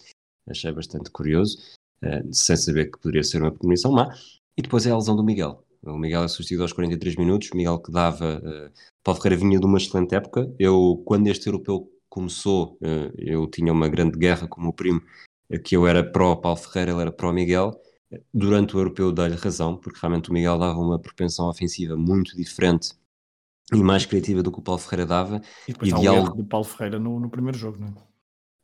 [0.50, 1.58] achei bastante curioso,
[2.04, 4.14] uh, sem saber que poderia ser uma premonição má.
[4.58, 5.64] E depois é a lesão do Miguel.
[5.82, 7.50] O Miguel é substituído aos 43 minutos.
[7.52, 8.40] O Miguel que dava.
[8.40, 8.72] Uh,
[9.02, 10.54] Paulo Ferreira vinha de uma excelente época.
[10.60, 15.02] Eu, quando este europeu começou, uh, eu tinha uma grande guerra com o meu primo
[15.58, 17.72] que eu era pró Paulo Ferreira, ele era pró Miguel.
[18.34, 22.94] Durante o europeu dei-lhe razão, porque realmente o Miguel dava uma propensão ofensiva muito diferente
[23.72, 25.42] e mais criativa do que o Paulo Ferreira dava.
[25.68, 28.10] E depois e há do Paulo Ferreira no, no primeiro jogo, não é?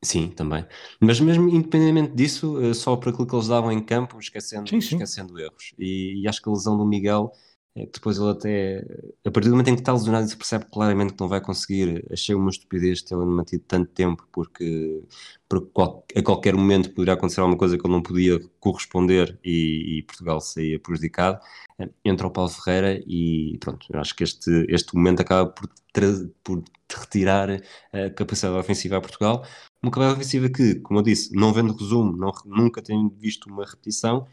[0.03, 0.66] Sim, também.
[0.99, 4.80] Mas mesmo independentemente disso, eh, só por aquilo que eles davam em campo, esquecendo, sim,
[4.80, 4.95] sim.
[4.95, 5.74] esquecendo erros.
[5.80, 7.32] E, e, acho que a lesão do Miguel
[7.76, 8.86] depois ele até,
[9.26, 12.06] a partir do momento em que está lesionado, se percebe claramente que não vai conseguir.
[12.10, 15.04] Achei uma estupidez tê-lo mantido tanto tempo, porque,
[15.50, 15.82] porque
[16.16, 20.40] a qualquer momento poderia acontecer alguma coisa que ele não podia corresponder e, e Portugal
[20.40, 21.42] saía prejudicado.
[22.06, 25.70] Entra o Paulo Ferreira e pronto, acho que este, este momento acaba por,
[26.44, 27.62] por retirar
[27.92, 29.46] a capacidade ofensiva a Portugal.
[29.84, 33.66] Uma capacidade ofensiva que, como eu disse, não vendo resumo, não, nunca tenho visto uma
[33.66, 34.26] repetição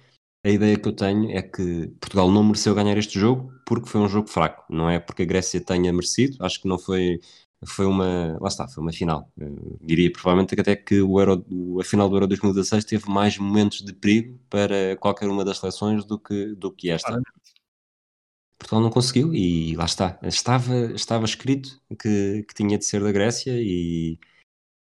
[0.45, 4.01] a ideia que eu tenho é que Portugal não mereceu ganhar este jogo porque foi
[4.01, 7.21] um jogo fraco, não é porque a Grécia tenha merecido, acho que não foi
[7.65, 9.31] foi uma, lá está, foi uma final.
[9.37, 11.45] Eu diria provavelmente até que o Euro,
[11.81, 16.05] a final do Euro 2016 teve mais momentos de perigo para qualquer uma das seleções
[16.05, 17.21] do que, do que esta.
[18.59, 20.19] Portugal não conseguiu e lá está.
[20.25, 24.19] Estava, estava escrito que, que tinha de ser da Grécia e,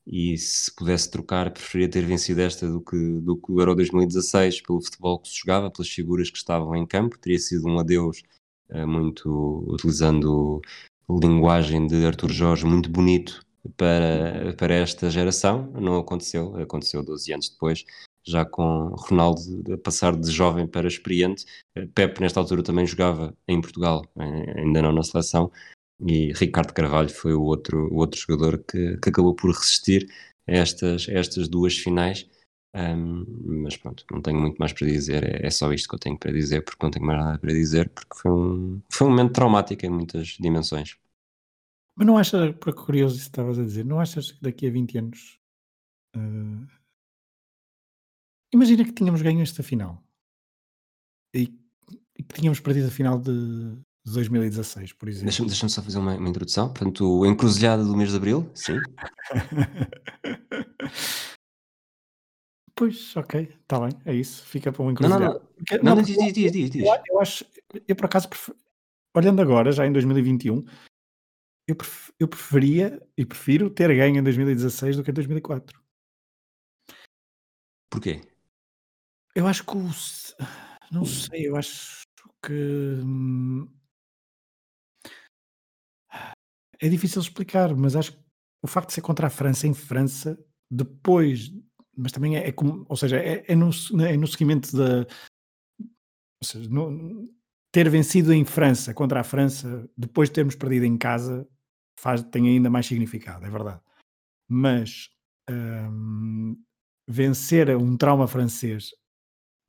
[0.06, 4.61] e se pudesse trocar, preferia ter vencido esta do que, do que o Euro 2016
[4.61, 7.18] pelo futebol que se jogava, pelas figuras que estavam em campo.
[7.19, 8.23] Teria sido um adeus
[8.69, 10.61] uh, muito utilizando
[11.10, 13.45] linguagem de Arthur Jorge, muito bonito
[13.78, 15.72] para, para esta geração.
[15.73, 17.86] Não aconteceu, aconteceu 12 anos depois,
[18.26, 19.41] já com Ronaldo
[19.73, 21.45] a passar de jovem para experiente.
[21.76, 25.52] Eh, Pepe, nesta altura, também jogava em Portugal, ainda não na seleção,
[26.07, 30.10] e Ricardo Carvalho foi o outro, o outro jogador que, que acabou por resistir
[30.48, 32.30] a estas, a estas duas finais.
[32.73, 33.26] Um,
[33.64, 36.18] mas pronto, não tenho muito mais para dizer, é, é, só isto que eu tenho
[36.18, 39.34] para dizer, porque não tenho mais nada para dizer, porque foi um, foi um momento
[39.34, 40.98] traumático em muitas dimensões.
[41.95, 44.98] Mas não achas, por curioso isso estavas a dizer, não achas que daqui a 20
[44.98, 45.40] anos
[46.15, 46.65] uh...
[48.53, 50.02] imagina que tínhamos ganho esta final
[51.36, 51.53] e,
[52.18, 55.26] e que tínhamos perdido a final de, 2016, por exemplo.
[55.26, 56.69] Deixa-me deixa só fazer uma, uma, introdução.
[56.69, 58.80] Portanto, encruzilhada do mês de Abril, sim.
[62.76, 64.44] pois, ok, está bem, é isso.
[64.45, 65.26] Fica para uma encruzilhada.
[65.26, 65.84] Não, não, não.
[65.84, 67.45] não, não diz, diz, diz, diz, Eu, acho,
[67.88, 68.28] eu por acaso,
[69.15, 70.65] olhando agora, já em 2021,
[71.68, 75.80] eu, pref, eu preferia e prefiro ter ganho em 2016 do que em 2004.
[77.90, 78.22] Porquê?
[79.36, 79.90] Eu acho que o.
[80.91, 82.02] Não sei, eu acho
[82.44, 82.52] que.
[82.52, 83.68] Hum,
[86.81, 88.19] é difícil explicar, mas acho que
[88.63, 90.37] o facto de ser contra a França em França,
[90.69, 91.51] depois,
[91.95, 93.69] mas também é, é como, ou seja, é, é, no,
[94.03, 95.05] é no seguimento da.
[95.79, 97.29] Ou seja, no,
[97.71, 101.47] ter vencido em França contra a França, depois de termos perdido em casa,
[101.99, 103.79] faz, tem ainda mais significado, é verdade.
[104.49, 105.09] Mas
[105.49, 106.61] hum,
[107.07, 108.91] vencer um trauma francês,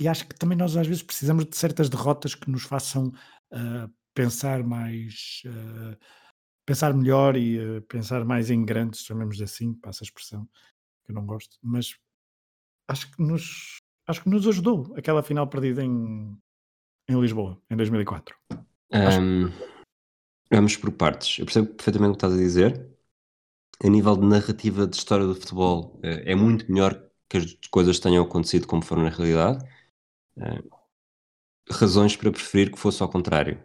[0.01, 3.09] e acho que também nós às vezes precisamos de certas derrotas que nos façam
[3.53, 5.43] uh, pensar mais.
[5.47, 5.97] Uh,
[6.65, 10.49] pensar melhor e uh, pensar mais em grandes, chamemos assim, passa a expressão,
[11.05, 11.97] que eu não gosto, mas
[12.89, 16.37] acho que nos, acho que nos ajudou aquela final perdida em,
[17.09, 18.37] em Lisboa, em 2004.
[18.93, 19.51] Um,
[20.51, 21.39] vamos por partes.
[21.39, 22.89] Eu percebo perfeitamente o que estás a dizer.
[23.83, 27.99] A nível de narrativa de história do futebol, uh, é muito melhor que as coisas
[27.99, 29.65] tenham acontecido como foram na realidade.
[30.37, 30.83] Uh,
[31.71, 33.65] razões para preferir que fosse ao contrário.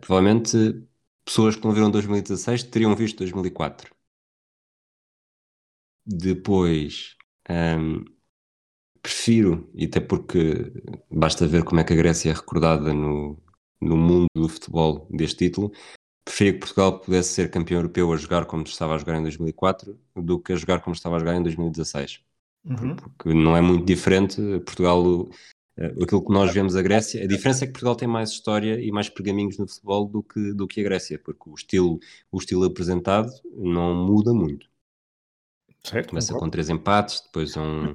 [0.00, 0.86] provavelmente
[1.26, 3.94] pessoas que não viram 2016 teriam visto 2004.
[6.06, 7.16] Depois,
[7.50, 8.04] um,
[9.02, 10.72] prefiro, e até porque
[11.10, 13.36] basta ver como é que a Grécia é recordada no,
[13.80, 15.72] no mundo do futebol deste título,
[16.24, 19.98] prefiro que Portugal pudesse ser campeão europeu a jogar como estava a jogar em 2004
[20.14, 22.20] do que a jogar como estava a jogar em 2016.
[22.64, 22.96] Uhum.
[22.96, 24.36] Porque não é muito diferente.
[24.64, 25.28] Portugal
[25.76, 27.22] aquilo que nós vemos a Grécia.
[27.22, 30.52] A diferença é que Portugal tem mais história e mais pergaminhos no futebol do que,
[30.54, 32.00] do que a Grécia, porque o estilo,
[32.32, 34.68] o estilo apresentado não muda muito.
[35.84, 36.46] Certo, Começa concordo.
[36.46, 37.94] com três empates, depois um,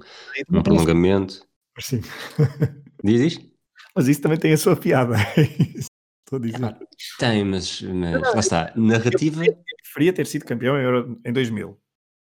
[0.50, 1.46] um prolongamento.
[1.80, 2.02] Sim.
[3.04, 3.52] Diz isto?
[3.96, 5.16] Mas isso também tem a sua piada.
[5.18, 5.42] é
[6.24, 6.64] Estou a dizer.
[6.64, 6.80] Ah,
[7.20, 8.74] Tem, mas, mas lá está.
[8.78, 9.46] Narrativa.
[9.46, 10.78] Eu preferia ter sido campeão
[11.26, 11.78] em 2000.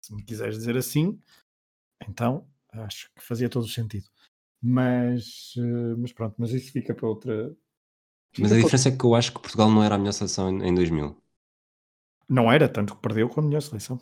[0.01, 1.17] Se me quiseres dizer assim,
[2.05, 4.05] então acho que fazia todo o sentido.
[4.61, 7.55] Mas, eh, mas pronto, mas isso fica para outra.
[8.37, 10.69] Mas a diferença é que eu acho que Portugal não era a melhor seleção em,
[10.69, 11.21] em 2000.
[12.29, 13.99] Não era tanto que perdeu com a melhor seleção.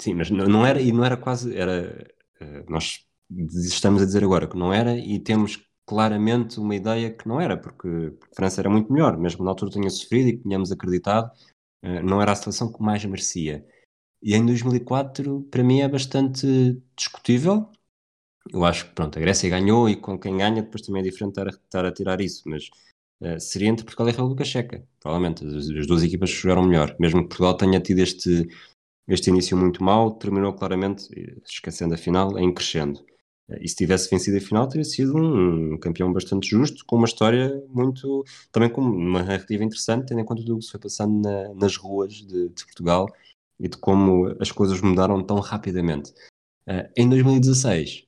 [0.00, 2.06] Sim, mas não, não era, e não era quase, era,
[2.40, 7.28] eh, nós estamos a dizer agora que não era e temos claramente uma ideia que
[7.28, 7.88] não era, porque,
[8.18, 11.30] porque a França era muito melhor, mesmo na altura tinha sofrido e que tínhamos acreditado,
[11.82, 13.66] eh, não era a seleção que mais merecia.
[14.22, 17.70] E em 2004, para mim, é bastante discutível.
[18.50, 21.30] Eu acho que, pronto, a Grécia ganhou e com quem ganha depois também é diferente
[21.38, 22.68] estar a, estar a tirar isso, mas
[23.22, 25.44] eh, seria entre Portugal e a República Checa, provavelmente.
[25.46, 28.48] As, as duas equipas jogaram melhor, mesmo que Portugal tenha tido este,
[29.08, 33.04] este início muito mau, terminou claramente, eh, esquecendo a final, em crescendo.
[33.48, 37.06] Eh, E se tivesse vencido a final, teria sido um, campeão bastante justo, com uma
[37.06, 38.24] história muito.
[38.52, 41.54] também com uma narrativa interessante, tendo em conta tudo o que se foi passando na-
[41.54, 43.08] nas ruas de, de Portugal
[43.60, 46.12] e de como as coisas mudaram tão rapidamente.
[46.66, 48.06] Eh, em 2016,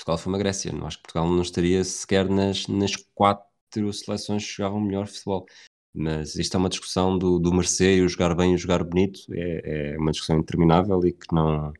[0.00, 0.72] Portugal foi uma Grécia.
[0.72, 3.46] Não acho que Portugal não estaria sequer nas, nas quatro
[3.92, 5.46] seleções que jogavam melhor futebol.
[5.94, 8.82] Mas isto é uma discussão do, do merecer e o jogar bem e o jogar
[8.84, 9.20] bonito.
[9.32, 11.72] É, é uma discussão interminável e que não,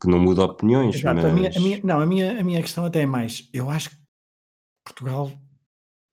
[0.00, 0.96] que não muda opiniões.
[0.96, 1.24] Exato, mas...
[1.24, 3.48] a minha, a minha- não, a minha, a minha questão até é mais.
[3.52, 3.96] Eu acho que
[4.84, 5.32] Portugal,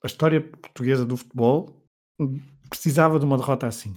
[0.03, 1.75] a história portuguesa do futebol,
[2.69, 3.95] precisava de uma derrota assim.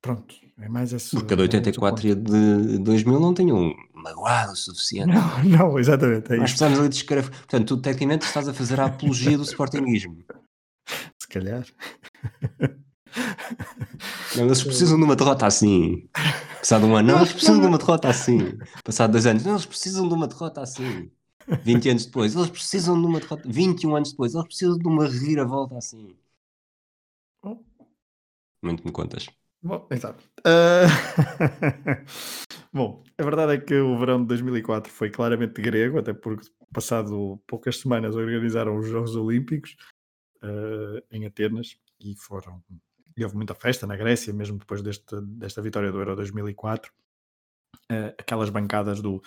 [0.00, 1.10] Pronto, é mais esse.
[1.10, 4.56] Porque a de é esse o 84 e a de 2000 não tinham magoado o
[4.56, 5.12] suficiente.
[5.12, 6.32] Não, não, exatamente.
[6.32, 7.30] É Nós precisamos ali de escrever.
[7.30, 10.24] Portanto, tu tecnicamente estás a fazer a apologia do sportinguismo.
[11.18, 11.66] se calhar.
[14.36, 16.08] Não, eles precisam de uma derrota assim.
[16.58, 18.58] Passado um ano, não, eles precisam de uma derrota assim.
[18.84, 21.10] Passado dois anos, não, eles precisam de uma derrota assim.
[21.62, 23.42] 20 anos depois, eles precisam de uma derrota.
[23.46, 26.14] 21 anos depois, eles precisam de uma reviravolta assim.
[28.62, 29.28] Muito me contas.
[29.62, 30.22] Bom, exato.
[30.44, 30.86] Ah,
[32.72, 37.40] Bom, a verdade é que o verão de 2004 foi claramente grego, até porque passado
[37.46, 39.76] poucas semanas organizaram os Jogos Olímpicos
[40.42, 42.62] ah, em Atenas e foram
[43.16, 46.92] e houve muita festa na Grécia, mesmo depois deste, desta vitória do Euro 2004.
[47.90, 49.20] Ah, aquelas bancadas do,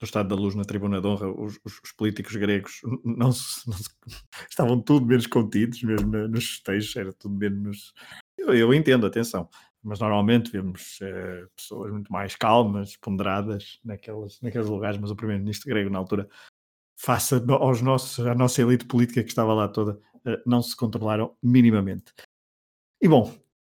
[0.00, 3.68] do Estado da Luz na Tribuna de Honra, os, os- os políticos gregos não se-
[3.68, 3.90] não se-
[4.50, 7.92] estavam tudo menos contidos, mesmo nos festejos, era tudo menos.
[8.38, 9.48] Eu, eu entendo, atenção,
[9.84, 15.68] mas normalmente vemos eh, pessoas muito mais calmas, ponderadas naqueles, naqueles lugares, mas o primeiro-ministro
[15.68, 16.28] grego na altura,
[16.96, 21.36] face aos nossos, à nossa elite política que estava lá toda, eh, não se controlaram
[21.42, 22.12] minimamente.
[23.00, 23.30] E bom,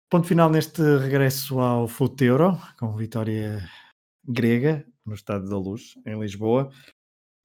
[0.10, 3.68] ponto final neste regresso ao Futeuro, com vitória
[4.28, 6.70] grega no Estádio da Luz, em Lisboa.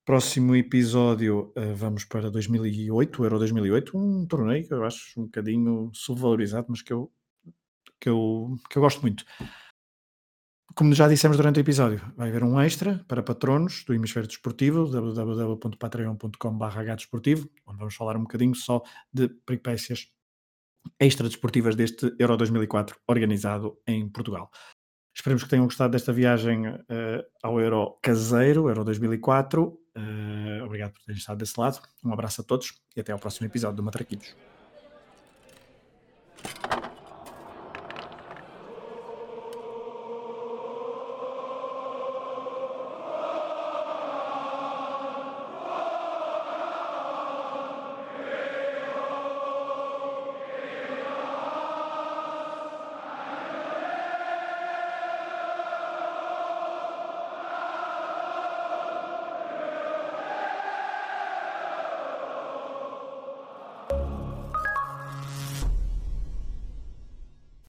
[0.04, 5.24] Próximo episódio, eh, vamos para 2008, o Euro 2008, um torneio que eu acho um
[5.24, 7.10] bocadinho subvalorizado, mas que eu,
[8.00, 9.24] que eu, que eu gosto muito.
[10.74, 14.84] Como já dissemos durante o episódio, vai haver um extra para patronos do Hemisfério Desportivo,
[14.84, 20.08] www.patreon.com.br desportivo, onde vamos falar um bocadinho só de peripécias
[21.00, 24.50] extra desportivas deste Euro 2004 organizado em Portugal.
[25.14, 29.80] Esperemos que tenham gostado desta viagem eh, ao Euro caseiro, Euro 2004.
[29.94, 31.80] Eh, obrigado por terem estado desse lado.
[32.04, 34.55] Um abraço a todos e até ao próximo episódio do Matraquilhos.